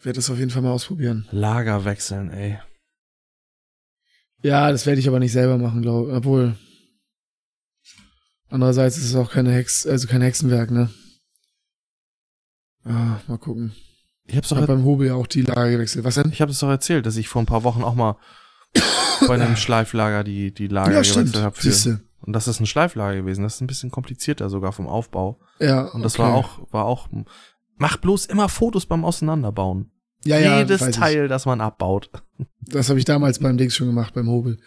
Werde 0.00 0.16
das 0.16 0.30
auf 0.30 0.38
jeden 0.38 0.50
Fall 0.50 0.62
mal 0.62 0.72
ausprobieren. 0.72 1.28
Lager 1.30 1.84
wechseln, 1.84 2.30
ey. 2.30 2.58
Ja, 4.42 4.70
das 4.72 4.86
werde 4.86 5.00
ich 5.00 5.08
aber 5.08 5.20
nicht 5.20 5.32
selber 5.32 5.58
machen, 5.58 5.82
glaube 5.82 6.12
Obwohl. 6.12 6.56
Andererseits 8.48 8.98
ist 8.98 9.04
es 9.04 9.14
auch 9.14 9.30
keine 9.30 9.52
Hex, 9.52 9.86
also 9.86 10.08
kein 10.08 10.20
Hexenwerk, 10.20 10.70
ne? 10.70 10.90
Ah, 12.84 13.20
mal 13.28 13.38
gucken. 13.38 13.74
Ich 14.24 14.36
hab's 14.36 14.48
doch 14.48 14.56
habe 14.56 14.66
beim 14.66 14.84
Hobel 14.84 15.06
ja 15.06 15.14
auch 15.14 15.26
die 15.26 15.42
Lage 15.42 15.72
gewechselt. 15.72 16.04
Was 16.04 16.16
denn? 16.16 16.32
Ich 16.32 16.40
habe 16.40 16.50
das 16.50 16.58
doch 16.58 16.68
erzählt, 16.68 17.06
dass 17.06 17.16
ich 17.16 17.28
vor 17.28 17.40
ein 17.40 17.46
paar 17.46 17.64
Wochen 17.64 17.82
auch 17.82 17.94
mal 17.94 18.16
bei 19.26 19.34
einem 19.34 19.56
Schleiflager 19.56 20.24
die, 20.24 20.52
die 20.52 20.68
Lager 20.68 20.92
ja, 20.92 21.00
gewechselt 21.02 21.36
habe. 21.36 21.56
Siehste. 21.58 22.00
Und 22.20 22.34
das 22.34 22.46
ist 22.48 22.60
ein 22.60 22.66
Schleiflager 22.66 23.16
gewesen. 23.16 23.42
Das 23.42 23.56
ist 23.56 23.60
ein 23.60 23.66
bisschen 23.66 23.90
komplizierter 23.90 24.48
sogar 24.48 24.72
vom 24.72 24.86
Aufbau. 24.86 25.40
Ja. 25.58 25.86
Und 25.88 26.02
das 26.02 26.14
okay. 26.14 26.22
war 26.22 26.34
auch, 26.34 26.60
war 26.70 26.84
auch, 26.84 27.08
mach 27.76 27.96
bloß 27.96 28.26
immer 28.26 28.48
Fotos 28.48 28.86
beim 28.86 29.04
Auseinanderbauen. 29.04 29.90
ja, 30.24 30.38
ja, 30.38 30.58
Jedes 30.58 30.80
weiß 30.82 30.90
ich. 30.90 30.96
Teil, 30.96 31.28
das 31.28 31.46
man 31.46 31.60
abbaut. 31.60 32.10
Das 32.60 32.88
habe 32.88 32.98
ich 33.00 33.04
damals 33.04 33.40
beim 33.40 33.58
Dings 33.58 33.74
schon 33.74 33.88
gemacht, 33.88 34.14
beim 34.14 34.28
Hobel. 34.28 34.58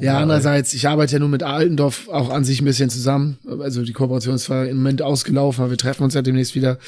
Ja, 0.00 0.18
Oh, 0.18 0.22
andererseits, 0.22 0.74
ich 0.74 0.86
arbeite 0.86 1.14
ja 1.14 1.18
nur 1.18 1.30
mit 1.30 1.42
Altendorf 1.42 2.08
auch 2.08 2.28
an 2.28 2.44
sich 2.44 2.60
ein 2.60 2.66
bisschen 2.66 2.90
zusammen. 2.90 3.38
Also 3.60 3.82
die 3.82 3.94
Kooperation 3.94 4.34
ist 4.34 4.44
zwar 4.44 4.66
im 4.66 4.76
Moment 4.76 5.00
ausgelaufen, 5.00 5.62
aber 5.62 5.70
wir 5.70 5.78
treffen 5.78 6.04
uns 6.04 6.12
ja 6.12 6.20
demnächst 6.20 6.54
wieder. 6.54 6.78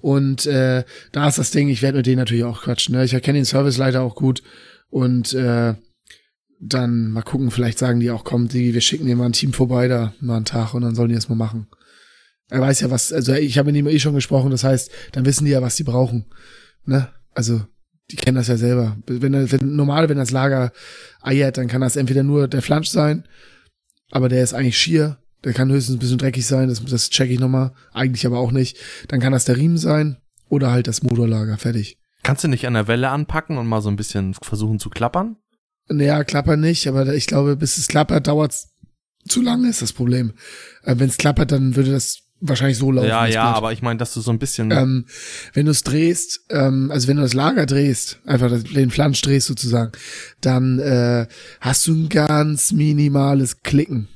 Und 0.00 0.46
äh, 0.46 0.84
da 1.12 1.28
ist 1.28 1.36
das 1.38 1.50
Ding, 1.50 1.68
ich 1.68 1.82
werde 1.82 1.98
mit 1.98 2.06
denen 2.06 2.18
natürlich 2.18 2.44
auch 2.44 2.62
quatschen. 2.62 2.94
Ne? 2.94 3.04
Ich 3.04 3.12
erkenne 3.12 3.38
den 3.38 3.44
Serviceleiter 3.44 4.00
auch 4.00 4.14
gut. 4.14 4.42
Und 4.88 5.34
äh, 5.34 5.74
dann 6.60 7.10
mal 7.10 7.22
gucken, 7.22 7.50
vielleicht 7.50 7.78
sagen 7.78 8.00
die 8.00 8.10
auch, 8.10 8.24
komm, 8.24 8.48
Digi, 8.48 8.74
wir 8.74 8.80
schicken 8.80 9.06
dir 9.06 9.16
mal 9.16 9.26
ein 9.26 9.32
Team 9.32 9.52
vorbei 9.52 9.88
da 9.88 10.14
mal 10.20 10.36
einen 10.36 10.44
Tag 10.44 10.74
und 10.74 10.82
dann 10.82 10.94
sollen 10.94 11.10
die 11.10 11.14
das 11.14 11.28
mal 11.28 11.34
machen. 11.34 11.66
Er 12.48 12.60
weiß 12.60 12.80
ja 12.80 12.90
was, 12.90 13.12
also 13.12 13.34
ich 13.34 13.58
habe 13.58 13.72
mit 13.72 13.76
ihm 13.76 13.88
eh 13.88 13.98
schon 13.98 14.14
gesprochen, 14.14 14.50
das 14.50 14.64
heißt, 14.64 14.90
dann 15.12 15.24
wissen 15.24 15.44
die 15.44 15.50
ja, 15.50 15.62
was 15.62 15.76
die 15.76 15.84
brauchen. 15.84 16.26
Ne? 16.84 17.08
Also 17.34 17.62
die 18.10 18.16
kennen 18.16 18.36
das 18.36 18.48
ja 18.48 18.56
selber. 18.56 18.96
Wenn, 19.06 19.50
wenn 19.50 19.76
normal, 19.76 20.08
wenn 20.08 20.16
das 20.16 20.30
Lager 20.30 20.72
eiert, 21.20 21.58
dann 21.58 21.68
kann 21.68 21.80
das 21.80 21.96
entweder 21.96 22.22
nur 22.22 22.46
der 22.48 22.62
Flansch 22.62 22.88
sein, 22.88 23.24
aber 24.10 24.28
der 24.28 24.42
ist 24.42 24.54
eigentlich 24.54 24.78
schier. 24.78 25.18
Der 25.44 25.52
kann 25.52 25.70
höchstens 25.70 25.96
ein 25.96 25.98
bisschen 26.00 26.18
dreckig 26.18 26.46
sein, 26.46 26.68
das, 26.68 26.84
das 26.84 27.10
check 27.10 27.30
ich 27.30 27.38
nochmal. 27.38 27.72
Eigentlich 27.92 28.26
aber 28.26 28.38
auch 28.38 28.50
nicht. 28.50 28.78
Dann 29.08 29.20
kann 29.20 29.32
das 29.32 29.44
der 29.44 29.56
Riemen 29.56 29.78
sein 29.78 30.16
oder 30.48 30.70
halt 30.70 30.88
das 30.88 31.02
Motorlager. 31.02 31.58
Fertig. 31.58 31.98
Kannst 32.22 32.42
du 32.42 32.48
nicht 32.48 32.66
an 32.66 32.74
der 32.74 32.88
Welle 32.88 33.10
anpacken 33.10 33.58
und 33.58 33.66
mal 33.66 33.82
so 33.82 33.88
ein 33.88 33.96
bisschen 33.96 34.34
versuchen 34.34 34.80
zu 34.80 34.90
klappern? 34.90 35.36
Naja, 35.88 36.24
klappern 36.24 36.60
nicht, 36.60 36.86
aber 36.88 37.14
ich 37.14 37.26
glaube, 37.26 37.56
bis 37.56 37.78
es 37.78 37.86
klappert, 37.88 38.26
dauert's 38.26 38.74
zu 39.28 39.42
lange, 39.42 39.68
ist 39.68 39.82
das 39.82 39.92
Problem. 39.92 40.32
Äh, 40.82 40.96
Wenn 40.98 41.08
es 41.08 41.16
klappert, 41.16 41.52
dann 41.52 41.76
würde 41.76 41.92
das 41.92 42.20
wahrscheinlich 42.40 42.78
so 42.78 42.90
laufen. 42.90 43.08
Ja, 43.08 43.26
ja, 43.26 43.44
Blatt. 43.44 43.56
aber 43.56 43.72
ich 43.72 43.82
meine, 43.82 43.98
dass 43.98 44.12
du 44.14 44.20
so 44.20 44.30
ein 44.30 44.38
bisschen. 44.38 44.70
Ähm, 44.70 45.06
wenn 45.54 45.66
du 45.66 45.72
es 45.72 45.82
drehst, 45.84 46.40
ähm, 46.50 46.90
also 46.90 47.08
wenn 47.08 47.16
du 47.16 47.22
das 47.22 47.34
Lager 47.34 47.66
drehst, 47.66 48.20
einfach 48.26 48.50
den 48.62 48.90
Flansch 48.90 49.22
drehst 49.22 49.46
sozusagen, 49.46 49.92
dann 50.40 50.78
äh, 50.78 51.26
hast 51.60 51.86
du 51.86 51.94
ein 51.94 52.08
ganz 52.08 52.72
minimales 52.72 53.62
Klicken. 53.62 54.08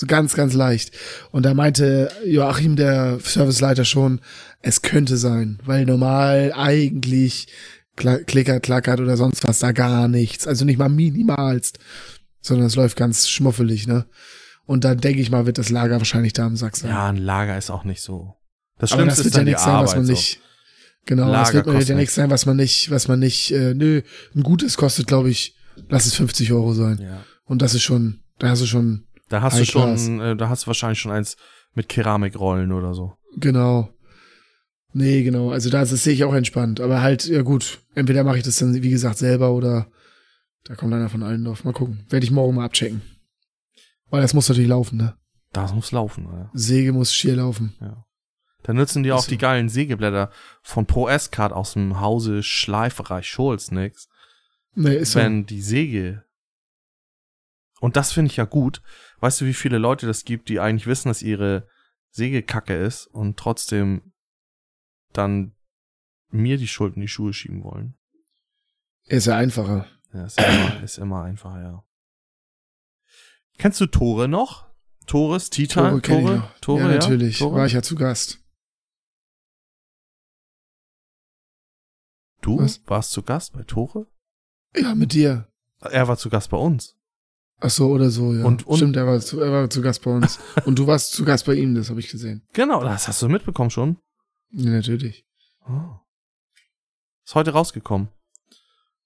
So 0.00 0.06
ganz, 0.06 0.34
ganz 0.34 0.54
leicht. 0.54 0.92
Und 1.32 1.44
da 1.44 1.54
meinte 1.54 2.10
Joachim, 2.24 2.76
der 2.76 3.18
Serviceleiter, 3.20 3.84
schon, 3.84 4.20
es 4.62 4.82
könnte 4.82 5.16
sein, 5.16 5.58
weil 5.64 5.86
normal 5.86 6.52
eigentlich 6.54 7.48
klickert, 7.98 8.62
klackert 8.62 9.00
oder 9.00 9.16
sonst 9.16 9.44
was 9.44 9.58
da 9.58 9.72
gar 9.72 10.08
nichts. 10.08 10.46
Also 10.46 10.64
nicht 10.64 10.78
mal 10.78 10.88
minimalst, 10.88 11.78
sondern 12.40 12.66
es 12.66 12.76
läuft 12.76 12.96
ganz 12.96 13.28
schmuffelig, 13.28 13.86
ne? 13.86 14.06
Und 14.64 14.84
dann 14.84 14.98
denke 14.98 15.20
ich 15.20 15.30
mal, 15.30 15.46
wird 15.46 15.58
das 15.58 15.70
Lager 15.70 15.98
wahrscheinlich 15.98 16.34
da 16.34 16.44
am 16.46 16.56
Sack 16.56 16.76
sein. 16.76 16.90
ja, 16.90 17.08
ein 17.08 17.16
Lager 17.16 17.56
ist 17.56 17.70
auch 17.70 17.84
nicht 17.84 18.02
so. 18.02 18.34
Das 18.78 18.92
Aber 18.92 19.02
Schlimmste 19.02 19.22
das 19.22 19.24
wird 19.24 19.34
ist 19.34 19.38
ja 19.38 19.44
nichts 19.44 19.64
sein, 19.64 19.74
was 19.74 19.90
Arbeit. 19.90 19.96
man 19.96 20.06
so. 20.06 20.12
nicht. 20.12 20.40
Genau, 21.06 21.32
das 21.32 21.48
Lager 21.48 21.54
wird 21.54 21.66
mir 21.66 21.72
ja 21.72 21.78
kostet 21.78 21.96
nichts 21.96 22.14
sein, 22.14 22.30
was 22.30 22.46
man 22.46 22.56
nicht, 22.56 22.90
was 22.90 23.08
man 23.08 23.18
nicht, 23.18 23.50
äh, 23.50 23.72
nö, 23.74 24.02
ein 24.36 24.42
gutes 24.42 24.76
kostet, 24.76 25.06
glaube 25.06 25.30
ich, 25.30 25.56
lass 25.88 26.04
es 26.06 26.14
50 26.14 26.52
Euro 26.52 26.74
sein. 26.74 26.98
Ja. 27.02 27.24
Und 27.46 27.62
das 27.62 27.72
ist 27.74 27.82
schon, 27.82 28.20
da 28.38 28.50
hast 28.50 28.60
du 28.60 28.66
schon, 28.66 29.06
Da 29.30 29.40
hast 29.40 29.58
du 29.58 29.64
schon, 29.64 30.20
äh, 30.20 30.36
da 30.36 30.50
hast 30.50 30.64
du 30.64 30.66
wahrscheinlich 30.66 31.00
schon 31.00 31.12
eins 31.12 31.36
mit 31.74 31.88
Keramikrollen 31.88 32.72
oder 32.72 32.92
so. 32.94 33.14
genau. 33.38 33.88
Nee, 34.92 35.22
genau. 35.22 35.50
Also 35.50 35.70
da 35.70 35.80
das 35.80 35.90
sehe 35.90 36.14
ich 36.14 36.24
auch 36.24 36.34
entspannt. 36.34 36.80
Aber 36.80 37.02
halt, 37.02 37.26
ja 37.26 37.42
gut, 37.42 37.80
entweder 37.94 38.24
mache 38.24 38.38
ich 38.38 38.44
das 38.44 38.56
dann, 38.56 38.74
wie 38.74 38.90
gesagt, 38.90 39.18
selber 39.18 39.52
oder 39.52 39.90
da 40.64 40.74
kommt 40.74 40.92
einer 40.94 41.08
von 41.08 41.22
allen 41.22 41.44
drauf. 41.44 41.64
Mal 41.64 41.72
gucken. 41.72 42.04
Werde 42.08 42.24
ich 42.24 42.30
morgen 42.30 42.54
mal 42.56 42.64
abchecken. 42.64 43.02
Weil 44.10 44.22
das 44.22 44.34
muss 44.34 44.48
natürlich 44.48 44.70
laufen, 44.70 44.96
ne? 44.96 45.16
Das 45.52 45.74
muss 45.74 45.92
laufen, 45.92 46.24
ja. 46.24 46.50
Säge 46.52 46.92
muss 46.92 47.14
schier 47.14 47.36
laufen. 47.36 47.74
ja. 47.80 48.04
Da 48.64 48.72
nutzen 48.72 49.02
die 49.02 49.12
auch 49.12 49.22
so. 49.22 49.30
die 49.30 49.38
geilen 49.38 49.68
Sägeblätter 49.68 50.30
von 50.62 50.84
Pro 50.84 51.08
S-Card 51.08 51.52
aus 51.52 51.74
dem 51.74 52.00
Hause 52.00 52.42
Schleiferei 52.42 53.22
Scholz 53.22 53.70
nix. 53.70 54.08
Nee, 54.74 54.96
ist 54.96 55.12
so. 55.12 55.20
wenn 55.20 55.46
die 55.46 55.62
Säge. 55.62 56.24
Und 57.80 57.96
das 57.96 58.12
finde 58.12 58.30
ich 58.30 58.36
ja 58.36 58.44
gut. 58.44 58.82
Weißt 59.20 59.40
du, 59.40 59.46
wie 59.46 59.54
viele 59.54 59.78
Leute 59.78 60.06
das 60.06 60.24
gibt, 60.24 60.48
die 60.48 60.60
eigentlich 60.60 60.86
wissen, 60.86 61.08
dass 61.08 61.22
ihre 61.22 61.68
Säge 62.10 62.42
kacke 62.42 62.74
ist 62.74 63.06
und 63.06 63.38
trotzdem 63.38 64.12
dann 65.18 65.54
mir 66.30 66.56
die 66.56 66.68
Schuld 66.68 66.94
in 66.96 67.02
die 67.02 67.08
Schuhe 67.08 67.32
schieben 67.32 67.62
wollen? 67.64 67.94
Ist 69.04 69.26
ja 69.26 69.36
einfacher. 69.36 69.86
Ja, 70.12 70.24
ist 70.24 70.38
immer, 70.38 70.82
ist 70.82 70.98
immer 70.98 71.22
einfacher, 71.22 71.62
ja. 71.62 71.84
Kennst 73.58 73.80
du 73.80 73.86
Tore 73.86 74.28
noch? 74.28 74.68
Tores, 75.06 75.50
Tita, 75.50 75.88
Tore 75.90 76.02
Tore. 76.02 76.50
Tore, 76.60 76.80
ja, 76.80 76.88
natürlich. 76.88 77.38
Tore? 77.38 77.56
War 77.56 77.66
ich 77.66 77.72
ja 77.72 77.82
zu 77.82 77.94
Gast. 77.96 78.44
du 82.40 82.58
Was? 82.58 82.80
warst 82.86 83.10
zu 83.12 83.22
Gast 83.22 83.52
bei 83.52 83.62
Tore? 83.62 84.06
Ja, 84.76 84.94
mit 84.94 85.12
dir. 85.12 85.48
Er 85.80 86.08
war 86.08 86.16
zu 86.16 86.30
Gast 86.30 86.50
bei 86.50 86.56
uns. 86.56 86.96
Ach 87.60 87.70
so, 87.70 87.88
oder 87.88 88.10
so, 88.10 88.32
ja. 88.32 88.44
Und- 88.44 88.66
und- 88.66 88.76
Stimmt, 88.76 88.96
er 88.96 89.06
war, 89.06 89.20
zu, 89.20 89.40
er 89.40 89.50
war 89.50 89.68
zu 89.70 89.82
Gast 89.82 90.02
bei 90.02 90.10
uns. 90.12 90.38
und 90.64 90.78
du 90.78 90.86
warst 90.86 91.12
zu 91.12 91.24
Gast 91.24 91.46
bei 91.46 91.54
ihm, 91.54 91.74
das 91.74 91.90
habe 91.90 92.00
ich 92.00 92.08
gesehen. 92.08 92.46
Genau, 92.52 92.82
das 92.82 93.08
hast 93.08 93.20
du 93.20 93.28
mitbekommen 93.28 93.70
schon. 93.70 93.98
Ja, 94.50 94.70
natürlich. 94.70 95.26
Oh. 95.68 95.96
Ist 97.24 97.34
heute 97.34 97.52
rausgekommen. 97.52 98.08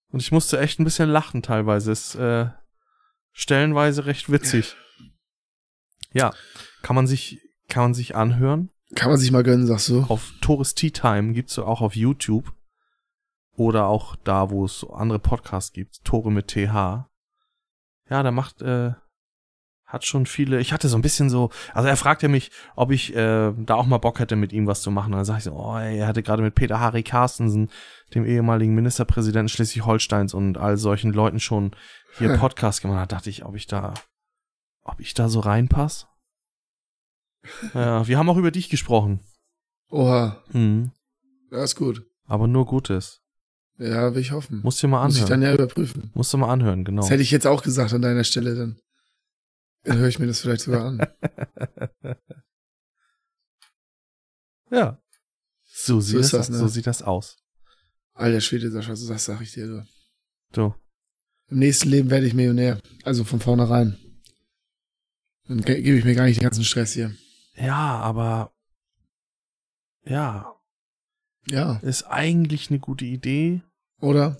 Und 0.08 0.20
ich 0.20 0.30
musste 0.30 0.60
echt 0.60 0.78
ein 0.78 0.84
bisschen 0.84 1.08
lachen 1.08 1.42
teilweise. 1.42 1.90
Ist 1.90 2.14
äh, 2.14 2.50
stellenweise 3.32 4.06
recht 4.06 4.30
witzig. 4.30 4.76
Ja, 6.12 6.32
kann 6.82 6.94
man 6.94 7.06
sich 7.06 7.40
kann 7.68 7.84
man 7.84 7.94
sich 7.94 8.14
anhören. 8.14 8.70
Kann 8.94 9.08
man 9.08 9.18
sich 9.18 9.30
mal 9.30 9.42
gönnen, 9.42 9.66
sagst 9.66 9.88
du. 9.88 10.02
Auf 10.02 10.32
Tourist 10.42 10.76
Tea 10.76 10.90
Time 10.90 11.32
gibt's 11.32 11.58
auch 11.58 11.80
auf 11.80 11.96
YouTube 11.96 12.52
oder 13.54 13.86
auch 13.86 14.16
da, 14.16 14.50
wo 14.50 14.64
es 14.66 14.86
andere 14.90 15.18
Podcasts 15.18 15.72
gibt. 15.72 16.04
Tore 16.04 16.30
mit 16.30 16.48
TH. 16.48 17.08
Ja, 18.10 18.22
da 18.22 18.30
macht 18.30 18.60
äh, 18.60 18.92
hat 19.92 20.04
schon 20.06 20.24
viele. 20.26 20.58
Ich 20.60 20.72
hatte 20.72 20.88
so 20.88 20.96
ein 20.96 21.02
bisschen 21.02 21.28
so, 21.28 21.50
also 21.74 21.88
er 21.88 21.96
fragte 21.96 22.28
mich, 22.28 22.50
ob 22.76 22.90
ich 22.90 23.14
äh, 23.14 23.52
da 23.56 23.74
auch 23.74 23.86
mal 23.86 23.98
Bock 23.98 24.18
hätte, 24.20 24.36
mit 24.36 24.52
ihm 24.52 24.66
was 24.66 24.80
zu 24.82 24.90
machen. 24.90 25.12
Und 25.12 25.18
dann 25.18 25.24
sag 25.24 25.38
ich 25.38 25.44
so, 25.44 25.52
oh, 25.52 25.76
ey, 25.76 25.98
er 25.98 26.06
hatte 26.06 26.22
gerade 26.22 26.42
mit 26.42 26.54
Peter 26.54 26.80
Harry 26.80 27.02
Carstensen, 27.02 27.68
dem 28.14 28.24
ehemaligen 28.24 28.74
Ministerpräsidenten 28.74 29.48
Schleswig-Holsteins 29.50 30.32
und 30.34 30.56
all 30.56 30.76
solchen 30.78 31.12
Leuten 31.12 31.40
schon 31.40 31.76
hier 32.18 32.30
Hm. 32.32 32.38
Podcast 32.40 32.80
gemacht. 32.82 33.00
Da 33.12 33.16
dachte 33.16 33.28
ich, 33.30 33.44
ob 33.44 33.54
ich 33.54 33.66
da, 33.66 33.94
ob 34.82 34.98
ich 35.00 35.12
da 35.14 35.28
so 35.28 35.40
reinpass. 35.40 36.06
Ja, 37.74 38.06
wir 38.06 38.18
haben 38.18 38.28
auch 38.28 38.36
über 38.36 38.50
dich 38.50 38.68
gesprochen. 38.68 39.20
Oha, 39.90 40.42
Mhm. 40.52 40.92
ja, 41.50 41.62
ist 41.64 41.74
gut. 41.76 42.04
Aber 42.26 42.46
nur 42.46 42.66
Gutes. 42.66 43.20
Ja, 43.78 44.14
will 44.14 44.20
ich 44.22 44.30
hoffen. 44.32 44.60
Musst 44.62 44.82
dir 44.82 44.86
mal 44.88 45.04
Muss 45.04 45.16
ich 45.16 45.22
anhören. 45.24 45.40
dann 45.40 45.48
ja 45.50 45.54
überprüfen. 45.54 46.10
Musst 46.14 46.32
du 46.32 46.38
mal 46.38 46.50
anhören, 46.52 46.84
genau. 46.84 47.02
Das 47.02 47.10
hätte 47.10 47.22
ich 47.22 47.30
jetzt 47.30 47.46
auch 47.46 47.62
gesagt 47.62 47.92
an 47.92 48.00
deiner 48.02 48.22
Stelle, 48.24 48.54
dann, 48.54 48.76
dann 49.84 49.98
höre 49.98 50.08
ich 50.08 50.18
mir 50.18 50.26
das 50.26 50.40
vielleicht 50.40 50.62
sogar 50.62 50.84
an. 50.86 51.00
ja. 54.70 54.98
So 55.64 56.00
sieht, 56.00 56.20
ist 56.20 56.32
das, 56.32 56.46
das, 56.46 56.50
ne? 56.50 56.58
so 56.58 56.68
sieht 56.68 56.86
das 56.86 57.02
aus. 57.02 57.38
Alter 58.14 58.40
Schwede, 58.40 58.70
Sascha, 58.70 58.94
so 58.94 59.08
das 59.08 59.24
sag 59.24 59.40
ich 59.40 59.52
dir. 59.52 59.66
Du. 59.66 59.84
Du. 60.52 60.74
Im 61.48 61.58
nächsten 61.58 61.88
Leben 61.88 62.10
werde 62.10 62.26
ich 62.26 62.34
Millionär. 62.34 62.80
Also 63.04 63.24
von 63.24 63.40
vornherein. 63.40 63.98
Dann 65.48 65.60
ge 65.62 65.82
gebe 65.82 65.98
ich 65.98 66.04
mir 66.04 66.14
gar 66.14 66.24
nicht 66.26 66.38
den 66.38 66.44
ganzen 66.44 66.64
Stress 66.64 66.92
hier. 66.92 67.14
Ja, 67.56 67.98
aber 67.98 68.54
ja, 70.04 70.54
Ja, 71.46 71.76
ist 71.78 72.04
eigentlich 72.04 72.70
eine 72.70 72.78
gute 72.80 73.04
Idee. 73.04 73.62
oder? 74.00 74.36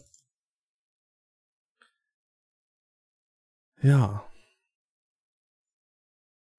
Ja. 3.83 4.25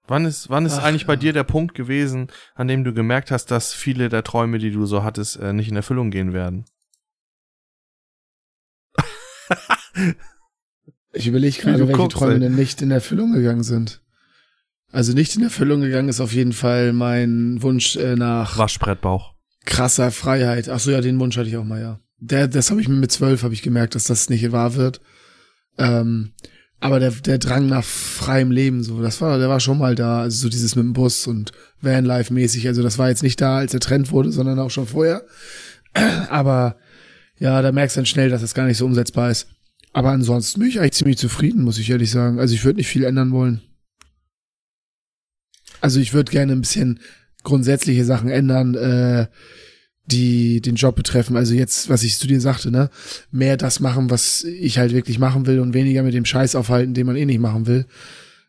Wann 0.07 0.25
ist, 0.25 0.49
wann 0.49 0.65
ist 0.65 0.79
Ach, 0.79 0.83
eigentlich 0.83 1.05
bei 1.05 1.13
ja. 1.13 1.19
dir 1.19 1.33
der 1.33 1.43
Punkt 1.43 1.75
gewesen, 1.75 2.27
an 2.55 2.67
dem 2.67 2.83
du 2.83 2.93
gemerkt 2.93 3.31
hast, 3.31 3.51
dass 3.51 3.73
viele 3.73 4.09
der 4.09 4.23
Träume, 4.23 4.59
die 4.59 4.71
du 4.71 4.85
so 4.85 5.03
hattest, 5.03 5.37
äh, 5.37 5.53
nicht 5.53 5.69
in 5.69 5.75
Erfüllung 5.77 6.11
gehen 6.11 6.33
werden? 6.33 6.65
Ich 11.15 11.27
überlege 11.27 11.61
gerade, 11.61 11.81
welche 11.81 11.93
guckst, 11.93 12.17
Träume 12.17 12.33
ey. 12.33 12.39
denn 12.39 12.55
nicht 12.55 12.81
in 12.81 12.89
Erfüllung 12.89 13.33
gegangen 13.33 13.61
sind. 13.63 14.01
Also 14.91 15.13
nicht 15.13 15.35
in 15.35 15.43
Erfüllung 15.43 15.81
gegangen 15.81 16.09
ist 16.09 16.19
auf 16.19 16.33
jeden 16.33 16.53
Fall 16.53 16.91
mein 16.91 17.61
Wunsch 17.61 17.95
äh, 17.95 18.15
nach 18.15 18.57
Waschbrettbauch. 18.57 19.35
krasser 19.65 20.09
Freiheit. 20.09 20.69
Ach 20.69 20.79
so, 20.79 20.89
ja, 20.89 21.01
den 21.01 21.19
Wunsch 21.19 21.37
hatte 21.37 21.49
ich 21.49 21.57
auch 21.57 21.63
mal, 21.63 21.79
ja. 21.79 21.99
Der, 22.17 22.47
das 22.47 22.71
habe 22.71 22.81
ich 22.81 22.87
mir 22.87 22.95
mit 22.95 23.11
zwölf 23.11 23.43
habe 23.43 23.53
ich 23.53 23.61
gemerkt, 23.61 23.93
dass 23.93 24.05
das 24.05 24.29
nicht 24.29 24.51
wahr 24.51 24.73
wird. 24.73 25.01
Ähm, 25.77 26.33
aber 26.83 26.99
der, 26.99 27.11
der 27.11 27.37
Drang 27.37 27.67
nach 27.67 27.85
freiem 27.85 28.51
Leben, 28.51 28.83
so, 28.83 29.01
das 29.01 29.21
war, 29.21 29.39
der 29.39 29.47
war 29.47 29.61
schon 29.61 29.77
mal 29.77 29.95
da. 29.95 30.19
Also 30.19 30.37
so 30.41 30.49
dieses 30.49 30.75
mit 30.75 30.83
dem 30.83 30.91
Bus 30.91 31.27
und 31.27 31.53
Vanlife-mäßig. 31.81 32.67
Also 32.67 32.83
das 32.83 32.97
war 32.97 33.07
jetzt 33.07 33.23
nicht 33.23 33.39
da, 33.39 33.59
als 33.59 33.71
der 33.71 33.79
Trend 33.79 34.11
wurde, 34.11 34.33
sondern 34.33 34.59
auch 34.59 34.69
schon 34.69 34.85
vorher. 34.85 35.23
Aber 36.29 36.75
ja, 37.39 37.61
da 37.61 37.71
merkst 37.71 37.95
du 37.95 37.99
dann 37.99 38.05
schnell, 38.05 38.29
dass 38.29 38.41
das 38.41 38.53
gar 38.53 38.65
nicht 38.65 38.75
so 38.75 38.85
umsetzbar 38.85 39.31
ist. 39.31 39.47
Aber 39.93 40.09
ansonsten 40.09 40.59
bin 40.59 40.67
ich 40.67 40.81
eigentlich 40.81 40.91
ziemlich 40.91 41.17
zufrieden, 41.17 41.63
muss 41.63 41.79
ich 41.79 41.89
ehrlich 41.89 42.11
sagen. 42.11 42.37
Also 42.37 42.53
ich 42.53 42.65
würde 42.65 42.75
nicht 42.75 42.89
viel 42.89 43.05
ändern 43.05 43.31
wollen. 43.31 43.61
Also 45.79 46.01
ich 46.01 46.13
würde 46.13 46.33
gerne 46.33 46.51
ein 46.51 46.61
bisschen 46.61 46.99
grundsätzliche 47.43 48.03
Sachen 48.03 48.29
ändern, 48.29 48.75
äh, 48.75 49.27
die 50.05 50.61
den 50.61 50.75
Job 50.75 50.95
betreffen. 50.95 51.37
Also 51.37 51.53
jetzt, 51.53 51.89
was 51.89 52.03
ich 52.03 52.17
zu 52.17 52.27
dir 52.27 52.41
sagte, 52.41 52.71
ne, 52.71 52.89
mehr 53.31 53.57
das 53.57 53.79
machen, 53.79 54.09
was 54.09 54.43
ich 54.43 54.77
halt 54.77 54.93
wirklich 54.93 55.19
machen 55.19 55.45
will 55.45 55.59
und 55.59 55.73
weniger 55.73 56.03
mit 56.03 56.13
dem 56.13 56.25
Scheiß 56.25 56.55
aufhalten, 56.55 56.93
den 56.93 57.07
man 57.07 57.15
eh 57.15 57.25
nicht 57.25 57.39
machen 57.39 57.67
will, 57.67 57.85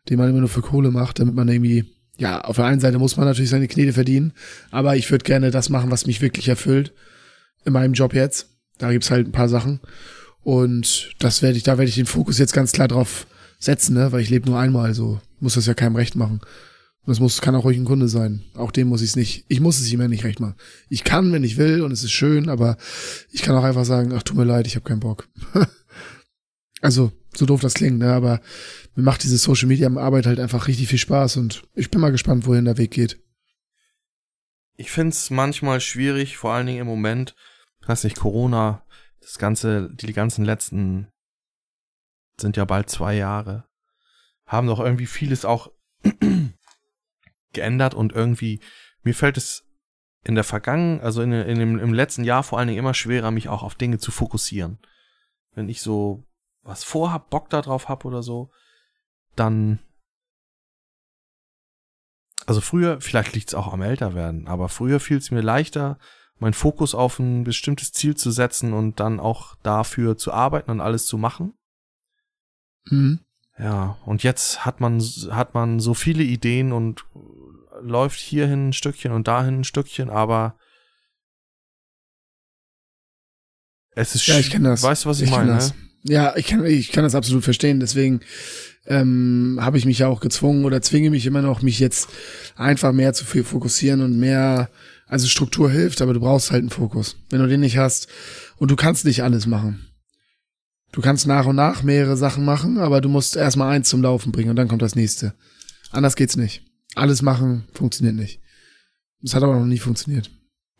den 0.09 0.17
man 0.17 0.29
immer 0.29 0.39
nur 0.39 0.49
für 0.49 0.61
Kohle 0.61 0.91
macht, 0.91 1.19
damit 1.19 1.35
man 1.35 1.47
irgendwie, 1.47 1.85
ja, 2.17 2.41
auf 2.41 2.57
der 2.57 2.65
einen 2.65 2.81
Seite 2.81 2.99
muss 2.99 3.17
man 3.17 3.25
natürlich 3.25 3.49
seine 3.49 3.67
Knete 3.67 3.93
verdienen, 3.93 4.33
aber 4.71 4.95
ich 4.95 5.09
würde 5.09 5.23
gerne 5.23 5.51
das 5.51 5.69
machen, 5.69 5.91
was 5.91 6.05
mich 6.05 6.21
wirklich 6.21 6.47
erfüllt 6.49 6.93
in 7.63 7.73
meinem 7.73 7.93
Job 7.93 8.13
jetzt. 8.13 8.49
Da 8.77 8.91
gibt's 8.91 9.09
halt 9.09 9.27
ein 9.27 9.31
paar 9.31 9.49
Sachen 9.49 9.79
und 10.43 11.15
das 11.19 11.41
werde 11.41 11.57
ich, 11.57 11.63
da 11.63 11.77
werde 11.77 11.89
ich 11.89 11.95
den 11.95 12.05
Fokus 12.05 12.37
jetzt 12.37 12.53
ganz 12.53 12.73
klar 12.73 12.89
drauf 12.89 13.27
setzen, 13.59 13.95
ne, 13.95 14.11
weil 14.11 14.21
ich 14.21 14.29
lebe 14.29 14.49
nur 14.49 14.59
einmal, 14.59 14.93
so 14.93 15.21
muss 15.39 15.55
das 15.55 15.65
ja 15.67 15.73
keinem 15.73 15.95
recht 15.95 16.15
machen. 16.15 16.41
Und 17.05 17.11
das 17.11 17.19
muss, 17.19 17.39
kann 17.39 17.53
auch 17.53 17.65
ruhig 17.65 17.77
ein 17.77 17.85
Kunde 17.85 18.07
sein. 18.07 18.43
Auch 18.55 18.71
dem 18.71 18.87
muss 18.87 19.01
ich 19.01 19.09
es 19.09 19.15
nicht, 19.15 19.45
ich 19.47 19.59
muss 19.59 19.79
es 19.79 19.91
ihm 19.91 20.01
ja 20.01 20.07
nicht 20.07 20.23
recht 20.23 20.39
machen. 20.39 20.55
Ich 20.89 21.03
kann, 21.03 21.31
wenn 21.31 21.43
ich 21.43 21.57
will, 21.57 21.81
und 21.81 21.91
es 21.91 22.03
ist 22.03 22.11
schön, 22.11 22.49
aber 22.49 22.77
ich 23.31 23.43
kann 23.43 23.55
auch 23.55 23.63
einfach 23.63 23.85
sagen, 23.85 24.11
ach, 24.11 24.23
tut 24.23 24.35
mir 24.35 24.43
leid, 24.43 24.65
ich 24.65 24.75
habe 24.75 24.85
keinen 24.85 25.01
Bock. 25.01 25.29
also, 26.81 27.11
so 27.35 27.45
doof 27.45 27.61
das 27.61 27.75
klingt, 27.75 27.99
ne, 27.99 28.11
aber 28.11 28.41
mir 28.95 29.03
macht 29.03 29.21
diese 29.21 29.37
Social 29.37 29.67
Media 29.67 29.87
Arbeit 29.95 30.25
halt 30.25 30.39
einfach 30.39 30.67
richtig 30.67 30.87
viel 30.87 30.97
Spaß 30.97 31.37
und 31.37 31.61
ich 31.75 31.91
bin 31.91 32.01
mal 32.01 32.11
gespannt, 32.11 32.47
wohin 32.47 32.65
der 32.65 32.79
Weg 32.79 32.89
geht. 32.89 33.21
Ich 34.75 34.89
find's 34.89 35.29
manchmal 35.29 35.81
schwierig, 35.81 36.37
vor 36.37 36.53
allen 36.53 36.65
Dingen 36.65 36.81
im 36.81 36.87
Moment, 36.87 37.35
weiß 37.85 38.03
nicht, 38.03 38.17
Corona, 38.17 38.83
das 39.21 39.37
ganze, 39.37 39.91
die 39.93 40.11
ganzen 40.11 40.43
letzten 40.43 41.07
sind 42.41 42.57
ja 42.57 42.65
bald 42.65 42.89
zwei 42.89 43.15
Jahre. 43.15 43.65
Haben 44.47 44.67
doch 44.67 44.79
irgendwie 44.79 45.05
vieles 45.05 45.45
auch 45.45 45.71
geändert 47.55 47.93
und 47.93 48.13
irgendwie, 48.13 48.59
mir 49.03 49.15
fällt 49.15 49.37
es 49.37 49.65
in 50.23 50.35
der 50.35 50.43
Vergangenheit, 50.43 51.03
also 51.03 51.21
in, 51.21 51.31
in 51.31 51.59
dem, 51.59 51.79
im 51.79 51.93
letzten 51.93 52.23
Jahr 52.23 52.43
vor 52.43 52.59
allen 52.59 52.67
Dingen 52.67 52.79
immer 52.79 52.93
schwerer, 52.93 53.31
mich 53.31 53.49
auch 53.49 53.63
auf 53.63 53.75
Dinge 53.75 53.97
zu 53.97 54.11
fokussieren. 54.11 54.79
Wenn 55.53 55.69
ich 55.69 55.81
so 55.81 56.23
was 56.63 56.83
vorhab, 56.83 57.29
Bock 57.29 57.49
darauf 57.49 57.89
hab 57.89 58.05
oder 58.05 58.23
so, 58.23 58.51
dann 59.35 59.79
also 62.45 62.61
früher, 62.61 63.01
vielleicht 63.01 63.33
liegt 63.33 63.49
es 63.49 63.55
auch 63.55 63.73
am 63.73 63.81
Älterwerden, 63.81 64.47
aber 64.47 64.69
früher 64.69 64.99
fiel 64.99 65.17
es 65.17 65.31
mir 65.31 65.41
leichter, 65.41 65.97
meinen 66.37 66.53
Fokus 66.53 66.93
auf 66.93 67.19
ein 67.19 67.43
bestimmtes 67.43 67.91
Ziel 67.91 68.15
zu 68.15 68.31
setzen 68.31 68.73
und 68.73 68.99
dann 68.99 69.19
auch 69.19 69.55
dafür 69.63 70.17
zu 70.17 70.31
arbeiten 70.33 70.69
und 70.69 70.81
alles 70.81 71.07
zu 71.07 71.17
machen. 71.17 71.53
Mhm. 72.85 73.19
Ja, 73.57 73.97
und 74.05 74.23
jetzt 74.23 74.65
hat 74.65 74.81
man, 74.81 74.99
hat 75.01 75.53
man 75.53 75.79
so 75.79 75.93
viele 75.93 76.23
Ideen 76.23 76.73
und 76.73 77.05
läuft 77.85 78.19
hierhin 78.19 78.69
ein 78.69 78.73
Stückchen 78.73 79.11
und 79.11 79.27
dahin 79.27 79.61
ein 79.61 79.63
Stückchen, 79.63 80.09
aber 80.09 80.57
es 83.91 84.15
ist 84.15 84.27
ja, 84.27 84.37
ich 84.37 84.49
kenne 84.49 84.69
das. 84.69 84.83
Weißt 84.83 85.05
du, 85.05 85.09
was 85.09 85.21
ich, 85.21 85.29
ich 85.29 85.31
meine? 85.31 85.51
Das. 85.53 85.73
Ja, 86.03 86.35
ich 86.35 86.47
kann, 86.47 86.65
ich 86.65 86.91
kann 86.91 87.03
das 87.03 87.15
absolut 87.15 87.43
verstehen. 87.43 87.79
Deswegen 87.79 88.19
ähm, 88.85 89.57
habe 89.61 89.77
ich 89.77 89.85
mich 89.85 89.99
ja 89.99 90.07
auch 90.07 90.19
gezwungen 90.19 90.65
oder 90.65 90.81
zwinge 90.81 91.09
mich 91.09 91.25
immer 91.25 91.41
noch, 91.41 91.61
mich 91.61 91.79
jetzt 91.79 92.09
einfach 92.55 92.91
mehr 92.91 93.13
zu 93.13 93.25
viel 93.25 93.43
fokussieren 93.43 94.01
und 94.01 94.19
mehr, 94.19 94.69
also 95.07 95.27
Struktur 95.27 95.71
hilft, 95.71 96.01
aber 96.01 96.13
du 96.13 96.19
brauchst 96.19 96.51
halt 96.51 96.61
einen 96.61 96.69
Fokus. 96.69 97.17
Wenn 97.29 97.39
du 97.39 97.47
den 97.47 97.61
nicht 97.61 97.77
hast 97.77 98.07
und 98.57 98.69
du 98.69 98.75
kannst 98.75 99.05
nicht 99.05 99.23
alles 99.23 99.47
machen. 99.47 99.87
Du 100.91 101.01
kannst 101.01 101.25
nach 101.27 101.45
und 101.45 101.55
nach 101.55 101.83
mehrere 101.83 102.17
Sachen 102.17 102.45
machen, 102.45 102.77
aber 102.77 103.01
du 103.01 103.09
musst 103.09 103.35
erstmal 103.35 103.73
eins 103.73 103.89
zum 103.89 104.01
Laufen 104.01 104.31
bringen 104.31 104.49
und 104.49 104.55
dann 104.55 104.67
kommt 104.67 104.81
das 104.81 104.95
nächste. 104.95 105.33
Anders 105.91 106.15
geht's 106.15 106.35
nicht. 106.35 106.63
Alles 106.95 107.21
machen 107.21 107.67
funktioniert 107.73 108.15
nicht. 108.15 108.41
Das 109.21 109.33
hat 109.33 109.43
aber 109.43 109.59
noch 109.59 109.65
nie 109.65 109.79
funktioniert. 109.79 110.31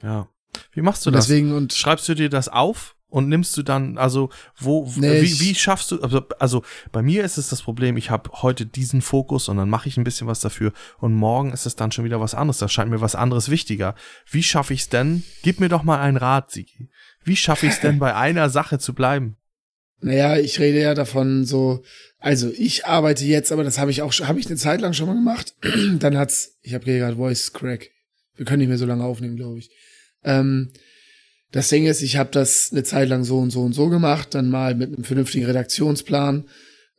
Ja. 0.02 0.30
Wie 0.72 0.82
machst 0.82 1.06
du 1.06 1.12
das? 1.12 1.28
Deswegen 1.28 1.52
und 1.54 1.74
schreibst 1.74 2.08
du 2.08 2.16
dir 2.16 2.30
das 2.30 2.48
auf 2.48 2.96
und 3.08 3.30
nimmst 3.30 3.56
du 3.58 3.64
dann, 3.64 3.98
also 3.98 4.30
wo, 4.58 4.92
nee, 4.98 5.22
wie, 5.22 5.40
wie 5.40 5.56
schaffst 5.56 5.92
du, 5.92 6.02
also, 6.02 6.22
also 6.40 6.64
bei 6.92 7.02
mir 7.02 7.24
ist 7.24 7.38
es 7.38 7.50
das 7.50 7.62
Problem, 7.62 7.98
ich 7.98 8.10
habe 8.10 8.30
heute 8.42 8.66
diesen 8.66 9.02
Fokus 9.02 9.48
und 9.48 9.58
dann 9.58 9.70
mache 9.70 9.88
ich 9.88 9.98
ein 9.98 10.04
bisschen 10.04 10.28
was 10.28 10.40
dafür 10.40 10.74
und 11.00 11.14
morgen 11.14 11.52
ist 11.52 11.66
es 11.66 11.76
dann 11.76 11.92
schon 11.92 12.06
wieder 12.06 12.20
was 12.20 12.36
anderes, 12.36 12.58
da 12.58 12.68
scheint 12.68 12.90
mir 12.90 13.02
was 13.02 13.16
anderes 13.16 13.50
wichtiger. 13.50 13.96
Wie 14.30 14.44
schaffe 14.44 14.74
ich 14.74 14.82
es 14.82 14.90
denn? 14.90 15.24
Gib 15.44 15.60
mir 15.60 15.70
doch 15.70 15.84
mal 15.84 16.00
einen 16.00 16.18
Rat, 16.18 16.52
Sigi. 16.52 16.90
Wie 17.24 17.36
schaffe 17.36 17.68
ich 17.68 17.74
es 17.74 17.80
denn, 17.80 18.00
bei 18.00 18.16
einer 18.16 18.50
Sache 18.50 18.80
zu 18.80 18.94
bleiben? 18.94 19.38
Naja, 20.06 20.38
ich 20.38 20.60
rede 20.60 20.80
ja 20.80 20.94
davon 20.94 21.46
so, 21.46 21.84
also 22.20 22.52
ich 22.56 22.86
arbeite 22.86 23.26
jetzt, 23.26 23.52
aber 23.52 23.64
das 23.64 23.80
habe 23.80 23.90
ich 23.90 24.04
auch, 24.04 24.14
habe 24.14 24.40
ich 24.40 24.46
eine 24.46 24.56
Zeit 24.56 24.80
lang 24.80 24.94
schon 24.94 25.08
mal 25.08 25.16
gemacht. 25.16 25.56
dann 26.00 26.16
hat's, 26.16 26.60
ich 26.62 26.76
habe 26.76 26.86
gerade 26.86 27.16
Voice 27.16 27.54
Crack. 27.54 27.90
Wir 28.36 28.46
können 28.46 28.60
nicht 28.60 28.68
mehr 28.68 28.78
so 28.78 28.86
lange 28.86 29.04
aufnehmen, 29.04 29.36
glaube 29.36 29.58
ich. 29.58 29.72
Ähm, 30.24 30.72
das 31.52 31.70
Ding 31.70 31.88
ist, 31.88 32.04
ich 32.04 32.18
habe 32.18 32.30
das 32.32 32.70
eine 32.72 32.84
Zeit 32.84 33.10
lang 33.10 33.24
so 33.24 33.40
und 33.40 33.50
so 33.50 33.64
und 33.64 33.74
so 33.74 33.90
gemacht, 33.90 34.36
dann 34.36 34.52
mal 34.52 34.76
mit 34.76 34.94
einem 34.94 35.06
vernünftigen 35.06 35.48
Redaktionsplan. 35.48 36.48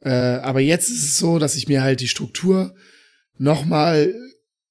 Äh, 0.00 0.10
aber 0.10 0.58
jetzt 0.58 0.88
ist 0.88 1.04
es 1.04 1.16
so, 1.16 1.38
dass 1.38 1.54
ich 1.54 1.68
mir 1.68 1.82
halt 1.82 2.00
die 2.00 2.08
Struktur 2.08 2.74
nochmal 3.38 4.14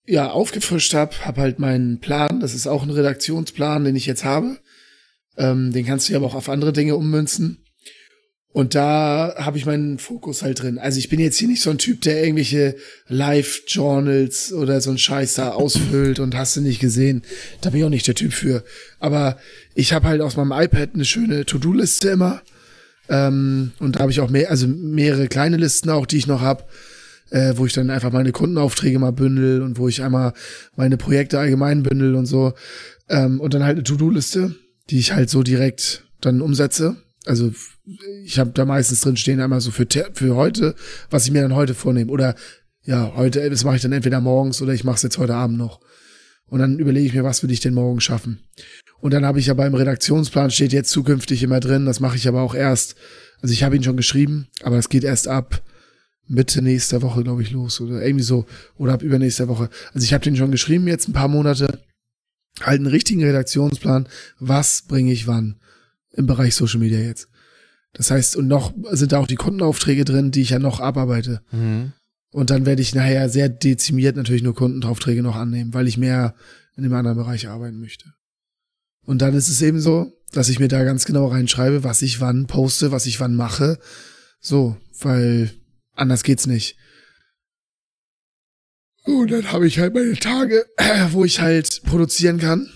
ja, 0.06 0.30
aufgefrischt 0.30 0.94
habe, 0.94 1.16
habe 1.24 1.40
halt 1.40 1.60
meinen 1.60 2.02
Plan, 2.02 2.42
das 2.42 2.54
ist 2.54 2.68
auch 2.68 2.84
ein 2.84 2.90
Redaktionsplan, 2.90 3.86
den 3.86 3.96
ich 3.96 4.06
jetzt 4.06 4.26
habe. 4.26 4.60
Ähm, 5.38 5.72
den 5.72 5.86
kannst 5.86 6.10
du 6.10 6.12
ja 6.12 6.20
aber 6.20 6.28
auch 6.28 6.36
auf 6.36 6.50
andere 6.50 6.74
Dinge 6.74 6.98
ummünzen. 6.98 7.65
Und 8.56 8.74
da 8.74 9.36
habe 9.38 9.58
ich 9.58 9.66
meinen 9.66 10.00
Fokus 10.00 10.42
halt 10.42 10.62
drin. 10.62 10.80
Also 10.80 10.98
ich 10.98 11.10
bin 11.10 11.20
jetzt 11.20 11.36
hier 11.36 11.50
nicht 11.50 11.62
so 11.62 11.72
ein 11.72 11.78
Typ, 11.78 12.00
der 12.04 12.24
irgendwelche 12.24 12.78
Live-Journals 13.10 14.54
oder 14.54 14.80
so 14.80 14.92
ein 14.92 14.98
Scheiß 14.98 15.34
da 15.34 15.50
ausfüllt 15.50 16.22
und 16.22 16.38
hast 16.38 16.56
du 16.56 16.62
nicht 16.62 16.80
gesehen. 16.80 17.24
Da 17.60 17.70
bin 17.70 17.82
ich 17.82 17.86
auch 17.86 17.90
nicht 17.90 18.08
der 18.08 18.16
Typ 18.16 18.32
für. 18.32 18.64
Aber 19.02 19.38
ich 19.74 19.92
habe 19.92 20.08
halt 20.08 20.22
aus 20.22 20.38
meinem 20.38 20.54
iPad 20.54 20.92
eine 20.94 21.04
schöne 21.04 21.46
To-Do-Liste 21.46 22.08
immer. 22.08 22.44
Ähm, 23.10 23.74
und 23.80 23.98
da 23.98 24.00
habe 24.00 24.12
ich 24.12 24.22
auch 24.22 24.30
mehr, 24.30 24.50
also 24.50 24.68
mehrere 24.68 25.28
kleine 25.28 25.58
Listen 25.58 25.90
auch, 25.90 26.06
die 26.06 26.16
ich 26.16 26.28
noch 26.28 26.40
habe, 26.40 26.64
äh, 27.32 27.56
wo 27.58 27.66
ich 27.66 27.74
dann 27.74 27.90
einfach 27.90 28.14
meine 28.14 28.32
Kundenaufträge 28.32 29.00
mal 29.00 29.12
bündel 29.12 29.64
und 29.64 29.78
wo 29.78 29.90
ich 29.90 30.02
einmal 30.02 30.32
meine 30.78 30.96
Projekte 30.96 31.40
allgemein 31.40 31.84
bündel 31.84 32.16
und 32.16 32.26
so. 32.26 32.54
Ähm, 33.10 33.42
und 33.42 33.54
dann 33.54 33.66
halt 33.66 33.76
eine 33.76 33.84
To-Do-Liste, 33.84 34.56
die 34.90 35.00
ich 35.00 35.12
halt 35.12 35.30
so 35.30 35.44
direkt 35.44 36.06
dann 36.22 36.40
umsetze. 36.40 36.96
Also 37.26 37.52
ich 38.24 38.40
habe 38.40 38.52
da 38.52 38.66
meistens 38.66 39.02
drin 39.02 39.18
stehen 39.18 39.42
einmal 39.42 39.62
so 39.62 39.72
für, 39.72 39.88
für 40.14 40.36
heute, 40.36 40.76
was 41.10 41.26
ich 41.26 41.32
mir 41.32 41.42
dann 41.42 41.56
heute 41.56 41.74
vornehme. 41.74 42.12
Oder 42.12 42.36
ja, 42.84 43.14
heute, 43.16 43.50
das 43.50 43.64
mache 43.64 43.78
ich 43.78 43.82
dann 43.82 43.92
entweder 43.92 44.22
morgens 44.22 44.62
oder 44.62 44.74
ich 44.74 44.84
mache 44.84 44.98
es 44.98 45.04
jetzt 45.04 45.18
heute 45.18 45.36
Abend 45.36 45.58
noch. 45.58 45.80
Und 46.48 46.60
dann 46.60 46.78
überlege 46.78 47.08
ich 47.08 47.14
mir, 47.14 47.24
was 47.24 47.42
will 47.42 47.52
ich 47.52 47.60
denn 47.60 47.74
morgen 47.74 48.00
schaffen. 48.00 48.40
Und 49.00 49.14
dann 49.14 49.26
habe 49.26 49.40
ich 49.40 49.48
ja 49.48 49.56
beim 49.56 49.74
Redaktionsplan 49.74 50.52
steht 50.52 50.72
jetzt 50.72 50.92
zukünftig 50.92 51.42
immer 51.42 51.60
drin, 51.60 51.86
das 51.86 52.00
mache 52.00 52.16
ich 52.16 52.28
aber 52.28 52.42
auch 52.42 52.54
erst, 52.54 52.96
also 53.42 53.52
ich 53.52 53.64
habe 53.64 53.76
ihn 53.76 53.84
schon 53.84 53.98
geschrieben, 53.98 54.48
aber 54.62 54.78
es 54.78 54.90
geht 54.90 55.04
erst 55.04 55.28
ab 55.28 55.64
Mitte 56.28 56.62
nächster 56.62 57.02
Woche, 57.02 57.24
glaube 57.24 57.42
ich, 57.42 57.52
los 57.52 57.82
oder 57.82 58.04
irgendwie 58.04 58.24
so 58.24 58.46
oder 58.78 58.94
ab 58.94 59.02
übernächster 59.02 59.48
Woche. 59.48 59.70
Also 59.94 60.06
ich 60.06 60.14
habe 60.14 60.24
den 60.24 60.36
schon 60.36 60.52
geschrieben 60.52 60.88
jetzt 60.88 61.08
ein 61.08 61.14
paar 61.14 61.28
Monate, 61.28 61.80
halt 62.62 62.80
einen 62.80 62.88
richtigen 62.88 63.24
Redaktionsplan, 63.24 64.08
was 64.40 64.84
bringe 64.84 65.12
ich 65.12 65.28
wann 65.28 65.60
im 66.16 66.26
Bereich 66.26 66.56
Social 66.56 66.80
Media 66.80 67.00
jetzt. 67.00 67.28
Das 67.94 68.12
heißt, 68.12 68.36
und 68.36 68.48
noch 68.48 68.74
sind 68.92 69.12
da 69.12 69.20
auch 69.20 69.28
die 69.28 69.36
Kundenaufträge 69.36 70.04
drin, 70.04 70.32
die 70.32 70.42
ich 70.42 70.50
ja 70.50 70.60
noch 70.60 70.80
abarbeite. 70.80 71.42
Mhm. 71.52 71.94
Und 72.32 72.50
dann 72.50 72.66
werde 72.66 72.82
ich 72.82 72.94
nachher 72.94 73.30
sehr 73.30 73.48
dezimiert 73.48 74.18
natürlich 74.18 74.44
nur 74.44 74.56
Kundenaufträge 74.56 75.24
noch 75.24 75.36
annehmen, 75.36 75.74
weil 75.74 75.88
ich 75.88 75.98
mehr 75.98 76.36
in 76.76 76.84
dem 76.84 76.94
anderen 76.94 77.18
Bereich 77.18 77.48
arbeiten 77.48 77.80
möchte. 77.80 78.14
Und 79.06 79.22
dann 79.22 79.34
ist 79.34 79.48
es 79.48 79.62
eben 79.62 79.80
so, 79.80 80.12
dass 80.34 80.50
ich 80.50 80.60
mir 80.60 80.68
da 80.68 80.84
ganz 80.84 81.06
genau 81.06 81.28
reinschreibe, 81.28 81.86
was 81.86 82.02
ich 82.02 82.20
wann 82.20 82.48
poste, 82.48 82.92
was 82.92 83.06
ich 83.06 83.22
wann 83.22 83.36
mache. 83.36 83.80
So, 84.42 84.76
weil 85.00 85.52
anders 85.94 86.24
geht's 86.24 86.48
nicht. 86.48 86.76
Und 89.06 89.32
dann 89.32 89.52
habe 89.52 89.68
ich 89.68 89.80
halt 89.80 89.94
meine 89.94 90.18
Tage, 90.18 90.66
wo 91.12 91.24
ich 91.24 91.40
halt 91.40 91.84
produzieren 91.84 92.40
kann. 92.40 92.70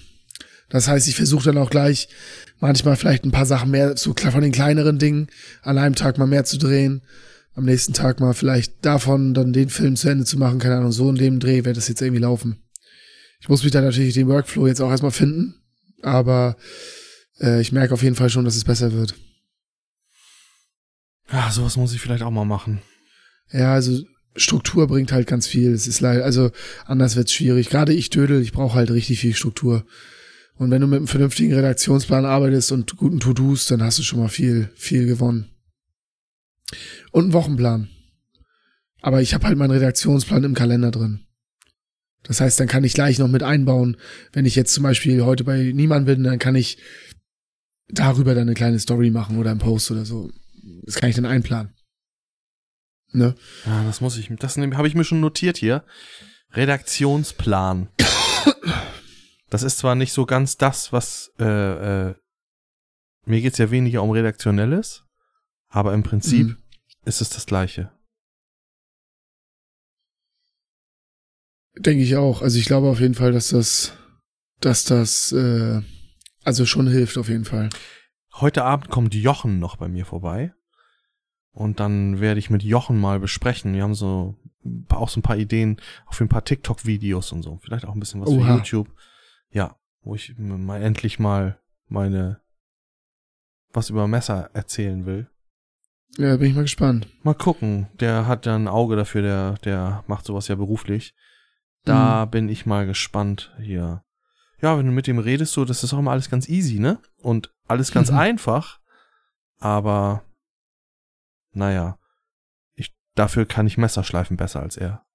Das 0.70 0.88
heißt, 0.88 1.08
ich 1.08 1.16
versuche 1.16 1.46
dann 1.46 1.58
auch 1.58 1.72
gleich 1.72 2.08
manchmal 2.60 2.95
vielleicht 2.95 3.26
ein 3.26 3.32
paar 3.32 3.45
Sachen 3.45 3.72
mehr 3.72 3.95
zu 3.95 4.14
von 4.14 4.41
den 4.41 4.51
kleineren 4.51 4.99
Dingen 4.99 5.28
an 5.62 5.78
einem 5.78 5.95
Tag 5.95 6.18
mal 6.18 6.28
mehr 6.28 6.45
zu 6.45 6.57
drehen, 6.57 7.01
am 7.55 7.66
nächsten 7.66 7.93
Tag 7.93 8.20
mal 8.20 8.34
vielleicht 8.34 8.86
davon 8.86 9.34
dann 9.34 9.53
den 9.53 9.70
Film 9.70 9.95
zu 9.95 10.10
Ende 10.10 10.26
zu 10.26 10.38
machen, 10.38 10.60
keine 10.60 10.78
Ahnung, 10.78 10.91
so 10.91 11.10
in 11.10 11.16
dem 11.16 11.39
Dreh 11.39 11.66
wird 11.66 11.78
das 11.78 11.88
jetzt 11.88 12.01
irgendwie 12.01 12.22
laufen. 12.22 12.64
Ich 13.41 13.49
muss 13.49 13.64
mich 13.64 13.72
da 13.72 13.82
natürlich 13.82 14.14
den 14.14 14.28
Workflow 14.28 14.68
jetzt 14.68 14.82
auch 14.82 14.91
erstmal 14.91 15.12
finden, 15.12 15.55
aber 16.01 16.57
äh, 17.39 17.62
ich 17.62 17.72
merke 17.72 17.93
auf 17.93 18.03
jeden 18.03 18.16
Fall 18.16 18.30
schon, 18.30 18.45
dass 18.45 18.55
es 18.55 18.66
besser 18.66 18.91
wird. 18.91 19.16
Ja, 21.32 21.51
sowas 21.51 21.78
muss 21.78 21.93
ich 21.93 22.01
vielleicht 22.01 22.24
auch 22.24 22.32
mal 22.32 22.45
machen. 22.45 22.82
Ja, 23.51 23.74
also 23.74 24.03
Struktur 24.36 24.88
bringt 24.88 25.12
halt 25.12 25.28
ganz 25.28 25.47
viel. 25.47 25.72
Es 25.74 25.88
ist 25.88 26.01
leider, 26.01 26.24
also 26.24 26.51
anders 26.86 27.16
wird's 27.16 27.34
schwierig. 27.34 27.70
Gerade 27.70 27.93
ich 27.93 28.10
Dödel, 28.10 28.41
ich 28.41 28.51
brauche 28.51 28.76
halt 28.76 28.91
richtig 28.91 29.20
viel 29.20 29.36
Struktur. 29.36 29.86
Und 30.60 30.72
wenn 30.72 30.82
du 30.82 30.88
mit 30.88 30.97
einem 30.97 31.07
vernünftigen 31.07 31.53
Redaktionsplan 31.53 32.26
arbeitest 32.26 32.74
und 32.74 32.97
guten 32.97 33.22
To-Dos, 33.22 33.68
dann 33.68 33.82
hast 33.82 33.97
du 33.97 34.03
schon 34.03 34.20
mal 34.20 34.28
viel, 34.28 34.70
viel 34.76 35.05
gewonnen. 35.05 35.49
Und 37.12 37.24
einen 37.24 37.34
Wochenplan. 37.34 37.88
Aber 39.01 39.22
ich 39.22 39.34
habe 39.34 39.47
halt 39.47 39.57
meinen 39.57 39.72
Redaktionsplan 39.72 40.43
im 40.43 40.53
Kalender 40.53 40.91
drin. 40.91 41.22
Das 42.24 42.41
heißt, 42.41 42.60
dann 42.60 42.68
kann 42.68 42.84
ich 42.84 42.93
gleich 42.93 43.20
noch 43.20 43.30
mit 43.30 43.41
einbauen, 43.41 43.95
wenn 44.34 44.45
ich 44.45 44.55
jetzt 44.55 44.74
zum 44.74 44.84
Beispiel 44.84 45.24
heute 45.24 45.45
bei 45.45 45.72
niemand 45.74 46.05
bin, 46.05 46.26
dann 46.26 46.39
kann 46.39 46.55
ich 46.55 46.78
darüber 47.88 48.36
dann 48.36 48.43
eine 48.43 48.53
kleine 48.53 48.80
Story 48.80 49.12
machen 49.12 49.38
oder 49.38 49.51
einen 49.51 49.62
Post 49.62 49.91
oder 49.91 50.03
so. 50.03 50.30
Das 50.84 50.95
kann 50.95 51.10
ich 51.10 51.16
dann 51.16 51.26
einplanen. 51.26 51.74
Ne? 53.14 53.34
Ja, 53.66 53.86
das 53.86 54.01
muss 54.01 54.18
ich, 54.18 54.30
das 54.39 54.57
habe 54.57 54.88
ich 54.89 54.93
mir 54.93 55.05
schon 55.05 55.22
notiert 55.22 55.57
hier. 55.57 55.86
Redaktionsplan. 56.51 57.88
Das 59.50 59.64
ist 59.64 59.80
zwar 59.80 59.95
nicht 59.95 60.14
so 60.14 60.26
ganz 60.26 60.58
das, 60.58 60.93
was 60.93 61.34
äh, 61.39 62.10
äh, 62.10 62.16
mir 63.26 63.41
geht's 63.41 63.58
ja 63.58 63.72
weniger 63.72 64.04
um 64.04 64.12
redaktionelles, 64.12 65.06
aber 65.70 65.93
im 65.93 66.04
Prinzip 66.04 66.47
mhm. 66.47 66.58
ist 67.06 67.22
es 67.22 67.30
das 67.30 67.45
gleiche. 67.45 67.91
Denke 71.78 72.04
ich 72.04 72.16
auch. 72.16 72.41
Also 72.41 72.60
ich 72.60 72.66
glaube 72.66 72.89
auf 72.89 73.00
jeden 73.00 73.16
Fall, 73.16 73.32
dass 73.32 73.50
das, 73.50 73.93
dass 74.60 74.84
das 74.84 75.32
äh, 75.32 75.82
also 76.43 76.66
schon 76.66 76.88
hilft 76.88 77.18
auf 77.18 77.30
jeden 77.30 77.45
Fall. 77.45 77.70
Heute 78.36 78.64
Abend 78.64 78.89
kommt 78.89 79.14
Jochen 79.14 79.60
noch 79.60 79.78
bei 79.78 79.88
mir 79.88 80.06
vorbei. 80.06 80.54
Und 81.52 81.80
dann 81.80 82.20
werde 82.20 82.39
ich 82.39 82.50
mit 82.50 82.64
Jochen 82.64 83.00
mal 83.00 83.20
besprechen. 83.20 83.74
Wir 83.74 83.84
haben 83.84 83.95
so 83.95 84.36
auch 84.89 85.10
so 85.10 85.20
ein 85.20 85.24
paar 85.24 85.38
Ideen 85.38 85.82
auf 86.06 86.20
ein 86.22 86.30
paar 86.30 86.45
TikTok-Videos 86.45 87.32
und 87.32 87.43
so. 87.43 87.58
Vielleicht 87.58 87.86
auch 87.86 87.93
ein 87.93 88.00
bisschen 88.00 88.22
was 88.22 88.30
Oha. 88.30 88.45
für 88.45 88.54
YouTube 88.54 88.88
ja, 89.52 89.76
wo 90.02 90.16
ich 90.16 90.36
mal 90.38 90.82
endlich 90.82 91.20
mal 91.20 91.60
meine 91.88 92.41
was 93.72 93.89
über 93.91 94.08
Messer 94.08 94.50
erzählen 94.54 95.06
will. 95.06 95.30
Ja, 96.18 96.36
bin 96.38 96.50
ich 96.50 96.56
mal 96.56 96.64
gespannt. 96.64 97.08
Mal 97.24 97.36
gucken. 97.36 97.88
Der 98.00 98.26
hat 98.26 98.47
ja 98.47 98.56
ein 98.56 98.68
Auge 98.68 98.95
dafür, 98.95 99.22
der, 99.22 99.54
der 99.64 100.04
macht 100.08 100.26
sowas 100.26 100.47
ja 100.47 100.56
beruflich. 100.56 101.14
Da 101.86 102.26
Mhm. 102.26 102.32
bin 102.32 102.50
ich 102.50 102.66
mal 102.66 102.88
gespannt 102.88 103.56
hier. 103.62 104.04
Ja, 104.62 104.78
wenn 104.78 104.88
du 104.88 104.91
mit 104.91 105.06
dem 105.08 105.20
redest, 105.20 105.54
so, 105.54 105.66
das 105.66 105.84
ist 105.84 105.93
auch 105.93 106.00
immer 106.00 106.12
alles 106.12 106.30
ganz 106.32 106.50
easy, 106.50 106.80
ne? 106.80 106.97
Und 107.22 107.54
alles 107.68 107.91
ganz 107.91 108.10
Mhm. 108.12 108.18
einfach. 108.18 108.80
Aber, 109.60 110.24
naja. 111.54 112.00
Ich, 112.74 112.93
dafür 113.16 113.45
kann 113.45 113.68
ich 113.68 113.78
Messer 113.78 114.04
schleifen 114.04 114.36
besser 114.36 114.62
als 114.62 114.78
er. 114.78 115.06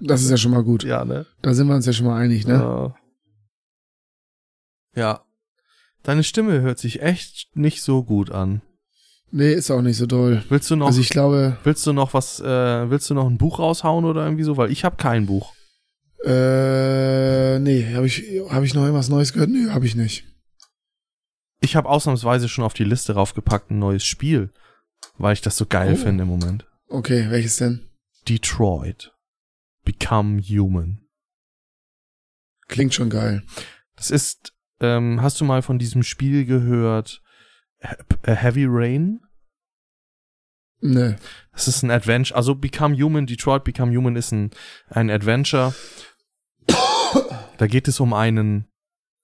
Das 0.00 0.22
ist 0.22 0.30
ja 0.30 0.36
schon 0.38 0.52
mal 0.52 0.64
gut. 0.64 0.82
Ja, 0.84 1.04
ne? 1.04 1.26
Da 1.42 1.52
sind 1.54 1.68
wir 1.68 1.74
uns 1.74 1.86
ja 1.86 1.92
schon 1.92 2.06
mal 2.06 2.18
einig, 2.20 2.46
ne? 2.46 2.54
Ja. 2.54 2.94
Ja. 4.94 5.24
Deine 6.02 6.22
Stimme 6.24 6.60
hört 6.60 6.78
sich 6.78 7.00
echt 7.02 7.48
nicht 7.56 7.82
so 7.82 8.02
gut 8.04 8.30
an. 8.30 8.62
Nee, 9.30 9.52
ist 9.52 9.70
auch 9.70 9.80
nicht 9.82 9.96
so 9.96 10.06
doll. 10.06 10.44
Willst 10.48 10.70
du 10.70 10.76
noch, 10.76 10.86
Also 10.86 11.00
ich 11.00 11.08
glaube, 11.08 11.56
willst 11.64 11.84
du 11.86 11.92
noch 11.92 12.14
was, 12.14 12.38
äh, 12.40 12.90
willst 12.90 13.10
du 13.10 13.14
noch 13.14 13.26
ein 13.26 13.38
Buch 13.38 13.58
raushauen 13.58 14.04
oder 14.04 14.22
irgendwie 14.24 14.44
so? 14.44 14.56
Weil 14.56 14.70
ich 14.70 14.84
habe 14.84 14.96
kein 14.96 15.26
Buch. 15.26 15.52
äh, 16.24 17.58
nee, 17.58 17.92
habe 17.94 18.06
ich, 18.06 18.22
hab 18.48 18.62
ich 18.62 18.74
noch 18.74 18.82
irgendwas 18.82 19.08
Neues 19.08 19.32
gehört? 19.32 19.50
Nee, 19.50 19.68
habe 19.70 19.86
ich 19.86 19.94
nicht. 19.96 20.24
Ich 21.60 21.76
habe 21.76 21.88
ausnahmsweise 21.88 22.48
schon 22.48 22.64
auf 22.64 22.74
die 22.74 22.84
Liste 22.84 23.14
raufgepackt 23.14 23.70
ein 23.70 23.78
neues 23.78 24.04
Spiel, 24.04 24.52
weil 25.18 25.32
ich 25.32 25.40
das 25.40 25.56
so 25.56 25.66
geil 25.66 25.94
Oh. 25.94 26.02
finde 26.02 26.22
im 26.22 26.28
Moment. 26.28 26.66
Okay, 26.88 27.26
welches 27.30 27.56
denn? 27.56 27.88
Detroit. 28.28 29.12
Become 29.84 30.40
Human. 30.42 31.00
Klingt 32.68 32.94
schon 32.94 33.10
geil. 33.10 33.42
Das 33.96 34.10
ist, 34.10 34.53
ähm, 34.84 35.22
hast 35.22 35.40
du 35.40 35.44
mal 35.44 35.62
von 35.62 35.78
diesem 35.78 36.02
Spiel 36.02 36.44
gehört? 36.44 37.22
Äh, 37.78 38.34
Heavy 38.34 38.66
Rain? 38.68 39.20
Nee. 40.80 41.16
Das 41.52 41.66
ist 41.66 41.82
ein 41.82 41.90
Adventure, 41.90 42.36
also 42.36 42.54
Become 42.54 42.94
Human, 42.96 43.26
Detroit 43.26 43.64
Become 43.64 43.96
Human 43.96 44.16
ist 44.16 44.32
ein, 44.32 44.50
ein 44.88 45.10
Adventure. 45.10 45.74
Da 47.56 47.68
geht 47.68 47.86
es 47.86 48.00
um 48.00 48.12
einen 48.12 48.66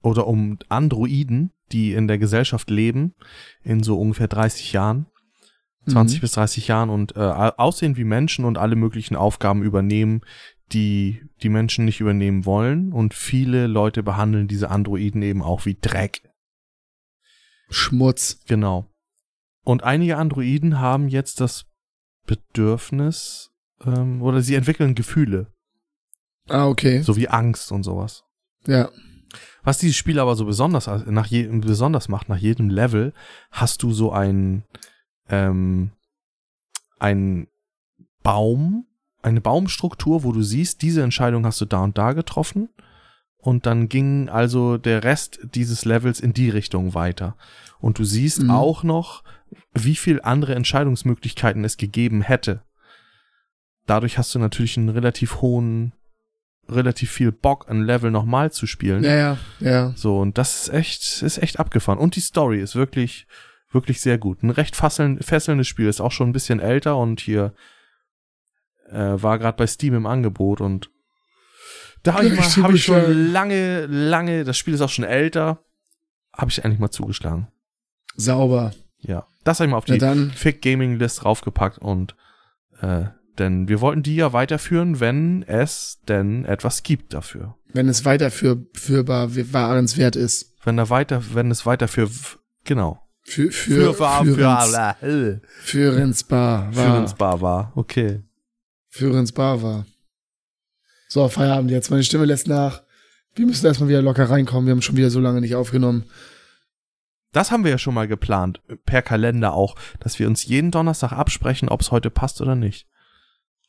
oder 0.02 0.28
um 0.28 0.58
Androiden, 0.68 1.52
die 1.72 1.92
in 1.94 2.06
der 2.06 2.16
Gesellschaft 2.16 2.70
leben, 2.70 3.16
in 3.64 3.82
so 3.82 3.98
ungefähr 4.00 4.28
30 4.28 4.72
Jahren, 4.72 5.06
20 5.88 6.18
Mhm. 6.18 6.20
bis 6.20 6.32
30 6.32 6.68
Jahren 6.68 6.90
und 6.90 7.16
äh, 7.16 7.18
aussehen 7.18 7.96
wie 7.96 8.04
Menschen 8.04 8.44
und 8.44 8.56
alle 8.56 8.76
möglichen 8.76 9.16
Aufgaben 9.16 9.64
übernehmen, 9.64 10.20
die 10.72 11.22
die 11.42 11.48
Menschen 11.48 11.84
nicht 11.84 12.00
übernehmen 12.00 12.44
wollen. 12.44 12.92
Und 12.92 13.14
viele 13.14 13.66
Leute 13.66 14.02
behandeln 14.02 14.48
diese 14.48 14.70
Androiden 14.70 15.22
eben 15.22 15.42
auch 15.42 15.66
wie 15.66 15.76
Dreck. 15.80 16.22
Schmutz. 17.70 18.40
Genau. 18.46 18.86
Und 19.64 19.84
einige 19.84 20.16
Androiden 20.16 20.80
haben 20.80 21.08
jetzt 21.08 21.40
das 21.40 21.66
Bedürfnis, 22.26 23.50
ähm, 23.84 24.22
oder 24.22 24.42
sie 24.42 24.54
entwickeln 24.54 24.94
Gefühle, 24.94 25.52
Ah, 26.48 26.66
okay. 26.66 27.02
so 27.02 27.16
wie 27.16 27.28
Angst 27.28 27.70
und 27.72 27.82
sowas. 27.82 28.24
Ja. 28.66 28.90
Was 29.62 29.78
dieses 29.78 29.96
Spiel 29.96 30.18
aber 30.18 30.34
so 30.34 30.44
besonders, 30.44 30.86
nach 31.06 31.26
je, 31.26 31.46
besonders 31.46 32.08
macht, 32.08 32.28
nach 32.28 32.38
jedem 32.38 32.68
Level 32.68 33.12
hast 33.50 33.82
du 33.82 33.92
so 33.92 34.10
ein, 34.12 34.64
ähm, 35.28 35.92
ein 36.98 37.46
Baum, 38.22 38.86
eine 39.22 39.40
Baumstruktur, 39.40 40.24
wo 40.24 40.32
du 40.32 40.42
siehst, 40.42 40.82
diese 40.82 41.02
Entscheidung 41.02 41.44
hast 41.46 41.60
du 41.60 41.64
da 41.64 41.80
und 41.80 41.98
da 41.98 42.12
getroffen. 42.12 42.68
Und 43.38 43.64
dann 43.64 43.88
ging 43.88 44.28
also 44.28 44.76
der 44.76 45.02
Rest 45.02 45.40
dieses 45.54 45.84
Levels 45.84 46.20
in 46.20 46.34
die 46.34 46.50
Richtung 46.50 46.94
weiter. 46.94 47.36
Und 47.78 47.98
du 47.98 48.04
siehst 48.04 48.42
Mhm. 48.42 48.50
auch 48.50 48.82
noch, 48.82 49.24
wie 49.72 49.96
viel 49.96 50.20
andere 50.22 50.54
Entscheidungsmöglichkeiten 50.54 51.64
es 51.64 51.76
gegeben 51.76 52.20
hätte. 52.22 52.62
Dadurch 53.86 54.18
hast 54.18 54.34
du 54.34 54.38
natürlich 54.38 54.76
einen 54.76 54.90
relativ 54.90 55.40
hohen, 55.40 55.92
relativ 56.68 57.10
viel 57.10 57.32
Bock, 57.32 57.68
ein 57.68 57.82
Level 57.82 58.10
nochmal 58.10 58.52
zu 58.52 58.66
spielen. 58.66 59.02
Ja, 59.02 59.14
ja, 59.16 59.38
ja. 59.60 59.92
So, 59.96 60.18
und 60.18 60.38
das 60.38 60.62
ist 60.68 60.74
echt, 60.74 61.22
ist 61.22 61.38
echt 61.38 61.58
abgefahren. 61.58 61.98
Und 61.98 62.16
die 62.16 62.20
Story 62.20 62.60
ist 62.60 62.76
wirklich, 62.76 63.26
wirklich 63.72 64.00
sehr 64.00 64.18
gut. 64.18 64.42
Ein 64.42 64.50
recht 64.50 64.76
fesselndes 64.76 65.66
Spiel, 65.66 65.88
ist 65.88 66.00
auch 66.00 66.12
schon 66.12 66.28
ein 66.28 66.32
bisschen 66.32 66.60
älter 66.60 66.96
und 66.98 67.20
hier 67.20 67.54
äh, 68.92 69.22
war 69.22 69.38
gerade 69.38 69.56
bei 69.56 69.66
Steam 69.66 69.94
im 69.94 70.06
Angebot 70.06 70.60
und 70.60 70.90
da 72.02 72.14
habe 72.14 72.26
ich, 72.26 72.36
mal- 72.36 72.64
hab 72.64 72.72
ich 72.72 72.84
schon 72.84 73.32
lange, 73.32 73.86
lange, 73.86 74.44
das 74.44 74.56
Spiel 74.56 74.74
ist 74.74 74.80
auch 74.80 74.88
schon 74.88 75.04
älter, 75.04 75.62
habe 76.34 76.50
ich 76.50 76.64
endlich 76.64 76.80
mal 76.80 76.90
zugeschlagen. 76.90 77.48
Sauber. 78.16 78.72
Ja, 79.00 79.26
das 79.44 79.60
habe 79.60 79.66
ich 79.66 79.70
mal 79.70 79.76
auf 79.78 79.84
die 79.84 80.00
Fick 80.34 80.62
Gaming 80.62 80.98
List 80.98 81.24
raufgepackt 81.24 81.78
und 81.78 82.14
äh, 82.80 83.04
denn 83.38 83.68
wir 83.68 83.80
wollten 83.80 84.02
die 84.02 84.16
ja 84.16 84.32
weiterführen, 84.32 85.00
wenn 85.00 85.42
es 85.42 86.00
denn 86.08 86.44
etwas 86.44 86.82
gibt 86.82 87.14
dafür. 87.14 87.56
wenn 87.72 87.88
es 87.88 88.04
weiterführbar, 88.04 89.30
wahrenswert 89.34 90.16
ist. 90.16 90.54
Wenn 90.64 90.76
da 90.76 90.90
weiter, 90.90 91.22
wenn 91.32 91.50
es 91.50 91.64
weiter 91.64 91.88
für 91.88 92.10
genau. 92.64 93.00
Für, 93.22 93.50
für, 93.50 93.94
führens, 93.94 94.76
für, 95.00 95.40
führensbar 95.62 96.74
war. 96.74 96.84
führensbar 96.84 97.40
war. 97.40 97.72
Okay. 97.76 98.22
Führensbar 98.90 99.62
war. 99.62 99.86
So, 101.08 101.26
Feierabend 101.28 101.70
jetzt. 101.70 101.90
Meine 101.90 102.04
Stimme 102.04 102.24
lässt 102.24 102.46
nach. 102.46 102.82
Wir 103.34 103.46
müssen 103.46 103.64
erstmal 103.66 103.88
wieder 103.88 104.02
locker 104.02 104.28
reinkommen. 104.28 104.66
Wir 104.66 104.72
haben 104.72 104.82
schon 104.82 104.96
wieder 104.96 105.10
so 105.10 105.20
lange 105.20 105.40
nicht 105.40 105.54
aufgenommen. 105.54 106.04
Das 107.32 107.52
haben 107.52 107.62
wir 107.62 107.70
ja 107.70 107.78
schon 107.78 107.94
mal 107.94 108.08
geplant, 108.08 108.60
per 108.84 109.02
Kalender 109.02 109.52
auch, 109.54 109.76
dass 110.00 110.18
wir 110.18 110.26
uns 110.26 110.44
jeden 110.44 110.72
Donnerstag 110.72 111.12
absprechen, 111.12 111.68
ob 111.68 111.80
es 111.80 111.92
heute 111.92 112.10
passt 112.10 112.40
oder 112.40 112.56
nicht. 112.56 112.88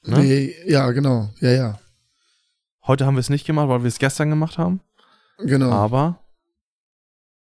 Ne? 0.03 0.17
Nee, 0.19 0.55
ja, 0.65 0.89
genau. 0.91 1.30
Ja, 1.39 1.51
ja. 1.51 1.80
Heute 2.88 3.05
haben 3.05 3.13
wir 3.15 3.19
es 3.19 3.30
nicht 3.30 3.45
gemacht, 3.45 3.69
weil 3.69 3.84
wir 3.84 3.88
es 3.88 3.99
gestern 3.99 4.32
gemacht 4.32 4.57
haben, 4.57 4.82
Genau. 5.38 5.69
aber 5.72 6.19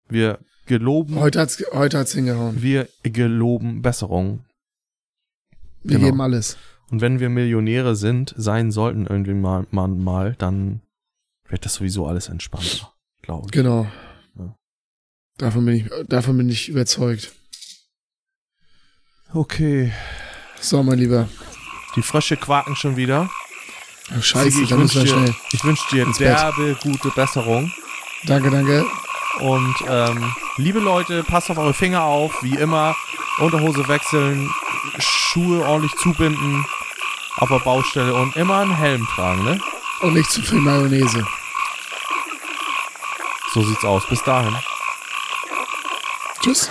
wir 0.09 0.39
geloben, 0.67 1.19
Heute 1.19 1.41
hat's, 1.41 1.65
heute 1.73 1.99
hat's 1.99 2.13
hingehauen. 2.13 2.61
wir 2.63 2.89
geloben 3.03 3.81
Besserung. 3.81 4.45
Wir 5.83 5.97
genau. 5.97 6.09
geben 6.11 6.21
alles. 6.21 6.59
Und 6.93 7.01
wenn 7.01 7.21
wir 7.21 7.31
Millionäre 7.31 7.97
sind, 7.97 8.35
sein 8.37 8.71
sollten 8.71 9.07
irgendwie 9.07 9.33
mal, 9.33 9.67
mal, 9.71 9.89
mal 9.89 10.35
dann 10.37 10.83
wird 11.49 11.65
das 11.65 11.77
sowieso 11.77 12.07
alles 12.07 12.29
entspannter, 12.29 12.93
glaube 13.23 13.47
ich. 13.47 13.53
Genau. 13.53 13.87
Ja. 14.39 14.55
Davon 15.39 15.65
bin 15.65 15.77
ich, 15.77 15.91
davon 16.07 16.37
bin 16.37 16.51
ich 16.51 16.69
überzeugt. 16.69 17.33
Okay. 19.33 19.91
So, 20.61 20.83
mein 20.83 20.99
Lieber. 20.99 21.31
Die 21.97 22.03
Frösche 22.03 22.37
quaken 22.37 22.77
schon 22.77 22.97
wieder. 22.97 23.31
Oh, 24.15 24.21
scheiße, 24.21 24.51
Sigi, 24.51 24.65
ich 24.65 24.71
wünsche 24.73 25.01
dir, 25.01 25.09
schnell. 25.09 25.35
ich 25.53 25.65
wünsch 25.65 25.89
dir 25.89 26.07
derbe 26.19 26.77
gute 26.83 27.09
Besserung. 27.09 27.73
Danke, 28.27 28.51
danke. 28.51 28.85
Und 29.41 29.75
ähm, 29.89 30.31
liebe 30.59 30.79
Leute, 30.79 31.25
passt 31.25 31.51
auf 31.51 31.57
eure 31.57 31.73
Finger 31.73 32.05
auf, 32.05 32.43
wie 32.43 32.57
immer. 32.57 32.95
Unterhose 33.39 33.89
wechseln, 33.89 34.51
Schuhe 34.99 35.65
ordentlich 35.65 35.95
zubinden 35.95 36.67
auf 37.37 37.49
der 37.49 37.59
Baustelle 37.61 38.15
und 38.15 38.37
immer 38.37 38.59
einen 38.59 38.75
Helm 38.75 39.07
tragen, 39.15 39.45
ne? 39.45 39.61
Und 40.01 40.15
nicht 40.15 40.31
zu 40.31 40.43
viel 40.43 40.61
Mayonnaise. 40.61 41.25
So 43.55 43.63
sieht's 43.63 43.85
aus. 43.85 44.07
Bis 44.09 44.23
dahin. 44.25 44.57
Tschüss. 46.41 46.69